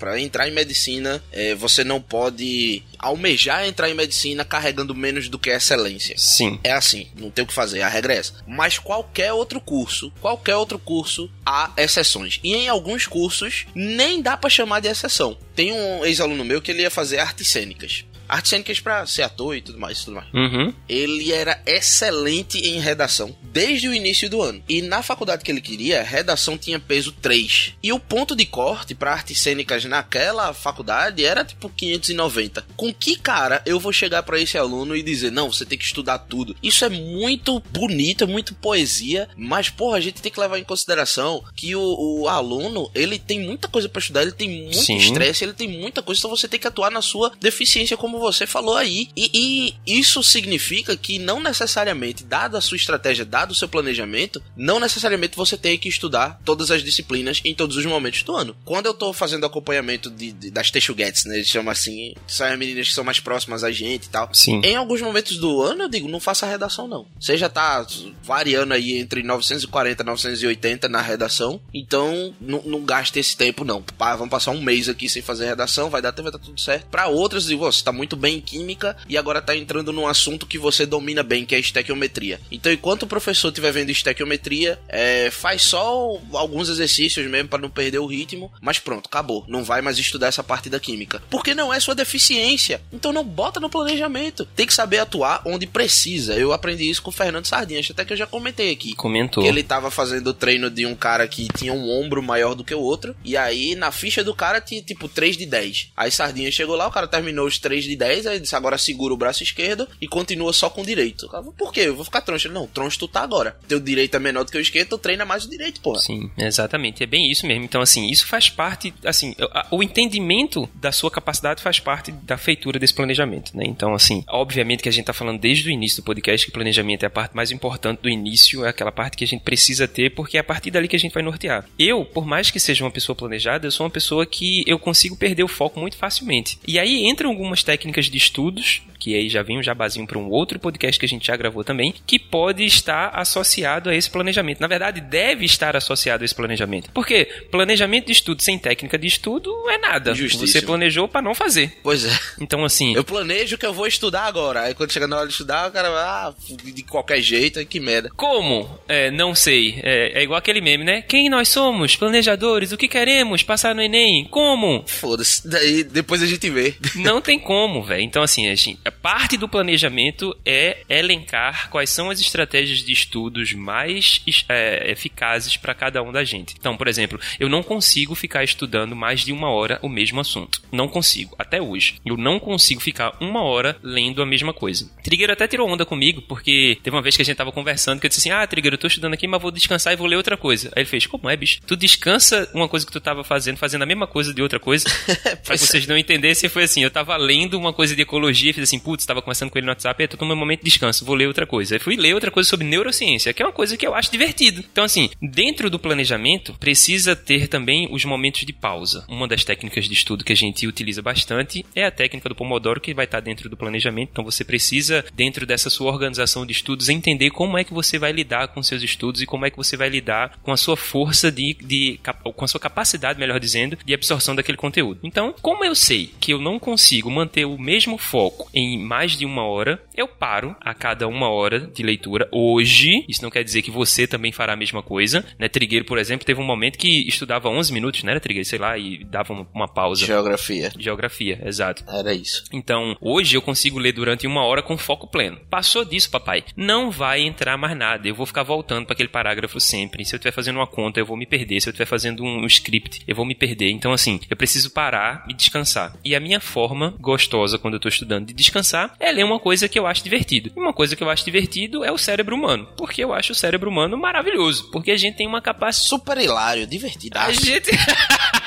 Pra 0.01 0.19
entrar 0.19 0.49
em 0.49 0.51
medicina, 0.51 1.23
eh, 1.31 1.55
você 1.55 1.85
não 1.85 2.01
pode 2.01 2.83
almejar 2.99 3.65
entrar 3.69 3.89
em 3.89 3.95
medicina 3.95 4.45
carregando 4.45 4.97
menos 4.97 5.29
do 5.29 5.39
que 5.39 5.51
excelência. 5.51 6.17
Sim. 6.19 6.59
É 6.65 6.73
assim, 6.73 7.07
não 7.17 7.31
tem 7.31 7.45
o 7.45 7.47
que 7.47 7.55
fazer, 7.55 7.83
a 7.83 7.89
regra 7.89 8.15
é 8.15 8.19
essa. 8.19 8.35
Mas 8.49 8.81
qualquer 8.81 9.33
outro 9.33 9.61
curso, 9.61 10.13
qualquer 10.21 10.57
outro 10.57 10.81
curso, 10.81 11.31
há 11.47 11.73
exceções. 11.77 12.41
E 12.43 12.53
em 12.53 12.69
alguns 12.69 13.07
cursos, 13.07 13.67
nem 13.77 14.21
dá 14.21 14.37
pra 14.37 14.51
chamar 14.51 14.81
de 14.81 14.89
exceção. 14.89 15.39
Tem 15.55 15.73
um 15.73 16.05
ex-aluno 16.05 16.45
meu 16.45 16.61
que 16.61 16.73
ele 16.73 16.83
ia 16.83 16.91
fazer 16.91 17.21
artes 17.21 17.47
cênicas. 17.47 18.05
Artes 18.33 18.49
cênicas 18.49 18.81
pra 18.81 19.05
ser 19.07 19.21
ator 19.21 19.55
e 19.55 19.61
tudo 19.61 19.79
mais, 19.79 20.05
tudo 20.05 20.15
mais. 20.15 20.27
Uhum. 20.33 20.73
Ele 20.89 21.31
era 21.31 21.63
excelente 21.67 22.57
em 22.57 22.81
redação 22.81 23.37
desde 23.43 23.89
o 23.89 23.93
início 23.95 24.31
do 24.31 24.41
ano. 24.41 24.63
E 24.67 24.81
na 24.81 25.03
faculdade 25.03 25.45
que 25.45 25.51
ele 25.51 25.61
queria, 25.61 26.03
redação 26.03 26.57
tinha 26.57 26.81
peso 26.81 27.13
3. 27.13 27.75
E 27.83 27.93
o 27.93 28.01
ponto 28.01 28.35
de 28.35 28.47
corte 28.47 28.95
para 28.95 29.13
artes 29.13 29.39
cênicas 29.39 29.85
naquela 29.85 30.55
faculdade 30.55 31.23
era 31.23 31.45
tipo 31.45 31.69
590. 31.69 32.65
Com 32.75 32.93
que 32.95 33.17
cara 33.17 33.63
eu 33.67 33.79
vou 33.79 33.93
chegar 33.93 34.23
para 34.23 34.41
esse 34.41 34.57
aluno 34.57 34.97
e 34.97 35.03
dizer: 35.03 35.31
"Não, 35.31 35.53
você 35.53 35.67
tem 35.67 35.77
que 35.77 35.85
estudar 35.85 36.19
tudo". 36.21 36.57
Isso 36.63 36.87
é 36.87 36.89
muito 36.89 37.61
bonito, 37.71 38.25
é 38.25 38.27
muito 38.27 38.55
poesia, 38.55 39.29
mas 39.37 39.69
porra, 39.69 39.99
a 39.99 40.01
gente 40.01 40.23
tem 40.23 40.33
que 40.33 40.41
levar 40.41 40.59
em 40.59 40.65
consideração 40.65 41.45
que 41.55 41.77
o, 41.77 42.23
o 42.23 42.29
aluno, 42.29 42.91
ele 42.95 43.19
tem 43.19 43.41
muita 43.41 43.69
coisa 43.69 43.89
para 43.89 44.01
estudar, 44.01 44.23
ele 44.23 44.33
tem 44.33 44.49
muito 44.63 44.79
Sim. 44.79 44.97
estresse, 44.97 45.45
ele 45.45 45.53
tem 45.53 45.69
muita 45.69 46.03
coisa, 46.03 46.19
então 46.19 46.31
você 46.31 46.49
tem 46.49 46.59
que 46.59 46.67
atuar 46.67 46.91
na 46.91 47.03
sua 47.03 47.33
deficiência 47.39 47.97
como 47.97 48.22
você 48.23 48.47
falou 48.47 48.77
aí. 48.77 49.09
E, 49.17 49.75
e 49.87 50.01
isso 50.01 50.23
significa 50.23 50.97
que 50.97 51.19
não 51.19 51.41
necessariamente, 51.43 52.25
dada 52.25 52.59
a 52.59 52.61
sua 52.61 52.77
estratégia, 52.77 53.25
dado 53.25 53.51
o 53.51 53.55
seu 53.55 53.69
planejamento, 53.69 54.43
não 54.57 54.81
necessariamente 54.81 55.37
você 55.37 55.57
tem 55.57 55.77
que 55.79 55.89
estudar 55.89 56.41
todas 56.45 56.71
as 56.71 56.83
disciplinas 56.83 57.41
em 57.45 57.55
todos 57.55 57.77
os 57.77 57.85
momentos 57.85 58.23
do 58.23 58.35
ano. 58.35 58.57
Quando 58.65 58.87
eu 58.87 58.95
tô 58.95 59.13
fazendo 59.13 59.45
acompanhamento 59.47 60.11
de, 60.11 60.33
de- 60.33 60.51
das 60.51 60.71
Texuguetes, 60.71 61.25
né, 61.25 61.37
eles 61.37 61.49
chamam 61.49 61.71
assim, 61.73 62.15
são 62.27 62.47
as 62.47 62.59
meninas 62.59 62.89
que 62.89 62.95
são 62.95 63.05
mais 63.05 63.21
próximas 63.21 63.65
a 63.65 63.71
gente 63.71 64.05
e 64.05 64.09
tal. 64.09 64.31
Sim. 64.33 64.61
Em 64.65 64.77
alguns 64.77 65.01
momentos 65.03 65.37
do 65.37 65.61
ano, 65.63 65.83
eu 65.85 65.89
digo, 65.89 66.09
não 66.09 66.21
faça 66.21 66.47
redação 66.47 66.87
não. 66.89 67.07
Você 67.21 67.37
já 67.37 67.49
tá 67.49 67.87
variando 68.23 68.73
aí 68.75 68.99
entre 68.99 69.23
940 69.23 70.03
e 70.03 70.07
980 70.07 70.89
na 70.89 71.01
redação, 71.01 71.61
então 71.73 72.35
não, 72.41 72.63
não 72.65 72.85
gaste 72.85 73.19
esse 73.19 73.37
tempo 73.37 73.65
não. 73.65 73.83
Pá, 73.83 74.15
vamos 74.17 74.31
passar 74.31 74.51
um 74.53 74.61
mês 74.63 74.89
aqui 74.89 75.09
sem 75.09 75.23
fazer 75.23 75.47
redação, 75.47 75.91
vai 75.91 76.01
dar 76.03 76.13
tempo, 76.13 76.31
vai 76.31 76.33
dar 76.33 76.39
tudo 76.45 76.61
certo. 76.61 76.87
Pra 76.87 77.09
outras, 77.09 77.45
digo, 77.47 77.65
você 77.65 77.83
tá 77.83 77.93
muito 77.93 78.12
bem 78.17 78.37
em 78.37 78.41
química 78.41 78.97
e 79.09 79.17
agora 79.17 79.43
tá 79.43 79.57
entrando 79.57 79.93
num 79.93 80.07
assunto 80.07 80.47
que 80.47 80.59
você 80.59 80.87
domina 80.87 81.23
bem, 81.23 81.45
que 81.45 81.55
é 81.55 81.59
estequiometria. 81.59 82.41
Então, 82.51 82.73
enquanto 82.73 83.05
o 83.05 83.07
professor 83.07 83.49
estiver 83.49 83.73
vendo 83.73 83.91
estequiometria, 83.91 84.79
é, 84.89 85.31
faz 85.31 85.63
só 85.63 86.19
alguns 86.35 86.69
exercícios 86.69 87.27
mesmo 87.31 87.49
pra 87.49 87.59
não 87.59 87.71
perder 87.71 87.99
o 87.99 88.07
ritmo, 88.07 88.53
mas 88.61 88.79
pronto, 88.79 89.07
acabou. 89.07 89.45
Não 89.49 89.65
vai 89.65 89.81
mais 89.81 89.99
estudar 89.99 90.29
essa 90.29 90.43
parte 90.43 90.69
da 90.69 90.81
química. 90.81 91.23
Porque 91.31 91.55
não 91.55 91.73
é 91.73 91.81
sua 91.81 91.95
deficiência. 91.95 92.81
Então 92.93 93.13
não 93.13 93.25
bota 93.25 93.61
no 93.61 93.71
planejamento. 93.71 94.45
Tem 94.57 94.67
que 94.67 94.75
saber 94.75 94.99
atuar 94.99 95.43
onde 95.47 95.67
precisa. 95.67 96.35
Eu 96.35 96.53
aprendi 96.53 96.89
isso 96.89 97.03
com 97.03 97.11
o 97.11 97.13
Fernando 97.13 97.47
Sardinhas, 97.47 97.89
até 97.91 98.05
que 98.05 98.13
eu 98.13 98.17
já 98.17 98.27
comentei 98.27 98.73
aqui. 98.73 98.95
Comentou. 98.95 99.43
Que 99.43 99.49
ele 99.49 99.63
tava 99.63 99.91
fazendo 99.91 100.29
o 100.29 100.35
treino 100.35 100.71
de 100.71 100.87
um 100.87 100.95
cara 100.95 101.27
que 101.27 101.49
tinha 101.57 101.73
um 101.73 101.91
ombro 101.91 102.23
maior 102.23 102.55
do 102.55 102.65
que 102.65 102.75
o 102.75 102.81
outro. 102.81 103.15
E 103.25 103.37
aí, 103.37 103.75
na 103.75 103.91
ficha 103.91 104.25
do 104.25 104.35
cara, 104.35 104.61
tinha 104.61 104.83
tipo 104.83 105.09
3 105.09 105.37
de 105.37 105.47
10. 105.47 105.93
Aí 105.97 106.11
Sardinha 106.11 106.51
chegou 106.51 106.77
lá, 106.77 106.87
o 106.87 106.93
cara 106.93 107.07
terminou 107.07 107.47
os 107.47 107.59
3 107.59 107.85
de 107.85 107.92
10. 107.97 108.27
Aí 108.27 108.41
disse: 108.41 108.57
agora 108.57 108.79
segura 108.79 109.15
o 109.15 109.17
braço 109.17 109.43
esquerdo 109.43 109.89
e 110.01 110.09
continua 110.09 110.53
só 110.53 110.69
com 110.71 110.83
o 110.83 110.87
direito. 110.87 111.29
Por 111.57 111.73
quê? 111.73 111.81
Eu 111.81 111.97
vou 111.97 112.05
ficar 112.05 112.21
troncho. 112.21 112.49
Ele, 112.49 112.55
Não, 112.55 112.67
troncho 112.67 112.99
tu 112.99 113.09
tá 113.09 113.23
agora. 113.23 113.57
Teu 113.69 113.81
direito 113.81 114.17
é 114.17 114.19
menor 114.19 114.45
do 114.45 114.53
que 114.53 114.59
o 114.59 114.61
esquerdo, 114.61 114.91
tu 114.91 114.99
treina 114.99 115.25
mais 115.25 115.45
o 115.45 115.51
direito, 115.51 115.81
porra. 115.81 116.01
Sim, 116.01 116.31
exatamente. 116.37 117.03
É 117.03 117.07
bem 117.07 117.31
isso 117.31 117.47
mesmo. 117.47 117.65
Então, 117.65 117.81
assim, 117.81 118.09
isso 118.09 118.27
faz 118.27 118.49
parte, 118.49 118.93
assim, 119.05 119.35
o 119.71 119.83
entendimento 119.83 120.69
da 120.75 120.93
sua 120.93 121.11
capacidade 121.11 121.63
faz 121.63 121.81
parte 121.81 122.13
da 122.13 122.37
feitura 122.37 122.79
desse 122.79 122.95
planejamento, 122.95 123.57
né? 123.57 123.65
Então, 123.67 123.95
assim, 123.95 124.25
obviamente 124.29 124.83
que 124.83 124.89
a 124.89 124.93
gente 124.93 125.07
tá 125.07 125.13
falando 125.13 125.41
desde 125.41 125.69
o 125.69 125.73
início 125.73 126.03
do 126.03 126.05
podcast 126.05 126.47
que 126.47 126.53
planejamento 126.53 127.03
é 127.03 127.07
a 127.07 127.11
parte 127.11 127.35
mais 127.35 127.51
importante 127.51 128.01
do 128.01 128.09
início, 128.09 128.65
é 128.65 128.69
aquela 128.69 128.93
parte 128.93 129.17
que 129.17 129.25
a 129.25 129.27
gente 129.27 129.43
precisa 129.43 129.87
ter, 129.89 130.15
porque 130.15 130.37
é 130.37 130.41
a 130.41 130.45
partir 130.45 130.71
dali 130.71 130.89
que 130.89 130.97
a 130.97 130.99
gente 130.99 131.13
vai 131.13 131.23
nortear. 131.23 131.67
Eu, 131.79 132.05
por 132.05 132.27
mais 132.27 132.51
que 132.51 132.61
seja 132.61 132.85
uma 132.85 132.91
pessoa 132.91 133.17
planejada, 133.17 133.67
eu 133.67 133.71
sou 133.71 133.85
uma 133.85 133.91
pessoa 133.91 134.27
que 134.27 134.65
eu 134.67 134.79
consigo 134.79 135.17
perder 135.17 135.43
o 135.43 135.49
foco 135.49 135.79
muito 135.79 135.97
facilmente. 135.97 136.59
E 136.67 136.79
aí 136.79 137.07
entram 137.07 137.31
algumas 137.31 137.63
técnicas 137.63 137.82
de 137.91 138.17
estudos 138.17 138.83
que 139.03 139.17
aí 139.17 139.29
já 139.29 139.43
vem 139.43 139.59
um 139.59 139.63
jabazinho 139.63 140.07
para 140.07 140.17
um 140.17 140.29
outro 140.29 140.61
podcast 140.61 140.97
que 140.97 141.05
a 141.05 141.09
gente 141.09 141.27
já 141.27 141.35
gravou 141.35 141.65
também, 141.65 141.93
que 142.07 142.21
pode 142.21 142.65
estar 142.65 143.09
associado 143.09 143.91
a 143.91 143.97
esse 143.97 144.09
planejamento. 144.09 144.61
Na 144.61 144.69
verdade, 144.69 145.01
deve 145.01 145.45
estar 145.45 145.75
associado 145.75 146.23
a 146.23 146.25
esse 146.25 146.35
planejamento. 146.35 146.89
Porque 146.93 147.25
planejamento 147.51 148.07
de 148.07 148.13
estudo 148.13 148.41
sem 148.45 148.57
técnica 148.57 148.97
de 148.97 149.09
estudo 149.09 149.53
é 149.69 149.77
nada. 149.77 150.15
Justíssimo. 150.15 150.47
Você 150.47 150.63
planejou 150.63 151.09
para 151.09 151.21
não 151.21 151.35
fazer. 151.35 151.81
Pois 151.83 152.05
é. 152.05 152.17
Então, 152.41 152.65
assim, 152.65 152.95
Eu 152.95 153.03
planejo 153.03 153.59
que 153.59 153.67
eu 153.67 153.73
vou 153.73 153.89
estudar 153.89 154.23
agora. 154.23 154.63
Aí 154.63 154.75
quando 154.75 154.93
chega 154.93 155.09
na 155.09 155.17
hora 155.17 155.27
de 155.27 155.33
estudar, 155.33 155.69
o 155.69 155.73
cara 155.73 155.91
vai, 155.91 156.05
ah, 156.05 156.35
de 156.49 156.83
qualquer 156.85 157.21
jeito, 157.21 157.65
que 157.67 157.81
merda. 157.81 158.09
como? 158.17 158.71
É, 158.87 159.11
não 159.11 159.35
sei. 159.35 159.81
É, 159.83 160.21
é 160.21 160.23
igual 160.23 160.39
aquele 160.39 160.61
meme, 160.61 160.85
né? 160.85 161.03
Quem 161.03 161.29
nós 161.29 161.49
somos? 161.49 161.97
Planejadores. 161.97 162.71
O 162.71 162.77
que 162.77 162.87
queremos? 162.87 163.43
Passar 163.43 163.75
no 163.75 163.83
Enem. 163.83 164.29
Como? 164.31 164.85
Foda-se. 164.87 165.49
Daí 165.49 165.83
depois 165.83 166.23
a 166.23 166.27
gente 166.27 166.49
vê. 166.49 166.75
Não 166.95 167.21
tem 167.21 167.39
como, 167.39 167.72
velho. 167.81 168.03
Então, 168.03 168.25
assim, 168.25 168.49
a, 168.49 168.55
gente, 168.57 168.81
a 168.85 168.91
parte 168.91 169.37
do 169.37 169.49
planejamento 169.49 170.37
é 170.45 170.79
elencar 170.89 171.71
quais 171.71 171.91
são 171.91 172.11
as 172.11 172.21
estratégias 172.21 172.79
de 172.83 172.93
estudos 172.93 173.53
mais 173.53 174.23
é, 174.49 174.91
eficazes 174.91 175.57
para 175.57 175.75
cada 175.75 176.03
um 176.03 176.11
da 176.11 176.25
gente. 176.25 176.57
Então, 176.59 176.77
por 176.77 176.89
exemplo, 176.89 177.21
eu 177.39 177.49
não 177.49 177.63
consigo 177.63 178.17
ficar 178.17 178.43
estudando 178.43 178.97
mais 178.97 179.21
de 179.21 179.33
uma 179.33 179.49
hora 179.49 179.79
o 179.83 179.89
mesmo 179.89 180.21
assunto. 180.21 180.61
Não 180.73 180.89
consigo, 180.89 181.37
até 181.39 181.63
hoje. 181.63 181.95
Eu 182.05 182.17
não 182.17 182.41
consigo 182.41 182.81
ficar 182.81 183.17
uma 183.21 183.43
hora 183.43 183.77
lendo 183.83 184.21
a 184.23 184.27
mesma 184.27 184.53
coisa. 184.53 184.91
Trigueiro 185.03 185.33
até 185.33 185.47
tirou 185.47 185.69
onda 185.69 185.87
comigo, 185.87 186.23
porque 186.23 186.79
teve 186.83 186.97
uma 186.97 187.03
vez 187.03 187.15
que 187.15 187.23
a 187.23 187.25
gente 187.25 187.37
tava 187.37 187.53
conversando 187.53 188.01
que 188.01 188.07
eu 188.07 188.09
disse 188.09 188.21
assim: 188.21 188.31
Ah, 188.31 188.47
Trigueiro, 188.47 188.75
eu 188.75 188.79
tô 188.79 188.87
estudando 188.87 189.15
aqui, 189.15 189.27
mas 189.29 189.41
vou 189.41 189.51
descansar 189.51 189.93
e 189.93 189.97
vou 189.97 190.07
ler 190.07 190.17
outra 190.17 190.37
coisa. 190.37 190.69
Aí 190.75 190.83
ele 190.83 190.89
fez: 190.89 191.07
Como 191.07 191.29
é, 191.29 191.37
bicho? 191.37 191.61
Tu 191.67 191.77
descansa 191.77 192.51
uma 192.53 192.69
coisa 192.69 192.85
que 192.85 192.93
tu 192.93 193.01
tava 193.01 193.23
fazendo, 193.23 193.57
fazendo 193.57 193.83
a 193.83 193.87
mesma 193.87 194.07
coisa 194.07 194.35
de 194.35 194.43
outra 194.43 194.59
coisa. 194.59 194.85
pra 195.23 195.37
Pois 195.47 195.63
é. 195.63 195.67
vocês 195.67 195.87
não 195.87 195.97
entendessem, 195.97 196.49
foi 196.51 196.65
assim: 196.65 196.83
eu 196.83 196.91
tava 196.91 197.17
lendo 197.17 197.61
uma 197.63 197.73
coisa 197.73 197.95
de 197.97 198.03
ecologia 198.03 198.53
fiz 198.53 198.65
assim, 198.65 198.79
putz, 198.79 199.07
tava 199.07 199.23
conversando 199.23 199.51
com 199.51 199.59
ele 199.59 199.67
no 199.67 199.73
WhatsApp, 199.73 200.03
e 200.03 200.09
tô 200.09 200.25
meu 200.25 200.37
momento 200.37 200.61
de 200.61 200.65
descanso, 200.67 201.05
vou 201.05 201.15
ler 201.15 201.27
outra 201.27 201.47
coisa. 201.47 201.75
Aí 201.75 201.79
fui 201.79 201.97
ler 201.97 202.15
outra 202.15 202.31
coisa 202.31 202.49
sobre 202.49 202.67
neurociência, 202.67 203.33
que 203.33 203.43
é 203.43 203.47
uma 203.47 203.53
coisa 203.53 203.77
que 203.77 203.87
eu 203.87 203.95
acho 203.95 204.11
divertido. 204.11 204.65
Então, 204.73 204.85
assim, 204.85 205.11
dentro 205.21 205.71
do 205.71 205.79
planejamento, 205.79 206.55
precisa 206.59 207.17
ter 207.17 207.49
também 207.49 207.89
os 207.91 208.05
momentos 208.05 208.45
de 208.45 208.53
pausa. 208.53 209.05
Uma 209.09 209.29
das 209.29 209.45
técnicas 209.45 209.87
de 209.87 209.95
estudo 209.95 210.25
que 210.25 210.33
a 210.33 210.37
gente 210.37 210.67
utiliza 210.67 211.03
bastante 211.03 211.65
é 211.75 211.85
a 211.85 211.91
técnica 211.91 212.29
do 212.29 212.35
Pomodoro, 212.35 212.81
que 212.81 212.95
vai 212.95 213.05
estar 213.05 213.21
dentro 213.21 213.49
do 213.49 213.57
planejamento. 213.57 214.11
Então, 214.13 214.25
você 214.25 214.45
precisa, 214.45 215.05
dentro 215.15 215.47
dessa 215.47 215.71
sua 215.71 215.91
organização 215.91 216.47
de 216.47 216.53
estudos, 216.53 216.89
entender 216.89 217.31
como 217.31 217.59
é 217.59 217.65
que 217.65 217.75
você 217.75 217.99
vai 217.99 218.13
lidar 218.13 218.49
com 218.49 218.63
seus 218.63 218.83
estudos 218.83 219.23
e 219.23 219.27
como 219.27 219.47
é 219.47 219.51
que 219.51 219.57
você 219.57 219.77
vai 219.77 219.89
lidar 219.89 220.39
com 220.43 220.53
a 220.53 220.57
sua 220.57 220.77
força 220.77 221.31
de, 221.31 221.55
de 221.55 222.01
com 222.35 222.45
a 222.45 222.49
sua 222.49 222.61
capacidade, 222.61 223.19
melhor 223.19 223.39
dizendo, 223.41 223.79
de 223.85 223.95
absorção 223.95 224.35
daquele 224.35 224.59
conteúdo. 224.59 225.01
Então, 225.03 225.35
como 225.41 225.65
eu 225.65 225.75
sei 225.75 226.11
que 226.21 226.33
eu 226.33 226.41
não 226.41 226.59
consigo 226.59 227.11
manter 227.11 227.45
o, 227.45 227.52
o 227.53 227.61
mesmo 227.61 227.99
foco 227.99 228.49
em 228.55 228.79
mais 228.79 229.17
de 229.17 229.25
uma 229.25 229.45
hora, 229.45 229.83
eu 229.95 230.09
paro 230.09 230.57
a 230.61 230.75
cada 230.75 231.07
uma 231.07 231.29
hora 231.29 231.61
de 231.61 231.83
leitura. 231.83 232.29
Hoje, 232.33 233.05
isso 233.09 233.23
não 233.23 233.31
quer 233.31 233.45
dizer 233.45 233.63
que 233.63 233.71
você 233.71 234.07
também 234.07 234.33
fará 234.33 234.55
a 234.55 234.57
mesma 234.57 234.83
coisa, 234.83 235.25
né? 235.39 235.49
Trigueiro, 235.49 235.85
por 235.85 235.99
exemplo, 235.99 236.27
teve 236.27 236.41
um 236.41 236.45
momento 236.45 236.79
que 236.79 237.07
estudava 237.09 237.49
11 237.49 237.73
minutos, 237.73 238.03
né, 238.03 238.19
Trigueiro? 238.19 238.49
Sei 238.49 238.59
lá, 238.59 238.77
e 238.79 239.05
dava 239.05 239.47
uma, 239.53 239.69
pausa. 239.69 240.05
Geografia. 240.05 240.73
Geografia, 240.79 241.41
exato. 241.45 241.85
Era 241.89 242.13
isso. 242.13 242.45
Então, 242.53 242.97
hoje 243.01 243.37
eu 243.37 243.43
consigo 243.43 243.79
ler 243.79 243.93
durante 243.93 244.27
uma 244.27 244.45
hora 244.45 244.63
com 244.63 244.77
foco 244.77 245.07
pleno. 245.07 245.41
Passou 245.51 245.85
disso, 245.85 246.11
papai, 246.11 246.45
não 246.57 246.91
vai 246.91 247.21
entrar 247.21 247.57
mais 247.57 247.77
nada. 247.77 248.09
Eu 248.09 248.15
vou 248.15 248.27
ficar 248.27 248.43
voltando 248.43 248.87
para 248.87 248.95
aquele 248.95 249.09
parágrafo 249.09 249.61
sempre. 249.61 250.05
Se 250.05 250.15
eu 250.15 250.19
estiver 250.19 250.33
fazendo 250.33 250.57
uma 250.57 250.67
conta, 250.67 251.01
eu 251.01 251.07
vou 251.07 251.17
me 251.17 251.27
perder. 251.27 251.61
Se 251.61 251.69
eu 251.69 251.73
estiver 251.73 251.87
fazendo 251.87 252.23
um, 252.23 252.43
um 252.43 252.47
script, 252.47 253.03
eu 253.07 253.15
vou 253.15 253.25
me 253.25 253.35
perder. 253.35 253.71
Então, 253.71 253.93
assim, 253.93 254.21
eu 254.29 254.37
preciso 254.37 254.71
parar 254.71 255.25
e 255.29 255.35
descansar. 255.35 255.97
E 256.05 256.15
a 256.15 256.21
minha 256.21 256.41
forma 256.41 256.95
gostosa 257.01 257.42
quando 257.59 257.75
eu 257.75 257.79
estou 257.79 257.89
estudando 257.89 258.27
de 258.27 258.35
descansar 258.35 258.95
é 258.99 259.11
ler 259.11 259.25
uma 259.25 259.39
coisa 259.39 259.69
que 259.69 259.79
eu 259.79 259.87
acho 259.87 260.03
divertido. 260.05 260.51
E 260.57 260.61
uma 260.61 260.73
coisa 260.73 260.97
que 260.97 261.03
eu 261.03 261.11
acho 261.11 261.25
divertido 261.25 261.85
é 261.85 261.93
o 261.93 261.99
cérebro 261.99 262.37
humano. 262.37 262.69
Porque 262.77 263.03
eu 263.03 263.13
acho 263.13 263.33
o 263.33 263.35
cérebro 263.35 263.71
humano 263.71 263.97
maravilhoso. 263.97 264.71
Porque 264.71 264.91
a 264.91 264.97
gente 264.97 265.17
tem 265.17 265.27
uma 265.27 265.41
capacidade. 265.41 265.89
Super 265.89 266.19
hilário, 266.19 266.67
divertido. 266.67 267.19
A 267.19 267.33
gente. 267.33 267.71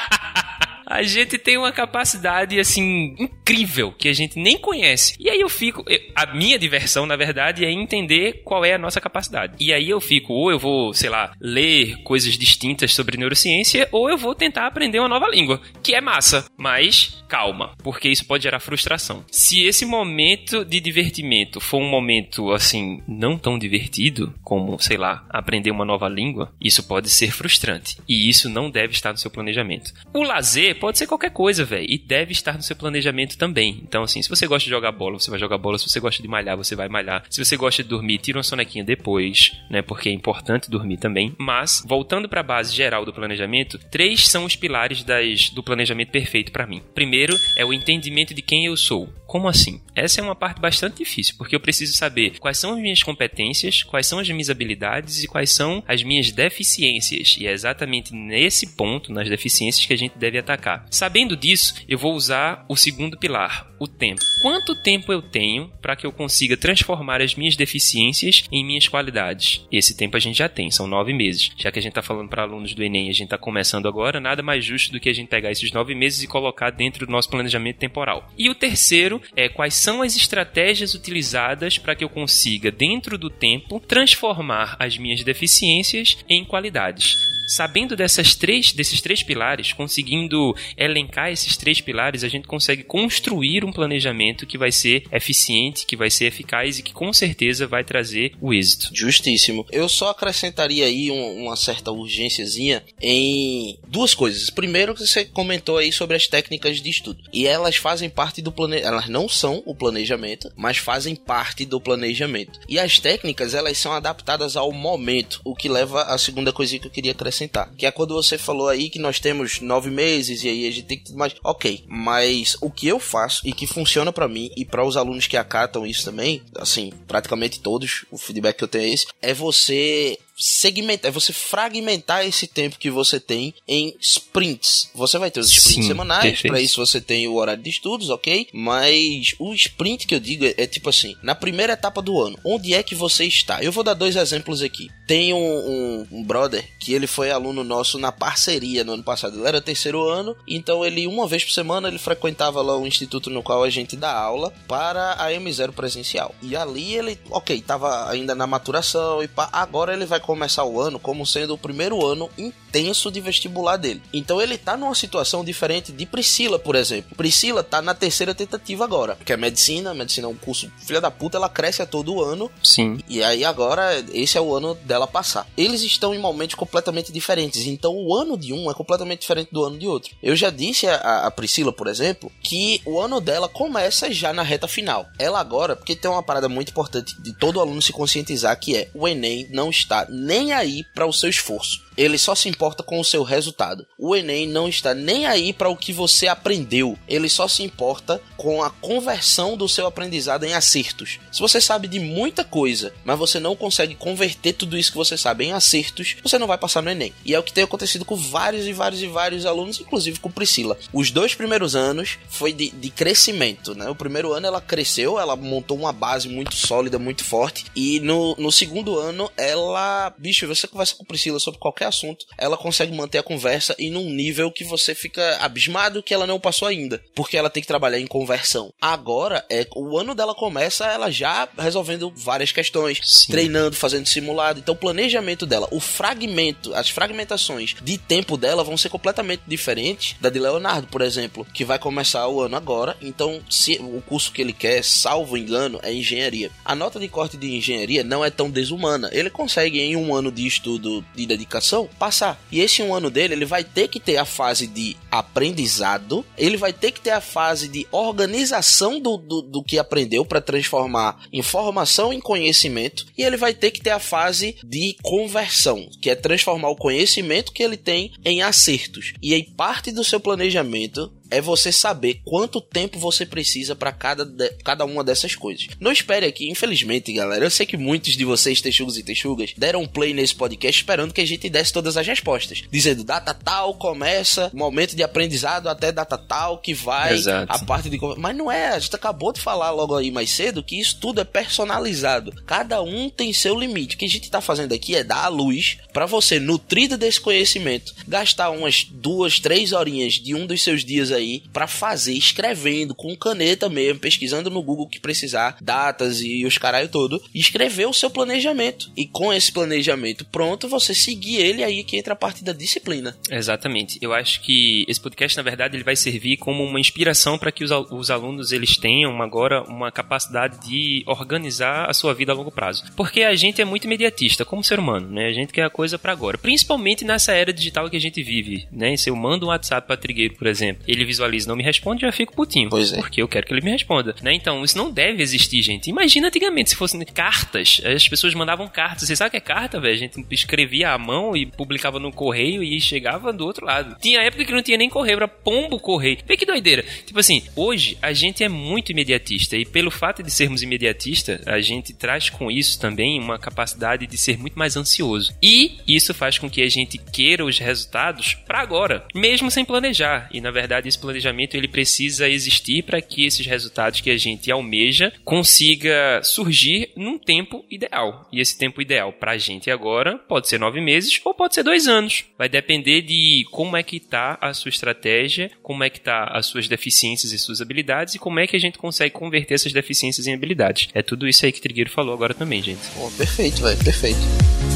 A 0.86 1.02
gente 1.04 1.38
tem 1.38 1.58
uma 1.58 1.72
capacidade, 1.72 2.60
assim, 2.60 3.16
incrível, 3.18 3.92
que 3.92 4.08
a 4.08 4.14
gente 4.14 4.40
nem 4.40 4.58
conhece. 4.58 5.16
E 5.20 5.30
aí 5.30 5.40
eu 5.40 5.50
fico. 5.50 5.84
a 6.16 6.26
minha 6.34 6.60
diversão, 6.60 7.06
na 7.06 7.16
verdade, 7.16 7.66
é 7.66 7.72
entender 7.72 8.42
qual 8.44 8.64
é 8.64 8.74
a 8.74 8.78
nossa 8.78 9.02
capacidade. 9.02 9.56
E 9.60 9.74
aí 9.74 9.90
eu 9.90 10.00
fico, 10.00 10.34
ou 10.34 10.52
eu 10.52 10.60
vou, 10.60 10.94
sei 10.94 11.10
lá, 11.10 11.34
ler 11.40 11.98
coisas 12.04 12.38
distintas 12.38 12.94
sobre 12.94 13.18
neurociência, 13.18 13.88
ou 13.92 14.10
eu 14.10 14.18
vou 14.18 14.36
tentar 14.36 14.68
aprender 14.68 15.00
uma 15.00 15.10
nova 15.10 15.28
língua, 15.28 15.62
que 15.82 15.96
é 15.96 16.02
massa. 16.02 16.46
Mas 16.58 17.24
calma, 17.28 17.76
porque 17.84 18.10
isso 18.10 18.26
pode 18.26 18.44
gerar 18.44 18.60
frustração. 18.60 19.26
Se 19.32 19.64
esse 19.64 19.86
momento 19.86 20.64
de 20.64 20.80
divertimento 20.80 21.60
for 21.60 21.82
um 21.82 21.90
momento, 21.90 22.52
assim, 22.52 23.02
não 23.08 23.38
tão 23.38 23.58
divertido, 23.58 24.34
como, 24.44 24.80
sei 24.80 24.98
lá, 24.98 25.26
aprender 25.30 25.72
uma 25.72 25.86
nova 25.86 26.08
língua, 26.08 26.54
isso 26.62 26.84
pode 26.88 27.10
ser 27.10 27.32
frustrante. 27.32 27.98
E 28.08 28.30
isso 28.30 28.50
não 28.50 28.70
deve 28.70 28.94
estar 28.94 29.12
no 29.12 29.18
seu 29.18 29.32
planejamento. 29.32 29.94
O 30.14 30.24
lazer 30.24 30.75
pode 30.76 30.98
ser 30.98 31.08
qualquer 31.08 31.32
coisa, 31.32 31.64
velho, 31.64 31.86
e 31.90 31.98
deve 31.98 32.32
estar 32.32 32.54
no 32.54 32.62
seu 32.62 32.76
planejamento 32.76 33.38
também. 33.38 33.80
Então, 33.84 34.04
assim, 34.04 34.22
se 34.22 34.30
você 34.30 34.48
gosta 34.48 34.66
de 34.66 34.70
jogar 34.70 34.92
bola, 34.92 35.20
você 35.20 35.30
vai 35.30 35.40
jogar 35.40 35.58
bola. 35.58 35.78
Se 35.78 35.90
você 35.90 36.00
gosta 36.00 36.22
de 36.22 36.28
malhar, 36.28 36.58
você 36.58 36.76
vai 36.76 36.88
malhar. 36.88 37.24
Se 37.30 37.44
você 37.44 37.58
gosta 37.58 37.84
de 37.84 37.90
dormir, 37.90 38.18
tira 38.20 38.38
uma 38.38 38.44
sonequinha 38.44 38.84
depois, 38.84 39.52
né? 39.70 39.82
Porque 39.82 40.10
é 40.10 40.12
importante 40.12 40.70
dormir 40.70 40.98
também. 40.98 41.34
Mas, 41.38 41.84
voltando 41.86 42.30
para 42.30 42.42
a 42.42 42.44
base 42.44 42.76
geral 42.76 43.06
do 43.06 43.14
planejamento, 43.14 43.78
três 43.90 44.28
são 44.28 44.46
os 44.46 44.56
pilares 44.56 45.04
das, 45.04 45.50
do 45.50 45.64
planejamento 45.64 46.12
perfeito 46.12 46.52
para 46.52 46.68
mim. 46.68 46.82
Primeiro 46.94 47.36
é 47.58 47.66
o 47.66 47.74
entendimento 47.74 48.34
de 48.34 48.42
quem 48.42 48.66
eu 48.66 48.78
sou. 48.78 49.10
Como 49.26 49.48
assim? 49.48 49.82
Essa 49.96 50.22
é 50.22 50.24
uma 50.24 50.36
parte 50.36 50.62
bastante 50.62 50.98
difícil, 50.98 51.36
porque 51.38 51.56
eu 51.56 51.60
preciso 51.60 51.94
saber 51.94 52.40
quais 52.40 52.58
são 52.58 52.74
as 52.74 52.80
minhas 52.80 53.02
competências, 53.02 53.84
quais 53.84 54.08
são 54.08 54.20
as 54.20 54.30
minhas 54.30 54.50
habilidades 54.50 55.24
e 55.24 55.28
quais 55.28 55.52
são 55.52 55.84
as 55.88 56.04
minhas 56.04 56.32
deficiências. 56.32 57.36
E 57.40 57.48
é 57.48 57.52
exatamente 57.52 58.14
nesse 58.14 58.76
ponto, 58.76 59.12
nas 59.12 59.30
deficiências, 59.30 59.86
que 59.86 59.94
a 59.94 59.98
gente 59.98 60.18
deve 60.18 60.38
atacar. 60.38 60.86
Sabendo 60.92 61.36
disso, 61.36 61.76
eu 61.88 61.98
vou 61.98 62.14
usar 62.14 62.66
o 62.70 62.76
segundo 62.76 63.18
pilar, 63.18 63.68
o 63.80 63.88
tempo. 63.88 64.22
Quanto 64.42 64.76
tempo 64.76 65.12
eu 65.12 65.22
tenho 65.22 65.72
para 65.82 65.96
que 65.96 66.06
eu 66.06 66.12
consiga 66.12 66.58
transformar 66.58 67.22
as 67.22 67.36
minhas 67.36 67.56
deficiências 67.56 68.44
em 68.52 68.64
minhas 68.64 68.88
qualidades? 68.88 69.66
Esse 69.72 69.96
tempo 69.96 70.18
a 70.18 70.20
gente 70.20 70.38
já 70.38 70.50
tem, 70.50 70.72
são 70.72 70.88
nove 70.88 71.14
meses. 71.14 71.52
Já 71.58 71.72
que 71.72 71.80
a 71.80 71.82
gente 71.82 71.92
está 71.92 72.02
falando 72.02 72.30
para 72.30 72.44
alunos 72.44 72.74
do 72.74 72.84
Enem 72.84 73.10
a 73.10 73.14
gente 73.14 73.26
está 73.26 73.38
começando 73.38 73.88
agora, 73.88 74.20
nada 74.20 74.42
mais 74.42 74.64
justo 74.64 74.92
do 74.92 75.00
que 75.00 75.10
a 75.10 75.14
gente 75.14 75.28
pegar 75.28 75.52
esses 75.52 75.72
nove 75.72 75.94
meses 75.96 76.24
e 76.24 76.28
colocar 76.28 76.70
dentro 76.70 77.06
do 77.06 77.12
nosso 77.12 77.30
planejamento 77.30 77.78
temporal. 77.78 78.30
E 78.38 78.50
o 78.50 78.56
terceiro 78.56 79.22
é 79.36 79.50
quais 79.50 79.74
são 79.74 80.02
as 80.02 80.16
estratégias 80.16 80.94
utilizadas 80.94 81.78
para 81.78 81.96
que 81.96 82.04
eu 82.04 82.10
consiga, 82.10 82.72
dentro 82.72 83.18
do 83.18 83.30
tempo, 83.30 83.80
transformar 83.80 84.76
as 84.80 84.98
minhas 84.98 85.24
deficiências 85.24 86.18
em 86.30 86.44
qualidades. 86.44 87.35
Sabendo 87.48 87.96
dessas 87.96 88.36
três, 88.36 88.72
desses 88.72 89.02
três 89.02 89.22
pilares, 89.24 89.74
conseguindo 89.74 90.56
elencar 90.78 91.32
esses 91.32 91.56
três 91.58 91.80
pilares, 91.82 92.24
a 92.24 92.28
gente 92.28 92.48
consegue 92.48 92.84
construir 92.84 93.64
um 93.64 93.72
planejamento 93.72 94.46
que 94.46 94.58
vai 94.58 94.72
ser 94.72 95.04
eficiente, 95.12 95.86
que 95.86 95.96
vai 95.96 96.10
ser 96.10 96.26
eficaz 96.26 96.80
e 96.80 96.84
que 96.84 96.94
com 96.94 97.12
certeza 97.14 97.68
vai 97.68 97.84
trazer 97.84 98.34
o 98.42 98.54
êxito. 98.54 98.90
Justíssimo. 98.94 99.66
Eu 99.72 99.88
só 99.88 100.10
acrescentaria 100.10 100.86
aí 100.86 101.12
um- 101.12 101.44
uma 101.44 101.56
certa 101.56 101.92
urgênciazinha 101.92 102.84
em 103.02 103.78
duas 103.88 104.14
coisas. 104.14 104.50
Primeiro, 104.50 104.96
que 104.96 105.06
você 105.06 105.26
comentou 105.26 105.78
aí 105.78 105.92
sobre 105.92 106.16
as 106.16 106.28
técnicas 106.28 106.82
de 106.82 106.90
estudo. 106.90 107.24
E 107.32 107.46
elas 107.48 107.76
fazem 107.76 108.10
parte 108.10 108.42
do 108.42 108.52
planejamento. 108.52 108.88
Elas 108.94 109.10
não 109.10 109.30
são 109.30 109.62
o 109.66 109.76
planejamento, 109.76 110.52
mas 110.56 110.78
fazem 110.78 111.16
parte 111.16 111.66
do 111.66 111.80
planejamento. 111.80 112.60
E 112.68 112.80
as 112.80 113.00
técnicas, 113.00 113.54
elas 113.54 113.78
são 113.78 113.92
adaptadas 113.94 114.56
ao 114.58 114.72
momento. 114.72 115.42
O 115.44 115.56
que 115.56 115.70
leva 115.70 116.04
à 116.04 116.18
segunda 116.18 116.52
coisinha 116.52 116.80
que 116.80 116.88
eu 116.88 116.92
queria 116.92 117.12
acrescentar. 117.12 117.35
Que 117.78 117.86
é 117.86 117.92
quando 117.92 118.14
você 118.14 118.38
falou 118.38 118.68
aí 118.68 118.90
que 118.90 119.00
nós 119.00 119.20
temos 119.20 119.60
nove 119.60 119.90
meses 119.90 120.44
e 120.44 120.50
aí 120.50 120.68
a 120.68 120.72
gente 120.72 120.86
tem 120.86 121.00
que. 121.00 121.14
Mas, 121.14 121.36
ok. 121.44 121.84
Mas 121.88 122.58
o 122.62 122.70
que 122.70 122.88
eu 122.88 123.00
faço 123.00 123.42
e 123.46 123.54
que 123.54 123.68
funciona 123.68 124.12
pra 124.12 124.28
mim 124.28 124.52
e 124.56 124.66
para 124.66 124.86
os 124.86 124.98
alunos 124.98 125.28
que 125.28 125.38
acatam 125.38 125.86
isso 125.86 126.06
também, 126.06 126.42
assim, 126.58 126.92
praticamente 127.08 127.60
todos, 127.60 128.06
o 128.12 128.18
feedback 128.18 128.58
que 128.58 128.64
eu 128.64 128.68
tenho 128.68 128.86
é 128.86 128.90
esse, 128.90 129.08
é 129.22 129.34
você 129.34 130.18
segmentar, 130.36 131.10
é 131.10 131.12
você 131.14 131.32
fragmentar 131.32 132.26
esse 132.26 132.48
tempo 132.48 132.78
que 132.78 132.90
você 132.90 133.20
tem 133.20 133.54
em 133.68 133.96
sprints. 134.02 134.90
Você 134.94 135.18
vai 135.18 135.32
ter 135.32 135.40
os 135.40 135.48
sprints 135.50 135.76
Sim, 135.76 135.88
semanais, 135.88 136.42
para 136.42 136.60
isso 136.60 136.86
você 136.86 137.00
tem 137.00 137.28
o 137.28 137.36
horário 137.36 137.64
de 137.64 137.70
estudos, 137.70 138.10
ok? 138.10 138.48
Mas 138.54 139.36
o 139.40 139.54
sprint 139.54 140.06
que 140.08 140.16
eu 140.16 140.20
digo 140.20 140.46
é, 140.46 140.54
é 140.58 140.68
tipo 140.68 140.90
assim, 140.90 141.16
na 141.24 141.34
primeira 141.36 141.74
etapa 141.74 142.02
do 142.02 142.20
ano, 142.22 142.38
onde 142.46 142.74
é 142.74 142.84
que 142.84 142.96
você 142.96 143.26
está? 143.26 143.64
Eu 143.64 143.72
vou 143.72 143.84
dar 143.84 143.94
dois 143.94 144.16
exemplos 144.16 144.62
aqui. 144.62 144.90
Tem 145.08 145.34
um, 145.34 145.38
um- 145.38 146.08
um 146.12 146.24
brother 146.24 146.68
que 146.80 146.94
ele 146.94 147.08
foi 147.08 147.32
aluno 147.32 147.64
nosso 147.64 147.98
na 147.98 148.12
parceria 148.12 148.84
no 148.84 148.94
ano 148.94 149.04
passado. 149.04 149.38
Ele 149.38 149.48
era 149.48 149.62
terceiro 149.62 150.04
ano, 150.08 150.36
então 150.48 150.86
ele 150.86 151.08
uma 151.08 151.28
vez 151.28 151.44
por 151.44 151.52
semana 151.54 151.88
ele 151.88 151.98
frequentava 152.00 152.62
lá 152.62 152.78
o 152.78 152.86
instituto 152.88 153.30
no 153.30 153.44
qual 153.44 153.64
a 153.64 153.70
gente 153.70 153.96
dá 153.96 154.12
aula 154.12 154.52
para 154.68 155.14
a 155.14 155.32
M0 155.32 155.72
presencial. 155.72 156.34
E 156.42 156.56
ali 156.56 156.96
ele, 156.96 157.20
ok, 157.30 157.62
tava 157.62 158.10
ainda 158.10 158.34
na 158.36 158.48
maturação 158.48 159.22
e 159.24 159.28
pá, 159.28 159.50
agora 159.52 159.94
ele 159.94 160.06
vai 160.06 160.20
começar 160.26 160.64
o 160.64 160.80
ano 160.80 161.00
como 161.00 161.26
sendo 161.26 161.54
o 161.54 161.58
primeiro 161.58 162.06
ano 162.06 162.30
intenso 162.38 163.12
de 163.12 163.22
vestibular 163.22 163.78
dele. 163.78 164.02
Então 164.14 164.42
ele 164.42 164.58
tá 164.58 164.76
numa 164.76 164.96
situação 164.96 165.44
diferente 165.44 165.92
de 165.92 166.06
Priscila, 166.06 166.60
por 166.60 166.76
exemplo. 166.76 167.16
Priscila 167.16 167.64
tá 167.64 167.82
na 167.82 167.94
terceira 167.94 168.34
tentativa 168.34 168.84
agora, 168.84 169.18
que 169.24 169.32
é 169.32 169.38
medicina, 169.38 169.94
medicina 169.94 170.28
é 170.28 170.30
um 170.30 170.36
curso 170.36 170.72
filha 170.86 171.00
da 171.00 171.12
puta, 171.12 171.38
ela 171.38 171.50
cresce 171.50 171.82
a 171.82 171.86
todo 171.86 172.24
ano 172.24 172.52
Sim. 172.64 173.00
e 173.08 173.24
aí 173.24 173.46
agora 173.46 174.04
esse 174.14 174.38
é 174.38 174.42
o 174.42 174.56
ano 174.56 174.76
dela 174.84 175.08
passar. 175.08 175.48
Eles 175.56 175.82
estão 175.82 176.14
em 176.14 176.20
momentos 176.20 176.56
completamente 176.56 177.12
diferentes, 177.12 177.66
então 177.66 177.96
o 177.96 178.16
ano 178.16 178.38
de 178.38 178.54
um 178.54 178.70
é 178.70 178.74
completamente 178.74 179.22
diferente 179.22 179.50
do 179.52 179.64
ano 179.64 179.78
de 179.78 179.88
outro. 179.88 180.16
Eu 180.22 180.36
já 180.36 180.50
disse 180.50 180.88
a, 180.88 181.26
a 181.26 181.32
Priscila, 181.32 181.72
por 181.72 181.88
exemplo, 181.88 182.32
que 182.42 182.82
o 182.86 183.00
ano 183.00 183.22
dela 183.22 183.48
começa 183.48 184.12
já 184.12 184.34
na 184.34 184.44
reta 184.44 184.68
final. 184.68 185.08
Ela 185.20 185.40
agora, 185.40 185.76
porque 185.76 185.96
tem 185.96 186.10
uma 186.10 186.24
parada 186.24 186.50
muito 186.50 186.70
importante 186.70 187.20
de 187.22 187.34
todo 187.34 187.60
aluno 187.60 187.82
se 187.82 187.94
conscientizar 187.94 188.60
que 188.60 188.76
é 188.76 188.90
o 188.94 189.08
Enem 189.08 189.48
não 189.52 189.70
está 189.70 190.08
nem 190.16 190.54
aí 190.54 190.84
para 190.94 191.06
o 191.06 191.14
seu 191.14 191.30
esforço. 191.30 191.85
Ele 191.98 192.18
só 192.18 192.36
se 192.36 192.50
importa 192.50 192.84
com 192.84 193.00
o 193.00 193.06
seu 193.06 193.24
resultado. 193.24 193.86
O 193.98 194.16
Enem 194.16 194.48
não 194.48 194.68
está 194.68 194.94
nem 194.94 195.26
aí 195.26 195.54
para 195.54 195.70
o 195.70 195.78
que 195.78 195.94
você 195.94 196.28
aprendeu. 196.28 196.98
Ele 197.08 197.30
só 197.30 197.48
se 197.48 197.64
importa 197.64 198.22
com 198.38 198.64
a 198.64 198.70
conversão 198.70 199.56
do 199.58 199.68
seu 199.68 199.86
aprendizado 199.86 200.46
em 200.46 200.54
acertos. 200.54 201.20
Se 201.32 201.40
você 201.40 201.60
sabe 201.62 201.88
de 201.88 202.00
muita 202.00 202.44
coisa, 202.44 202.94
mas 203.04 203.18
você 203.18 203.40
não 203.40 203.56
consegue 203.56 203.96
converter 203.96 204.54
tudo 204.54 204.78
isso 204.78 204.92
que 204.92 204.98
você 204.98 205.18
sabe 205.18 205.46
em 205.46 205.54
acertos, 205.54 206.18
você 206.22 206.38
não 206.38 206.48
vai 206.48 206.58
passar 206.58 206.82
no 206.82 206.90
Enem. 206.90 207.14
E 207.24 207.34
é 207.34 207.40
o 207.40 207.44
que 207.44 207.54
tem 207.54 207.64
acontecido 207.64 208.06
com 208.06 208.16
vários 208.16 208.66
e 208.66 208.74
vários 208.74 209.02
e 209.02 209.08
vários 209.08 209.46
alunos, 209.46 209.80
inclusive 209.80 210.20
com 210.20 210.32
Priscila. 210.32 210.78
Os 210.94 211.12
dois 211.12 211.34
primeiros 211.34 211.76
anos 211.76 212.18
foi 212.30 212.54
de, 212.54 212.70
de 212.70 212.90
crescimento, 212.90 213.74
né? 213.74 213.90
O 213.90 213.96
primeiro 213.96 214.34
ano 214.34 214.48
ela 214.48 214.62
cresceu, 214.62 215.20
ela 215.20 215.36
montou 215.36 215.78
uma 215.78 215.94
base 215.94 216.28
muito 216.28 216.56
sólida, 216.56 217.00
muito 217.00 217.24
forte. 217.24 217.66
E 217.76 218.00
no, 218.00 218.36
no 218.38 218.52
segundo 218.52 218.98
ano, 218.98 219.32
ela. 219.38 220.14
Bicho, 220.18 220.48
você 220.48 220.68
conversa 220.68 220.96
com 220.96 221.06
Priscila 221.06 221.40
sobre 221.40 221.60
qualquer 221.60 221.85
assunto, 221.86 222.26
ela 222.38 222.58
consegue 222.58 222.96
manter 222.96 223.18
a 223.18 223.24
conversa 223.24 223.76
e 223.80 223.90
num 223.90 224.10
nível 224.10 224.52
que 224.52 224.64
você 224.64 224.94
fica 224.94 225.38
abismado 225.38 226.04
que 226.04 226.14
ela 226.14 226.28
não 226.28 226.40
passou 226.40 226.68
ainda. 226.68 227.02
Porque 227.16 227.38
ela 227.38 227.50
tem 227.50 227.62
que 227.62 227.68
trabalhar 227.68 228.00
em 228.00 228.08
conversão. 228.08 228.74
Agora, 228.80 229.46
é 229.50 229.66
o 229.76 229.98
ano 229.98 230.14
dela 230.14 230.36
começa 230.36 230.86
ela 230.86 231.10
já 231.10 231.48
resolvendo 231.58 232.12
várias 232.16 232.52
questões, 232.52 233.00
Sim. 233.04 233.32
treinando, 233.32 233.76
fazendo 233.76 234.08
simulado. 234.08 234.60
Então, 234.60 234.74
o 234.74 234.78
planejamento 234.78 235.46
dela, 235.46 235.68
o 235.72 235.80
fragmento, 235.80 236.74
as 236.74 236.90
fragmentações 236.90 237.76
de 237.82 237.98
tempo 237.98 238.38
dela 238.38 238.64
vão 238.64 238.78
ser 238.78 238.90
completamente 238.90 239.44
diferentes 239.48 240.16
da 240.20 240.30
de 240.30 240.40
Leonardo, 240.40 240.88
por 240.88 241.02
exemplo, 241.02 241.46
que 241.54 241.66
vai 241.66 241.80
começar 241.80 242.28
o 242.28 242.42
ano 242.42 242.56
agora. 242.56 242.96
Então, 243.02 243.42
se 243.50 243.80
o 243.82 244.02
curso 244.02 244.32
que 244.32 244.42
ele 244.42 244.54
quer, 244.54 244.84
salvo 244.84 245.38
engano, 245.38 245.80
é 245.82 245.94
engenharia. 245.94 246.52
A 246.64 246.76
nota 246.76 247.00
de 247.00 247.08
corte 247.08 247.38
de 247.38 247.56
engenharia 247.56 248.04
não 248.04 248.24
é 248.24 248.30
tão 248.30 248.50
desumana. 248.50 249.10
Ele 249.12 249.30
consegue, 249.30 249.80
em 249.80 249.96
um 249.96 250.14
ano 250.14 250.32
de 250.32 250.46
estudo 250.46 251.04
de 251.16 251.26
dedicação, 251.26 251.75
situação, 251.76 251.90
passar. 252.00 252.42
E 252.52 252.62
esse 252.62 252.82
um 252.82 252.94
ano 252.94 253.10
dele, 253.10 253.34
ele 253.34 253.46
vai 253.46 253.64
ter 253.64 253.88
que 253.90 254.00
ter 254.00 254.18
a 254.18 254.26
fase 254.26 254.68
de 254.68 254.96
aprendizado, 255.12 256.26
ele 256.38 256.56
vai 256.56 256.72
ter 256.72 256.92
que 256.92 257.02
ter 257.02 257.12
a 257.12 257.22
fase 257.22 257.68
de 257.68 257.86
organização 257.92 259.00
do, 259.00 259.18
do, 259.18 259.42
do 259.42 259.64
que 259.64 259.78
aprendeu 259.78 260.26
para 260.26 260.42
transformar 260.42 261.22
informação 261.34 262.14
em 262.14 262.20
conhecimento, 262.20 263.06
e 263.18 263.24
ele 263.24 263.38
vai 263.38 263.54
ter 263.54 263.72
que 263.72 263.82
ter 263.82 263.92
a 263.92 264.00
fase 264.00 264.56
de 264.64 264.96
conversão, 265.02 265.88
que 266.02 266.10
é 266.10 266.16
transformar 266.16 266.70
o 266.70 266.76
conhecimento 266.76 267.52
que 267.52 267.64
ele 267.64 267.78
tem 267.78 268.14
em 268.24 268.42
acertos. 268.42 269.14
E 269.22 269.34
aí 269.34 269.44
parte 269.44 269.92
do 269.92 270.04
seu 270.04 270.20
planejamento 270.20 271.12
é 271.30 271.42
você 271.42 271.72
saber 271.72 272.22
quanto 272.24 272.62
tempo 272.62 273.00
você 273.00 273.26
precisa 273.26 273.76
para 273.76 273.92
cada, 273.92 274.26
de, 274.26 274.50
cada 274.64 274.86
uma 274.86 275.04
dessas 275.04 275.36
coisas. 275.36 275.68
Não 275.80 275.92
espere 275.92 276.26
aqui, 276.26 276.50
infelizmente, 276.50 277.12
galera. 277.14 277.46
Eu 277.46 277.52
sei 277.52 277.66
que 277.66 277.78
muitos 277.78 278.16
de 278.16 278.26
vocês, 278.26 278.62
texugos 278.62 278.98
e 278.98 279.04
texugas, 279.04 279.54
deram 279.58 279.88
play 279.88 280.14
nesse 280.14 280.36
podcast 280.36 280.82
esperando 280.82 281.14
que 281.14 281.22
a 281.22 281.28
gente 281.28 281.50
desse 281.50 281.74
todas 281.74 281.98
as 281.98 282.06
respostas. 282.06 282.64
Dizendo, 282.72 283.04
data 283.04 283.34
tal 283.34 283.74
começa, 283.76 284.52
momento 284.54 284.96
de 284.96 285.04
aprendizado 285.04 285.68
até 285.68 285.92
data 285.92 286.18
tal 286.18 286.60
que 286.60 286.74
vai 286.74 287.14
Exato. 287.14 287.52
a 287.52 287.60
parte 287.60 287.90
de. 287.90 288.00
Mas 288.18 288.36
não 288.36 288.52
é, 288.52 288.70
a 288.70 288.80
gente 288.80 288.96
acabou 288.96 289.32
de 289.32 289.42
falar 289.42 289.72
logo 289.72 289.96
aí 289.96 290.12
mais 290.12 290.30
cedo 290.30 290.64
que 290.64 290.80
isso 290.80 290.98
tudo 291.00 291.22
é 291.22 291.24
personalizado. 291.24 292.32
Cada 292.46 292.82
um 292.82 293.10
tem 293.10 293.34
seu 293.34 293.60
limite. 293.60 293.96
O 293.96 294.00
que 294.00 294.06
a 294.06 294.10
gente 294.10 294.30
tá 294.30 294.42
fazendo 294.42 294.74
aqui 294.74 294.96
é 294.96 295.04
dar 295.04 295.26
a 295.26 295.28
luz 295.28 295.78
para 295.94 296.06
você, 296.06 296.40
nutrido 296.40 296.98
desse 296.98 297.20
conhecimento, 297.20 297.94
gastar 298.08 298.50
umas 298.50 298.84
duas, 298.84 299.40
três 299.40 299.72
horinhas 299.72 300.14
de 300.14 300.36
um 300.36 300.46
dos 300.46 300.62
seus 300.62 300.84
dias 300.84 301.12
aí 301.16 301.44
para 301.52 301.68
fazer, 301.68 302.14
escrevendo 302.14 302.94
com 302.94 303.16
caneta 303.16 303.70
mesmo, 303.70 304.00
pesquisando 304.00 304.50
no 304.50 304.62
Google 304.62 304.88
que 304.88 305.00
precisar, 305.00 305.58
datas 305.62 306.22
e 306.22 306.46
os 306.46 306.58
caralho 306.58 306.90
todo, 306.90 307.22
escrever 307.34 307.88
o 307.88 307.94
seu 307.94 308.10
planejamento. 308.10 308.92
E 308.96 309.06
com 309.08 309.34
esse 309.34 309.52
planejamento 309.52 310.26
pronto, 310.26 310.68
você 310.68 310.94
seguir 310.94 311.38
ele 311.38 311.64
aí 311.64 311.84
que 311.84 311.98
entra 311.98 312.14
a 312.14 312.18
parte 312.18 312.44
da 312.44 312.52
disciplina. 312.54 313.16
Exatamente. 313.32 313.98
Eu 314.02 314.14
acho 314.14 314.42
que 314.42 314.86
esse 314.88 315.00
podcast, 315.00 315.38
na 315.38 315.44
verdade, 315.44 315.76
ele 315.76 315.84
vai 315.84 315.96
servir 315.96 316.38
como 316.38 316.64
uma 316.64 316.80
inspiração 316.80 317.38
para 317.38 317.52
que 317.52 317.64
os, 317.64 317.72
al- 317.72 317.88
os 317.92 318.12
alunos 318.12 318.52
eles 318.52 318.78
tenham 318.78 319.22
agora 319.22 319.64
uma 319.64 319.92
capacidade 319.92 320.68
de 320.68 321.04
organizar 321.06 321.90
a 321.90 321.94
sua 321.94 322.14
vida 322.14 322.32
a 322.32 322.36
longo 322.36 322.52
prazo. 322.52 322.84
Porque 322.96 323.22
a 323.22 323.36
gente 323.36 323.62
é 323.62 323.66
muito 323.66 323.86
imediatista 323.86 324.44
como 324.44 324.64
ser 324.64 324.80
humano, 324.80 325.10
né? 325.10 325.28
A 325.28 325.34
gente 325.34 325.54
quer 325.54 325.64
a 325.64 325.70
coisa 325.70 325.98
para 325.98 326.12
agora. 326.12 326.38
Principalmente 326.38 327.06
nessa 327.06 327.32
era 327.34 327.54
digital 327.54 327.90
que 327.90 327.96
a 327.98 328.02
gente 328.02 328.22
vive, 328.22 328.68
né? 328.72 328.96
Se 328.98 329.10
eu 329.10 329.16
mando 329.16 329.46
um 329.46 329.50
WhatsApp 329.50 329.88
para 329.88 329.98
Trigueiro, 329.98 330.36
por 330.36 330.48
exemplo, 330.48 330.84
ele 330.88 331.05
visualiza 331.06 331.46
e 331.46 331.50
não 331.50 331.56
me 331.56 331.64
responde, 331.64 332.04
eu 332.04 332.10
já 332.10 332.16
fico 332.16 332.34
putinho. 332.34 332.70
Pois 332.70 332.94
é. 332.94 332.98
Porque 332.98 333.22
eu 333.22 333.28
quero 333.28 333.46
que 333.46 333.54
ele 333.54 333.62
me 333.62 333.72
responda, 333.72 334.16
né? 334.22 334.34
Então, 334.34 334.64
isso 334.64 334.78
não 334.78 334.92
deve 334.92 335.22
existir, 335.22 335.62
gente. 335.62 335.90
Imagina 335.90 336.28
antigamente 336.28 336.72
se 336.72 336.76
fossem 336.76 337.04
cartas, 337.06 337.82
as 337.84 338.08
pessoas 338.08 338.34
mandavam 338.34 338.68
cartas. 338.68 339.08
Você 339.08 339.16
sabe 339.16 339.30
o 339.30 339.32
que 339.32 339.38
é 339.38 339.42
carta, 339.42 339.80
velho? 339.80 339.94
A 339.94 339.98
gente 339.98 340.26
escrevia 340.32 340.92
à 340.92 340.98
mão 340.98 341.36
e 341.36 341.46
publicava 341.46 342.00
no 342.00 342.12
correio 342.12 342.64
e 342.64 342.80
chegava 342.82 343.32
do 343.32 343.46
outro 343.46 343.66
lado. 343.66 343.96
Tinha 344.02 344.22
época 344.22 344.46
que 344.46 344.52
não 344.52 344.62
tinha 344.62 344.78
nem 344.78 344.90
correio, 344.90 345.18
era 345.18 345.28
pombo 345.28 345.80
correio. 345.80 346.18
Vê 346.26 346.36
que 346.38 346.46
doideira. 346.46 346.84
Tipo 347.06 347.20
assim, 347.20 347.44
hoje 347.56 347.98
a 348.02 348.14
gente 348.14 348.44
é 348.44 348.50
muito 348.50 348.92
imediatista 348.92 349.56
e 349.58 349.66
pelo 349.66 349.92
fato 349.92 350.24
de 350.24 350.32
sermos 350.32 350.64
imediatistas, 350.64 351.46
a 351.48 351.60
gente 351.62 351.94
traz 351.94 352.30
com 352.30 352.50
isso 352.50 352.80
também 352.80 353.20
uma 353.20 353.38
capacidade 353.38 354.08
de 354.08 354.18
ser 354.18 354.38
muito 354.38 354.58
mais 354.58 354.76
ansioso. 354.76 355.36
E 355.42 355.78
isso 355.88 356.14
faz 356.14 356.38
com 356.38 356.50
que 356.50 356.62
a 356.62 356.70
gente 356.70 356.98
queira 356.98 357.46
os 357.46 357.60
resultados 357.60 358.34
para 358.34 358.60
agora, 358.60 359.06
mesmo 359.14 359.52
sem 359.52 359.66
planejar. 359.66 360.30
E 360.32 360.42
na 360.42 360.52
verdade 360.52 360.88
esse 360.96 361.00
planejamento 361.00 361.56
ele 361.56 361.68
precisa 361.68 362.28
existir 362.28 362.84
para 362.84 363.02
que 363.02 363.26
esses 363.26 363.46
resultados 363.46 364.02
que 364.02 364.10
a 364.10 364.18
gente 364.18 364.52
almeja 364.52 365.14
consiga 365.24 366.22
surgir 366.24 366.90
num 366.96 367.18
tempo 367.18 367.66
ideal. 367.70 368.28
E 368.32 368.40
esse 368.40 368.58
tempo 368.58 368.82
ideal 368.82 369.12
para 369.14 369.34
a 369.34 369.38
gente 369.38 369.70
agora 369.70 370.18
pode 370.18 370.48
ser 370.48 370.60
nove 370.60 370.80
meses 370.82 371.20
ou 371.24 371.34
pode 371.34 371.54
ser 371.54 371.64
dois 371.64 371.88
anos. 371.88 372.26
Vai 372.38 372.50
depender 372.50 373.02
de 373.02 373.46
como 373.52 373.76
é 373.76 373.84
que 373.84 374.00
tá 374.00 374.38
a 374.42 374.54
sua 374.54 374.70
estratégia, 374.70 375.52
como 375.62 375.84
é 375.84 375.90
que 375.90 376.00
tá 376.00 376.26
as 376.32 376.46
suas 376.48 376.68
deficiências 376.68 377.32
e 377.32 377.38
suas 377.38 377.62
habilidades 377.62 378.16
e 378.16 378.20
como 378.20 378.40
é 378.40 378.48
que 378.48 378.56
a 378.56 378.60
gente 378.60 378.78
consegue 378.78 379.14
converter 379.14 379.56
essas 379.56 379.74
deficiências 379.74 380.28
em 380.28 380.34
habilidades. 380.34 380.90
É 380.94 381.02
tudo 381.02 381.28
isso 381.28 381.46
aí 381.46 381.52
que 381.52 381.62
Trigueiro 381.62 381.90
falou 381.90 382.14
agora 382.14 382.34
também, 382.34 382.62
gente. 382.62 382.80
Pô, 382.96 383.10
perfeito, 383.12 383.62
velho, 383.62 383.84
perfeito. 383.84 384.75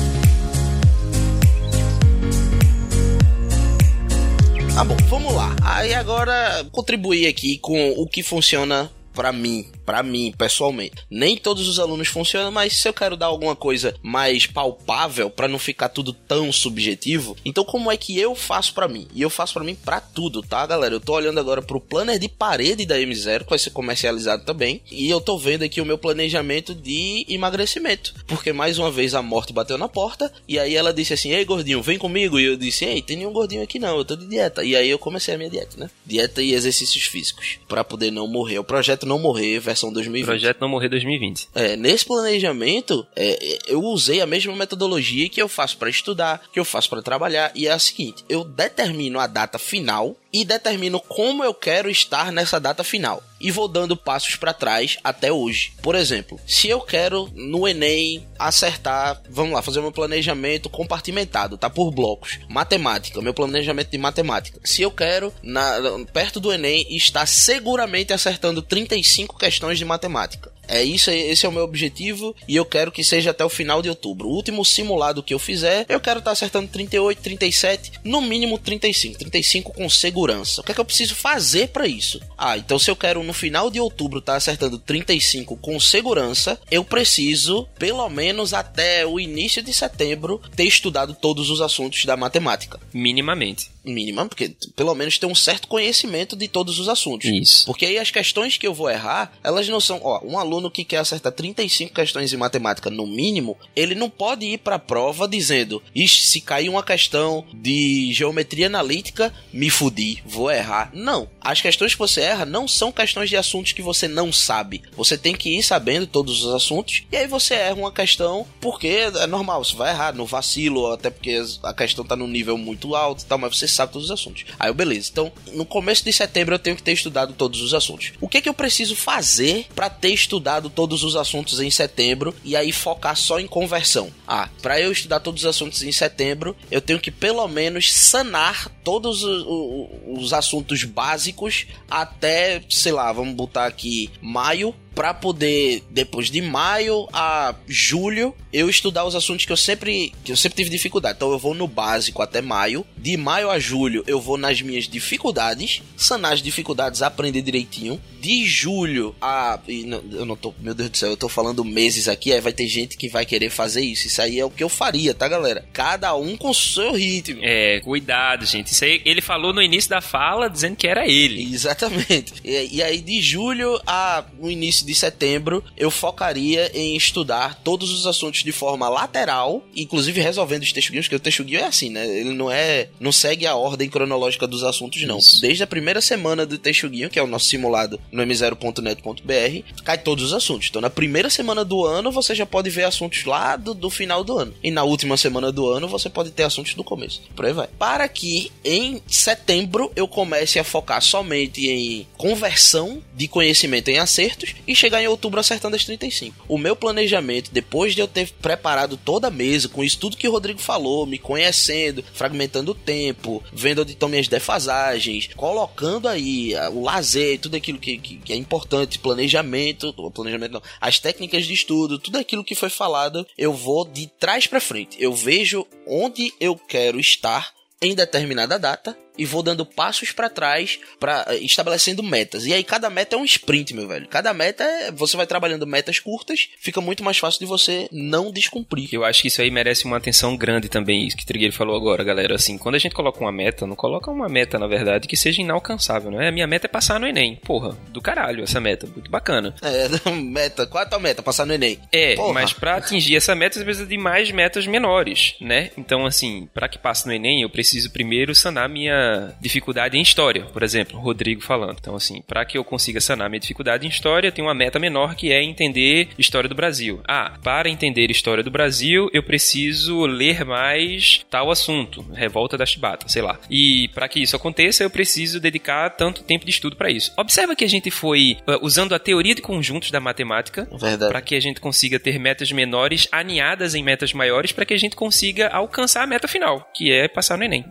Tá 4.79 4.85
bom, 4.85 4.95
vamos 5.09 5.35
lá. 5.35 5.53
Aí 5.61 5.93
agora 5.93 6.65
contribuir 6.71 7.27
aqui 7.27 7.57
com 7.57 7.91
o 7.97 8.07
que 8.07 8.23
funciona 8.23 8.89
pra 9.19 9.33
mim, 9.33 9.65
pra 9.85 10.01
mim 10.01 10.33
pessoalmente. 10.37 11.03
Nem 11.11 11.35
todos 11.35 11.67
os 11.67 11.77
alunos 11.77 12.07
funcionam, 12.07 12.51
mas 12.51 12.79
se 12.79 12.87
eu 12.87 12.93
quero 12.93 13.17
dar 13.17 13.25
alguma 13.25 13.53
coisa 13.53 13.93
mais 14.01 14.45
palpável 14.45 15.29
pra 15.29 15.45
não 15.45 15.59
ficar 15.59 15.89
tudo 15.89 16.13
tão 16.13 16.53
subjetivo, 16.53 17.35
então 17.43 17.65
como 17.65 17.91
é 17.91 17.97
que 17.97 18.17
eu 18.17 18.33
faço 18.33 18.73
pra 18.73 18.87
mim? 18.87 19.09
E 19.13 19.21
eu 19.21 19.29
faço 19.29 19.55
pra 19.55 19.63
mim 19.65 19.75
pra 19.75 19.99
tudo, 19.99 20.41
tá, 20.41 20.65
galera? 20.65 20.95
Eu 20.95 21.01
tô 21.01 21.15
olhando 21.15 21.37
agora 21.37 21.61
pro 21.61 21.81
planner 21.81 22.17
de 22.17 22.29
parede 22.29 22.85
da 22.85 22.97
M0, 22.97 23.43
que 23.43 23.49
vai 23.49 23.59
ser 23.59 23.71
comercializado 23.71 24.45
também, 24.45 24.81
e 24.89 25.09
eu 25.09 25.19
tô 25.19 25.37
vendo 25.37 25.63
aqui 25.63 25.81
o 25.81 25.85
meu 25.85 25.97
planejamento 25.97 26.73
de 26.73 27.25
emagrecimento, 27.27 28.13
porque 28.25 28.53
mais 28.53 28.79
uma 28.79 28.89
vez 28.89 29.13
a 29.13 29.21
morte 29.21 29.51
bateu 29.51 29.77
na 29.77 29.89
porta 29.89 30.31
e 30.47 30.57
aí 30.57 30.77
ela 30.77 30.93
disse 30.93 31.13
assim: 31.13 31.31
"Ei, 31.31 31.43
gordinho, 31.43 31.81
vem 31.81 31.97
comigo". 31.97 32.39
E 32.39 32.45
eu 32.45 32.55
disse: 32.55 32.85
"Ei, 32.85 33.01
tem 33.01 33.17
nenhum 33.17 33.33
gordinho 33.33 33.63
aqui 33.63 33.79
não, 33.79 33.97
eu 33.97 34.05
tô 34.05 34.15
de 34.15 34.25
dieta". 34.25 34.63
E 34.63 34.77
aí 34.77 34.89
eu 34.89 34.97
comecei 34.97 35.35
a 35.35 35.37
minha 35.37 35.49
dieta, 35.49 35.75
né? 35.75 35.89
Dieta 36.05 36.41
e 36.41 36.53
exercícios 36.53 37.03
físicos, 37.03 37.59
pra 37.67 37.83
poder 37.83 38.11
não 38.11 38.25
morrer. 38.25 38.59
O 38.59 38.63
projeto 38.63 39.08
não 39.09 39.19
morrer, 39.19 39.59
versão 39.59 39.91
2020. 39.91 40.25
Projeto 40.25 40.61
Não 40.61 40.69
Morrer 40.69 40.87
2020. 40.87 41.49
É, 41.55 41.75
nesse 41.75 42.05
planejamento, 42.05 43.05
é, 43.15 43.31
é, 43.31 43.59
eu 43.67 43.81
usei 43.81 44.21
a 44.21 44.25
mesma 44.25 44.55
metodologia 44.55 45.27
que 45.27 45.41
eu 45.41 45.49
faço 45.49 45.77
para 45.77 45.89
estudar, 45.89 46.41
que 46.53 46.59
eu 46.59 46.65
faço 46.65 46.89
para 46.89 47.01
trabalhar, 47.01 47.51
e 47.55 47.67
é 47.67 47.71
a 47.71 47.79
seguinte: 47.79 48.23
eu 48.29 48.43
determino 48.43 49.19
a 49.19 49.27
data 49.27 49.57
final 49.57 50.15
e 50.31 50.45
determino 50.45 50.99
como 50.99 51.43
eu 51.43 51.53
quero 51.53 51.89
estar 51.89 52.31
nessa 52.31 52.59
data 52.59 52.83
final. 52.83 53.23
E 53.39 53.51
vou 53.51 53.67
dando 53.67 53.95
passos 53.95 54.35
para 54.35 54.53
trás 54.53 54.97
até 55.03 55.31
hoje. 55.31 55.73
Por 55.81 55.95
exemplo, 55.95 56.39
se 56.45 56.67
eu 56.67 56.81
quero 56.81 57.29
no 57.33 57.67
Enem 57.67 58.25
acertar, 58.37 59.21
vamos 59.29 59.53
lá, 59.53 59.61
fazer 59.61 59.81
meu 59.81 59.91
planejamento 59.91 60.69
compartimentado, 60.69 61.57
tá 61.57 61.69
por 61.69 61.91
blocos. 61.91 62.39
Matemática, 62.49 63.21
meu 63.21 63.33
planejamento 63.33 63.91
de 63.91 63.97
matemática. 63.97 64.59
Se 64.63 64.81
eu 64.81 64.91
quero, 64.91 65.33
na, 65.41 65.73
perto 66.11 66.39
do 66.39 66.51
Enem, 66.51 66.85
estar 66.89 67.25
seguramente 67.25 68.13
acertando 68.13 68.61
35 68.61 69.37
questões 69.37 69.77
de 69.77 69.85
matemática. 69.85 70.51
É 70.69 70.83
isso, 70.83 71.09
esse 71.09 71.45
é 71.45 71.49
o 71.49 71.51
meu 71.51 71.63
objetivo 71.63 72.35
e 72.47 72.55
eu 72.55 72.63
quero 72.63 72.91
que 72.91 73.03
seja 73.03 73.31
até 73.31 73.43
o 73.43 73.49
final 73.49 73.81
de 73.81 73.89
outubro. 73.89 74.27
O 74.27 74.33
último 74.33 74.63
simulado 74.63 75.23
que 75.23 75.33
eu 75.33 75.39
fizer, 75.39 75.85
eu 75.89 75.99
quero 75.99 76.19
estar 76.19 76.31
acertando 76.31 76.67
38, 76.67 77.21
37, 77.21 77.91
no 78.03 78.21
mínimo 78.21 78.57
35, 78.59 79.17
35 79.17 79.73
com 79.73 79.89
segurança. 79.89 80.61
O 80.61 80.63
que 80.63 80.71
é 80.71 80.75
que 80.75 80.81
eu 80.81 80.85
preciso 80.85 81.15
fazer 81.15 81.69
para 81.69 81.87
isso? 81.87 82.21
Ah, 82.37 82.57
então 82.57 82.77
se 82.77 82.89
eu 82.89 82.95
quero 82.95 83.23
no 83.23 83.33
final 83.33 83.71
de 83.71 83.79
outubro 83.79 84.19
estar 84.19 84.35
acertando 84.35 84.77
35 84.77 85.57
com 85.57 85.79
segurança, 85.79 86.59
eu 86.69 86.83
preciso 86.83 87.67
pelo 87.77 88.07
menos 88.09 88.53
até 88.53 89.05
o 89.05 89.19
início 89.19 89.63
de 89.63 89.73
setembro 89.73 90.41
ter 90.55 90.65
estudado 90.65 91.15
todos 91.15 91.49
os 91.49 91.61
assuntos 91.61 92.05
da 92.05 92.15
matemática. 92.15 92.79
Minimamente. 92.93 93.71
Mínima, 93.83 94.27
porque 94.27 94.53
pelo 94.75 94.93
menos 94.93 95.17
ter 95.17 95.25
um 95.25 95.33
certo 95.33 95.67
conhecimento 95.67 96.35
de 96.35 96.47
todos 96.47 96.79
os 96.79 96.89
assuntos. 96.89 97.29
Isso. 97.29 97.65
Porque 97.65 97.85
aí 97.85 97.97
as 97.97 98.11
questões 98.11 98.57
que 98.57 98.67
eu 98.67 98.73
vou 98.73 98.89
errar, 98.89 99.31
elas 99.43 99.67
não 99.69 99.79
são. 99.79 99.99
Ó, 100.03 100.21
um 100.23 100.37
aluno 100.37 100.58
que 100.71 100.83
quer 100.83 100.97
acertar 100.97 101.31
35 101.31 101.93
questões 101.93 102.33
em 102.33 102.37
matemática 102.37 102.89
no 102.89 103.05
mínimo, 103.05 103.55
ele 103.75 103.93
não 103.93 104.09
pode 104.09 104.47
ir 104.47 104.57
pra 104.57 104.79
prova 104.79 105.27
dizendo: 105.27 105.83
Ixi, 105.93 106.25
se 106.25 106.41
cair 106.41 106.69
uma 106.69 106.81
questão 106.81 107.45
de 107.53 108.11
geometria 108.13 108.65
analítica, 108.65 109.31
me 109.53 109.69
fudi, 109.69 110.23
vou 110.25 110.49
errar. 110.49 110.89
Não. 110.93 111.29
As 111.39 111.61
questões 111.61 111.93
que 111.93 111.99
você 111.99 112.21
erra 112.21 112.45
não 112.45 112.67
são 112.67 112.91
questões 112.91 113.29
de 113.29 113.37
assuntos 113.37 113.73
que 113.73 113.81
você 113.81 114.07
não 114.07 114.33
sabe. 114.33 114.81
Você 114.97 115.17
tem 115.17 115.35
que 115.35 115.57
ir 115.57 115.63
sabendo 115.63 116.07
todos 116.07 116.43
os 116.43 116.53
assuntos, 116.53 117.03
e 117.11 117.15
aí 117.15 117.27
você 117.27 117.53
erra 117.53 117.75
uma 117.75 117.91
questão 117.91 118.47
porque 118.59 118.87
é 118.87 119.27
normal, 119.27 119.63
você 119.63 119.75
vai 119.75 119.91
errar 119.91 120.13
no 120.13 120.25
vacilo, 120.25 120.91
até 120.91 121.09
porque 121.09 121.39
a 121.63 121.73
questão 121.73 122.03
tá 122.03 122.15
num 122.15 122.27
nível 122.27 122.57
muito 122.57 122.95
alto 122.95 123.23
e 123.23 123.25
tal, 123.25 123.37
mas 123.37 123.57
você 123.57 123.67
sabe 123.67 123.93
todos 123.93 124.09
os 124.09 124.11
assuntos. 124.11 124.45
Aí, 124.59 124.73
beleza. 124.73 125.09
Então, 125.11 125.31
no 125.53 125.65
começo 125.65 126.03
de 126.03 126.13
setembro 126.13 126.55
eu 126.55 126.59
tenho 126.59 126.75
que 126.75 126.83
ter 126.83 126.93
estudado 126.93 127.33
todos 127.33 127.61
os 127.61 127.73
assuntos. 127.73 128.13
O 128.19 128.27
que 128.27 128.37
é 128.37 128.41
que 128.41 128.49
eu 128.49 128.53
preciso 128.53 128.95
fazer 128.95 129.67
para 129.75 129.89
ter 129.89 130.09
estudado 130.09 130.48
todos 130.69 131.03
os 131.03 131.15
assuntos 131.15 131.59
em 131.59 131.69
setembro 131.69 132.33
e 132.43 132.55
aí 132.55 132.71
focar 132.71 133.15
só 133.15 133.39
em 133.39 133.47
conversão? 133.47 134.09
Ah, 134.27 134.49
para 134.61 134.79
eu 134.79 134.91
estudar 134.91 135.19
todos 135.19 135.43
os 135.43 135.49
assuntos 135.49 135.83
em 135.83 135.91
setembro, 135.91 136.55
eu 136.71 136.81
tenho 136.81 136.99
que 136.99 137.11
pelo 137.11 137.47
menos 137.47 137.93
sanar 137.93 138.69
todos 138.83 139.23
os, 139.23 139.43
os, 139.45 140.23
os 140.23 140.33
assuntos 140.33 140.83
básicos 140.83 141.67
até, 141.89 142.63
sei 142.69 142.91
lá, 142.91 143.11
vamos 143.11 143.35
botar 143.35 143.65
aqui 143.65 144.09
maio 144.21 144.73
pra 144.99 145.13
poder, 145.13 145.81
depois 145.89 146.29
de 146.29 146.41
maio 146.41 147.07
a 147.13 147.55
julho, 147.65 148.35
eu 148.51 148.69
estudar 148.69 149.05
os 149.05 149.15
assuntos 149.15 149.45
que 149.45 149.51
eu 149.53 149.55
sempre 149.55 150.11
que 150.25 150.31
eu 150.33 150.35
sempre 150.35 150.57
tive 150.57 150.69
dificuldade. 150.69 151.15
Então 151.15 151.31
eu 151.31 151.39
vou 151.39 151.53
no 151.53 151.67
básico 151.69 152.21
até 152.21 152.41
maio. 152.41 152.85
De 152.97 153.15
maio 153.15 153.49
a 153.49 153.57
julho 153.57 154.03
eu 154.05 154.19
vou 154.19 154.37
nas 154.37 154.61
minhas 154.61 154.89
dificuldades, 154.89 155.81
sanar 155.95 156.33
as 156.33 156.41
dificuldades, 156.41 157.01
aprender 157.01 157.41
direitinho. 157.41 157.97
De 158.19 158.45
julho 158.45 159.15
a 159.21 159.57
e 159.69 159.85
não- 159.85 160.03
eu 160.11 160.25
não 160.25 160.35
tô, 160.35 160.53
meu 160.59 160.75
Deus 160.75 160.89
do 160.89 160.97
céu, 160.97 161.11
eu 161.11 161.15
tô 161.17 161.29
falando 161.29 161.63
meses 161.63 162.09
aqui, 162.09 162.33
aí 162.33 162.41
vai 162.41 162.51
ter 162.51 162.67
gente 162.67 162.97
que 162.97 163.07
vai 163.07 163.25
querer 163.25 163.49
fazer 163.49 163.79
isso. 163.81 164.07
Isso 164.07 164.21
aí 164.21 164.37
é 164.37 164.43
o 164.43 164.49
que 164.49 164.61
eu 164.61 164.67
faria, 164.67 165.13
tá, 165.13 165.29
galera? 165.29 165.65
Cada 165.71 166.13
um 166.13 166.35
com 166.35 166.49
o 166.49 166.53
seu 166.53 166.91
ritmo. 166.93 167.39
É, 167.41 167.79
cuidado, 167.79 168.45
gente. 168.45 168.73
Isso 168.73 168.83
aí 168.83 169.01
ele 169.05 169.21
falou 169.21 169.53
no 169.53 169.61
início 169.61 169.89
da 169.89 170.01
fala 170.01 170.49
dizendo 170.49 170.75
que 170.75 170.87
era 170.87 171.07
ele. 171.07 171.43
Exatamente. 171.53 172.33
E, 172.43 172.75
e 172.77 172.83
aí, 172.83 172.99
de 172.99 173.21
julho 173.21 173.79
a 173.87 174.25
no 174.37 174.51
início 174.51 174.85
de 174.89 174.95
setembro, 174.95 175.63
eu 175.77 175.91
focaria 175.91 176.71
em 176.73 176.95
estudar 176.95 177.61
todos 177.63 177.91
os 177.91 178.07
assuntos 178.07 178.43
de 178.43 178.51
forma 178.51 178.89
lateral, 178.89 179.63
inclusive 179.75 180.19
resolvendo 180.19 180.63
os 180.63 180.73
textuguinhos, 180.73 181.05
porque 181.05 181.15
o 181.15 181.19
textuguinho 181.19 181.59
é 181.59 181.65
assim, 181.65 181.91
né? 181.91 182.07
Ele 182.07 182.33
não 182.33 182.49
é. 182.49 182.89
não 182.99 183.11
segue 183.11 183.45
a 183.45 183.55
ordem 183.55 183.87
cronológica 183.87 184.47
dos 184.47 184.63
assuntos, 184.63 185.03
não. 185.03 185.19
Isso. 185.19 185.41
Desde 185.41 185.61
a 185.61 185.67
primeira 185.67 186.01
semana 186.01 186.43
do 186.43 186.57
textuguinho, 186.57 187.09
que 187.09 187.19
é 187.19 187.23
o 187.23 187.27
nosso 187.27 187.45
simulado 187.45 187.99
no 188.11 188.23
m0.net.br, 188.23 189.83
cai 189.83 189.97
todos 189.99 190.25
os 190.25 190.33
assuntos. 190.33 190.69
Então, 190.69 190.81
na 190.81 190.89
primeira 190.89 191.29
semana 191.29 191.63
do 191.63 191.85
ano, 191.85 192.11
você 192.11 192.33
já 192.33 192.45
pode 192.45 192.71
ver 192.71 192.85
assuntos 192.85 193.23
lá 193.25 193.55
do, 193.55 193.75
do 193.75 193.91
final 193.91 194.23
do 194.23 194.39
ano. 194.39 194.55
E 194.63 194.71
na 194.71 194.83
última 194.83 195.17
semana 195.17 195.51
do 195.51 195.69
ano, 195.69 195.87
você 195.87 196.09
pode 196.09 196.31
ter 196.31 196.43
assuntos 196.43 196.73
do 196.73 196.83
começo. 196.83 197.21
Por 197.35 197.45
aí 197.45 197.53
vai. 197.53 197.67
Para 197.77 198.07
que 198.07 198.51
em 198.65 199.03
setembro 199.05 199.91
eu 199.95 200.07
comece 200.07 200.57
a 200.57 200.63
focar 200.63 201.01
somente 201.01 201.69
em 201.69 202.07
conversão 202.17 203.03
de 203.15 203.27
conhecimento 203.27 203.89
em 203.89 203.99
acertos 203.99 204.55
e 204.67 204.78
chegar 204.79 205.01
em 205.01 205.07
outubro 205.07 205.39
acertando 205.39 205.75
as 205.75 205.83
35. 205.83 206.45
O 206.47 206.57
meu 206.57 206.75
planejamento, 206.75 207.51
depois 207.51 207.93
de 207.93 208.01
eu 208.01 208.07
ter 208.07 208.31
preparado 208.31 208.97
toda 208.97 209.27
a 209.27 209.31
mesa 209.31 209.67
com 209.67 209.83
isso 209.83 209.99
tudo 209.99 210.17
que 210.17 210.27
o 210.27 210.31
Rodrigo 210.31 210.59
falou, 210.59 211.05
me 211.05 211.17
conhecendo, 211.17 212.03
fragmentando 212.13 212.71
o 212.71 212.75
tempo, 212.75 213.43
vendo 213.51 213.81
onde 213.81 213.93
estão 213.93 214.09
minhas 214.09 214.27
defasagens, 214.27 215.29
colocando 215.35 216.07
aí 216.07 216.55
ah, 216.55 216.69
o 216.69 216.83
lazer, 216.83 217.39
tudo 217.39 217.55
aquilo 217.55 217.79
que, 217.79 217.97
que, 217.97 218.17
que 218.17 218.33
é 218.33 218.35
importante, 218.35 218.99
planejamento, 218.99 219.93
planejamento 220.11 220.53
não, 220.53 220.63
as 220.79 220.99
técnicas 220.99 221.45
de 221.45 221.53
estudo, 221.53 221.99
tudo 221.99 222.17
aquilo 222.17 222.43
que 222.43 222.55
foi 222.55 222.69
falado, 222.69 223.25
eu 223.37 223.53
vou 223.53 223.85
de 223.85 224.07
trás 224.07 224.47
para 224.47 224.61
frente. 224.61 224.97
Eu 224.99 225.13
vejo 225.13 225.67
onde 225.85 226.33
eu 226.39 226.55
quero 226.55 226.99
estar 226.99 227.51
em 227.81 227.95
determinada 227.95 228.59
data 228.59 228.97
e 229.19 229.25
vou 229.25 229.43
dando 229.43 229.65
passos 229.65 230.11
pra 230.11 230.29
trás 230.29 230.79
para 230.99 231.35
estabelecendo 231.35 232.01
metas. 232.01 232.45
E 232.45 232.53
aí 232.53 232.63
cada 232.63 232.89
meta 232.89 233.15
é 233.15 233.19
um 233.19 233.25
sprint, 233.25 233.73
meu 233.73 233.87
velho. 233.87 234.07
Cada 234.07 234.33
meta 234.33 234.63
é 234.63 234.91
você 234.91 235.15
vai 235.15 235.27
trabalhando 235.27 235.67
metas 235.67 235.99
curtas, 235.99 236.49
fica 236.59 236.81
muito 236.81 237.03
mais 237.03 237.17
fácil 237.17 237.39
de 237.39 237.45
você 237.45 237.87
não 237.91 238.31
descumprir. 238.31 238.89
Eu 238.91 239.03
acho 239.03 239.21
que 239.21 239.27
isso 239.27 239.41
aí 239.41 239.51
merece 239.51 239.85
uma 239.85 239.97
atenção 239.97 240.35
grande 240.35 240.69
também, 240.69 241.05
isso 241.05 241.17
que 241.17 241.23
o 241.23 241.27
Trigueiro 241.27 241.53
falou 241.53 241.75
agora, 241.75 242.03
galera. 242.03 242.35
Assim, 242.35 242.57
quando 242.57 242.75
a 242.75 242.79
gente 242.79 242.95
coloca 242.95 243.19
uma 243.19 243.31
meta, 243.31 243.67
não 243.67 243.75
coloca 243.75 244.09
uma 244.09 244.29
meta, 244.29 244.57
na 244.57 244.67
verdade, 244.67 245.07
que 245.07 245.17
seja 245.17 245.41
inalcançável, 245.41 246.09
não 246.09 246.21
é? 246.21 246.29
A 246.29 246.31
minha 246.31 246.47
meta 246.47 246.65
é 246.65 246.69
passar 246.69 246.99
no 246.99 247.07
Enem. 247.07 247.35
Porra, 247.43 247.77
do 247.89 248.01
caralho 248.01 248.43
essa 248.43 248.59
meta, 248.59 248.87
muito 248.87 249.11
bacana. 249.11 249.53
É, 249.61 249.89
meta, 250.11 250.65
qual 250.65 250.83
é 250.83 250.87
a 250.87 250.89
tua 250.89 250.99
meta? 250.99 251.21
Passar 251.21 251.45
no 251.45 251.53
ENEM. 251.53 251.79
É, 251.91 252.15
Porra. 252.15 252.33
mas 252.33 252.53
pra 252.53 252.75
atingir 252.75 253.15
essa 253.15 253.35
meta, 253.35 253.57
você 253.57 253.63
precisa 253.65 253.87
de 253.87 253.97
mais 253.97 254.31
metas 254.31 254.65
menores, 254.67 255.35
né? 255.41 255.71
Então, 255.77 256.05
assim, 256.05 256.47
pra 256.53 256.67
que 256.67 256.77
passe 256.77 257.05
no 257.05 257.13
Enem, 257.13 257.41
eu 257.41 257.49
preciso 257.49 257.91
primeiro 257.91 258.33
sanar 258.33 258.69
minha 258.69 259.08
dificuldade 259.41 259.97
em 259.97 260.01
história, 260.01 260.43
por 260.45 260.63
exemplo, 260.63 260.99
Rodrigo 260.99 261.41
falando. 261.41 261.77
Então, 261.79 261.95
assim, 261.95 262.21
pra 262.27 262.45
que 262.45 262.57
eu 262.57 262.63
consiga 262.63 263.01
sanar 263.01 263.29
minha 263.29 263.39
dificuldade 263.39 263.85
em 263.85 263.89
história, 263.89 264.31
tenho 264.31 264.47
uma 264.47 264.53
meta 264.53 264.79
menor 264.79 265.15
que 265.15 265.31
é 265.31 265.43
entender 265.43 266.09
história 266.17 266.49
do 266.49 266.55
Brasil. 266.55 267.01
Ah, 267.07 267.33
para 267.43 267.69
entender 267.69 268.11
história 268.11 268.43
do 268.43 268.51
Brasil, 268.51 269.09
eu 269.13 269.23
preciso 269.23 270.05
ler 270.05 270.45
mais 270.45 271.25
tal 271.29 271.51
assunto, 271.51 272.05
revolta 272.13 272.57
da 272.57 272.65
Chibata, 272.65 273.07
sei 273.07 273.21
lá. 273.21 273.39
E 273.49 273.89
pra 273.89 274.07
que 274.07 274.21
isso 274.21 274.35
aconteça, 274.35 274.83
eu 274.83 274.89
preciso 274.89 275.39
dedicar 275.39 275.89
tanto 275.91 276.23
tempo 276.23 276.45
de 276.45 276.51
estudo 276.51 276.75
pra 276.75 276.89
isso. 276.89 277.11
Observa 277.17 277.55
que 277.55 277.63
a 277.63 277.69
gente 277.69 277.91
foi 277.91 278.37
ah, 278.47 278.59
usando 278.61 278.93
a 278.93 278.99
teoria 278.99 279.35
de 279.35 279.41
conjuntos 279.41 279.91
da 279.91 279.99
matemática 279.99 280.67
para 281.09 281.21
que 281.21 281.35
a 281.35 281.39
gente 281.39 281.59
consiga 281.59 281.99
ter 281.99 282.19
metas 282.19 282.51
menores 282.51 283.07
aninhadas 283.11 283.75
em 283.75 283.83
metas 283.83 284.13
maiores 284.13 284.51
para 284.51 284.65
que 284.65 284.73
a 284.73 284.77
gente 284.77 284.95
consiga 284.95 285.47
alcançar 285.49 286.03
a 286.03 286.07
meta 286.07 286.27
final, 286.27 286.69
que 286.73 286.91
é 286.91 287.07
passar 287.07 287.37
no 287.37 287.43
Enem. 287.43 287.65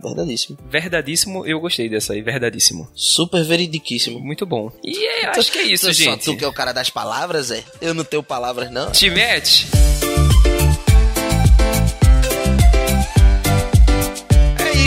Verdadíssimo. 0.69 1.18
Verdadíssimo, 1.19 1.45
eu 1.45 1.59
gostei 1.59 1.89
dessa 1.89 2.13
aí, 2.13 2.21
verdadíssimo. 2.21 2.87
Super 2.95 3.43
veridiquíssimo. 3.43 4.19
Muito 4.19 4.45
bom. 4.45 4.71
E 4.83 5.05
é, 5.05 5.25
acho 5.27 5.51
que 5.51 5.59
é 5.59 5.63
isso, 5.63 5.85
Só 5.85 5.91
gente. 5.91 6.25
tu 6.25 6.37
que 6.37 6.45
é 6.45 6.47
o 6.47 6.53
cara 6.53 6.71
das 6.71 6.89
palavras, 6.89 7.51
é? 7.51 7.63
Eu 7.81 7.93
não 7.93 8.03
tenho 8.03 8.23
palavras, 8.23 8.71
não. 8.71 8.91
Te 8.91 9.09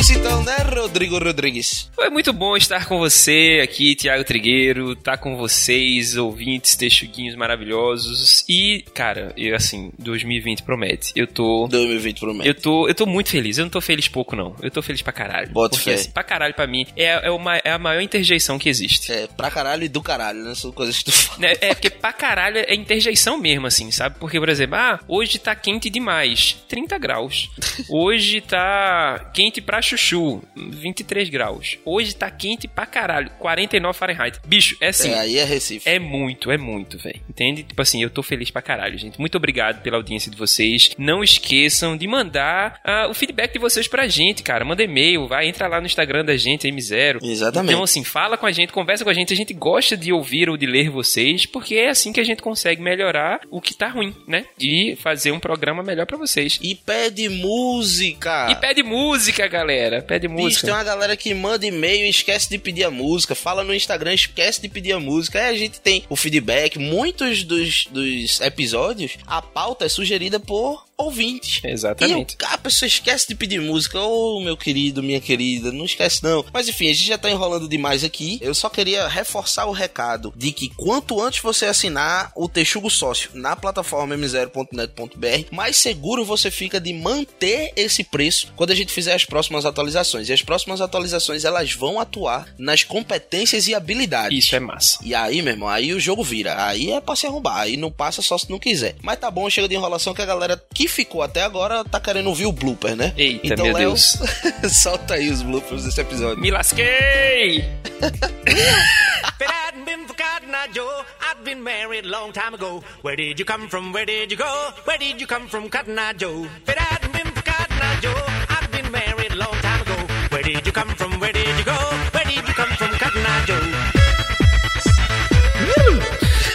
isso 0.02 0.14
então, 0.14 0.42
né, 0.42 0.56
Rodrigo 0.74 1.16
Rodrigues? 1.16 1.88
Foi 1.94 2.10
muito 2.10 2.32
bom 2.32 2.56
estar 2.56 2.86
com 2.86 2.98
você 2.98 3.60
aqui, 3.62 3.94
Tiago 3.94 4.24
Trigueiro, 4.24 4.94
estar 4.94 5.16
com 5.16 5.36
vocês, 5.36 6.16
ouvintes, 6.16 6.74
texuguinhos 6.74 7.36
maravilhosos. 7.36 8.44
E, 8.48 8.84
cara, 8.94 9.32
eu 9.36 9.54
assim, 9.54 9.92
2020 10.00 10.64
promete. 10.64 11.12
Eu 11.14 11.28
tô 11.28 11.68
2020 11.68 12.18
promete. 12.18 12.48
Eu 12.48 12.54
tô, 12.54 12.88
eu 12.88 12.94
tô 12.96 13.06
muito 13.06 13.30
feliz. 13.30 13.58
Eu 13.58 13.66
não 13.66 13.70
tô 13.70 13.80
feliz 13.80 14.08
pouco, 14.08 14.34
não. 14.34 14.56
Eu 14.60 14.72
tô 14.72 14.82
feliz 14.82 15.02
pra 15.02 15.12
caralho. 15.12 15.50
Bota 15.50 15.76
Porque, 15.76 15.90
fé. 15.90 15.94
assim, 15.94 16.10
pra 16.10 16.24
caralho 16.24 16.54
pra 16.54 16.66
mim 16.66 16.84
é, 16.96 17.28
é, 17.28 17.30
uma, 17.30 17.58
é 17.58 17.70
a 17.70 17.78
maior 17.78 18.00
interjeição 18.00 18.58
que 18.58 18.68
existe. 18.68 19.12
É, 19.12 19.28
pra 19.28 19.52
caralho 19.52 19.84
e 19.84 19.88
do 19.88 20.02
caralho, 20.02 20.42
né? 20.42 20.56
São 20.56 20.72
coisas 20.72 20.98
que 20.98 21.04
tu 21.04 21.12
fala. 21.12 21.38
Né, 21.38 21.54
É, 21.60 21.74
porque 21.74 21.90
pra 21.90 22.12
caralho 22.12 22.58
é 22.58 22.74
interjeição 22.74 23.38
mesmo, 23.38 23.68
assim, 23.68 23.88
sabe? 23.92 24.16
Porque, 24.18 24.40
por 24.40 24.48
exemplo, 24.48 24.74
ah, 24.74 24.98
hoje 25.06 25.38
tá 25.38 25.54
quente 25.54 25.88
demais, 25.88 26.56
30 26.68 26.98
graus. 26.98 27.48
Hoje 27.88 28.40
tá 28.40 29.30
quente 29.32 29.60
pra 29.60 29.80
chuchu, 29.96 30.42
23 30.56 31.28
graus. 31.28 31.78
Hoje 31.84 32.14
tá 32.14 32.30
quente 32.30 32.66
pra 32.66 32.86
caralho, 32.86 33.30
49 33.38 33.98
Fahrenheit. 33.98 34.40
Bicho, 34.46 34.76
é 34.80 34.88
assim. 34.88 35.10
É, 35.10 35.18
aí 35.18 35.38
é 35.38 35.44
Recife. 35.44 35.88
É 35.88 35.98
muito, 35.98 36.50
é 36.50 36.56
muito, 36.56 36.98
velho. 36.98 37.20
Entende? 37.28 37.62
Tipo 37.62 37.80
assim, 37.82 38.02
eu 38.02 38.10
tô 38.10 38.22
feliz 38.22 38.50
pra 38.50 38.62
caralho, 38.62 38.96
gente. 38.98 39.18
Muito 39.20 39.36
obrigado 39.36 39.82
pela 39.82 39.96
audiência 39.96 40.30
de 40.30 40.36
vocês. 40.36 40.90
Não 40.98 41.22
esqueçam 41.22 41.96
de 41.96 42.06
mandar 42.06 42.80
ah, 42.84 43.08
o 43.08 43.14
feedback 43.14 43.52
de 43.52 43.58
vocês 43.58 43.86
pra 43.86 44.08
gente, 44.08 44.42
cara. 44.42 44.64
Manda 44.64 44.82
e-mail, 44.82 45.26
vai, 45.26 45.46
entra 45.46 45.68
lá 45.68 45.80
no 45.80 45.86
Instagram 45.86 46.24
da 46.24 46.36
gente, 46.36 46.68
M0. 46.68 47.18
Exatamente. 47.22 47.72
Então, 47.72 47.82
assim, 47.82 48.04
fala 48.04 48.36
com 48.36 48.46
a 48.46 48.52
gente, 48.52 48.72
conversa 48.72 49.04
com 49.04 49.10
a 49.10 49.14
gente. 49.14 49.32
A 49.32 49.36
gente 49.36 49.52
gosta 49.52 49.96
de 49.96 50.12
ouvir 50.12 50.48
ou 50.48 50.56
de 50.56 50.66
ler 50.66 50.90
vocês, 50.90 51.46
porque 51.46 51.74
é 51.74 51.90
assim 51.90 52.12
que 52.12 52.20
a 52.20 52.24
gente 52.24 52.42
consegue 52.42 52.80
melhorar 52.80 53.40
o 53.50 53.60
que 53.60 53.74
tá 53.74 53.88
ruim, 53.88 54.14
né? 54.26 54.44
E 54.58 54.96
fazer 54.96 55.32
um 55.32 55.40
programa 55.40 55.82
melhor 55.82 56.06
pra 56.06 56.16
vocês. 56.16 56.58
E 56.62 56.74
pede 56.74 57.28
música. 57.28 58.48
E 58.50 58.56
pede 58.56 58.82
música, 58.82 59.46
galera. 59.46 59.81
Pede 60.02 60.28
Bicho, 60.28 60.40
música. 60.40 60.66
tem 60.66 60.74
uma 60.74 60.84
galera 60.84 61.16
que 61.16 61.32
manda 61.34 61.66
e-mail 61.66 62.04
e 62.06 62.10
esquece 62.10 62.48
de 62.48 62.58
pedir 62.58 62.84
a 62.84 62.90
música. 62.90 63.34
Fala 63.34 63.64
no 63.64 63.74
Instagram, 63.74 64.14
esquece 64.14 64.60
de 64.60 64.68
pedir 64.68 64.92
a 64.92 65.00
música. 65.00 65.40
Aí 65.40 65.54
a 65.54 65.58
gente 65.58 65.80
tem 65.80 66.04
o 66.08 66.16
feedback. 66.16 66.78
Muitos 66.78 67.44
dos, 67.44 67.86
dos 67.86 68.40
episódios, 68.40 69.18
a 69.26 69.42
pauta 69.42 69.84
é 69.84 69.88
sugerida 69.88 70.38
por 70.38 70.84
ouvintes. 70.96 71.60
Exatamente. 71.64 72.36
E 72.40 72.44
o- 72.44 72.48
a 72.48 72.58
pessoa 72.58 72.86
esquece 72.86 73.26
de 73.28 73.34
pedir 73.34 73.60
música. 73.60 74.00
Ô, 74.00 74.40
meu 74.40 74.56
querido, 74.56 75.02
minha 75.02 75.20
querida, 75.20 75.72
não 75.72 75.84
esquece 75.84 76.22
não. 76.22 76.44
Mas 76.52 76.68
enfim, 76.68 76.88
a 76.88 76.92
gente 76.92 77.06
já 77.06 77.18
tá 77.18 77.30
enrolando 77.30 77.68
demais 77.68 78.04
aqui. 78.04 78.38
Eu 78.40 78.54
só 78.54 78.68
queria 78.68 79.08
reforçar 79.08 79.66
o 79.66 79.72
recado 79.72 80.32
de 80.36 80.52
que 80.52 80.68
quanto 80.70 81.20
antes 81.20 81.42
você 81.42 81.66
assinar 81.66 82.32
o 82.36 82.48
Texugo 82.48 82.90
Sócio 82.90 83.30
na 83.34 83.56
plataforma 83.56 84.14
m0.net.br, 84.16 85.46
mais 85.50 85.76
seguro 85.76 86.24
você 86.24 86.50
fica 86.50 86.80
de 86.80 86.92
manter 86.92 87.72
esse 87.76 88.04
preço 88.04 88.52
quando 88.56 88.70
a 88.70 88.74
gente 88.74 88.92
fizer 88.92 89.14
as 89.14 89.24
próximas 89.24 89.64
atualizações. 89.64 90.28
E 90.28 90.32
as 90.32 90.42
próximas 90.42 90.80
atualizações, 90.80 91.44
elas 91.44 91.72
vão 91.72 91.98
atuar 92.00 92.46
nas 92.58 92.84
competências 92.84 93.66
e 93.68 93.74
habilidades. 93.74 94.44
Isso 94.44 94.54
é 94.54 94.60
massa. 94.60 94.98
E 95.02 95.14
aí, 95.14 95.42
meu 95.42 95.52
irmão, 95.52 95.68
aí 95.68 95.92
o 95.92 96.00
jogo 96.00 96.22
vira. 96.22 96.64
Aí 96.66 96.90
é 96.92 97.00
pra 97.00 97.16
se 97.16 97.26
arrombar. 97.26 97.58
Aí 97.58 97.76
não 97.76 97.90
passa 97.90 98.22
só 98.22 98.36
se 98.38 98.50
não 98.50 98.58
quiser. 98.58 98.96
Mas 99.02 99.18
tá 99.18 99.30
bom, 99.30 99.48
chega 99.50 99.68
de 99.68 99.74
enrolação 99.74 100.14
que 100.14 100.22
a 100.22 100.26
galera 100.26 100.62
que 100.74 100.81
ficou 100.88 101.22
até 101.22 101.42
agora 101.42 101.84
tá 101.84 102.00
querendo 102.00 102.28
ouvir 102.28 102.46
o 102.46 102.52
blooper, 102.52 102.96
né? 102.96 103.12
Eita, 103.16 103.46
então, 103.48 103.66
meu 103.66 103.74
Léo, 103.74 103.88
Deus. 103.88 104.18
solta 104.70 105.14
aí 105.14 105.30
os 105.30 105.42
bloopers 105.42 105.84
desse 105.84 106.00
episódio. 106.00 106.40
Me 106.40 106.50
lasquei! 106.50 107.64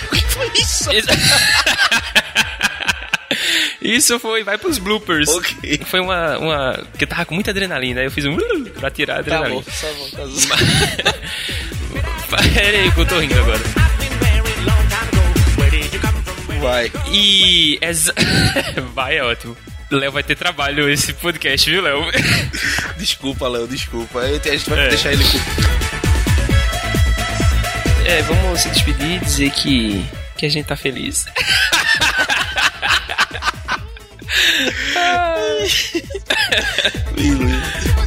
O 0.08 0.16
que 0.16 0.22
foi 0.30 0.48
isso? 0.56 0.90
Isso- 3.96 4.20
foi, 4.20 4.44
vai 4.44 4.58
pros 4.58 4.78
bloopers. 4.78 5.30
Ok. 5.30 5.82
Foi 5.86 6.00
uma, 6.00 6.38
uma. 6.38 6.74
Porque 6.92 7.06
tava 7.06 7.26
com 7.26 7.36
muita 7.36 7.52
adrenalina, 7.52 8.02
aí 8.02 8.08
eu 8.08 8.12
fiz 8.12 8.26
um. 8.26 8.38
pra 8.80 8.90
tirar 8.92 9.20
a 9.20 9.24
Tá 9.24 9.38
adrenalina. 9.38 9.62
bom, 9.62 9.64
tá 9.64 9.88
bom, 9.98 10.10
tá 10.10 10.26
bom. 12.38 12.54
Pera 12.54 12.78
aí 12.78 12.92
que 12.92 13.00
eu 13.00 13.06
tô 13.06 13.20
rindo 13.20 13.40
agora. 13.40 13.60
Vai. 16.62 16.92
E. 17.12 17.78
Exa... 17.82 18.14
vai, 18.94 19.18
é 19.18 19.24
ótimo. 19.24 19.56
Léo 19.90 20.12
vai 20.12 20.24
ter 20.24 20.36
trabalho 20.36 20.90
esse 20.90 21.14
podcast, 21.14 21.70
viu, 21.70 21.82
Léo? 21.82 22.04
Desculpa, 22.98 23.48
Léo, 23.48 23.68
desculpa. 23.68 24.20
A 24.20 24.28
gente 24.28 24.70
vai 24.70 24.86
É. 24.86 24.90
deixar 24.90 25.14
ele. 25.14 25.24
É, 28.06 28.22
vamos 28.24 28.60
se 28.62 28.70
despedir 28.70 29.16
e 29.16 29.20
dizer 29.20 29.50
que, 29.52 30.06
que 30.38 30.46
a 30.46 30.50
gente 30.50 30.66
tá 30.66 30.76
feliz. 30.76 31.26
But 37.18 38.07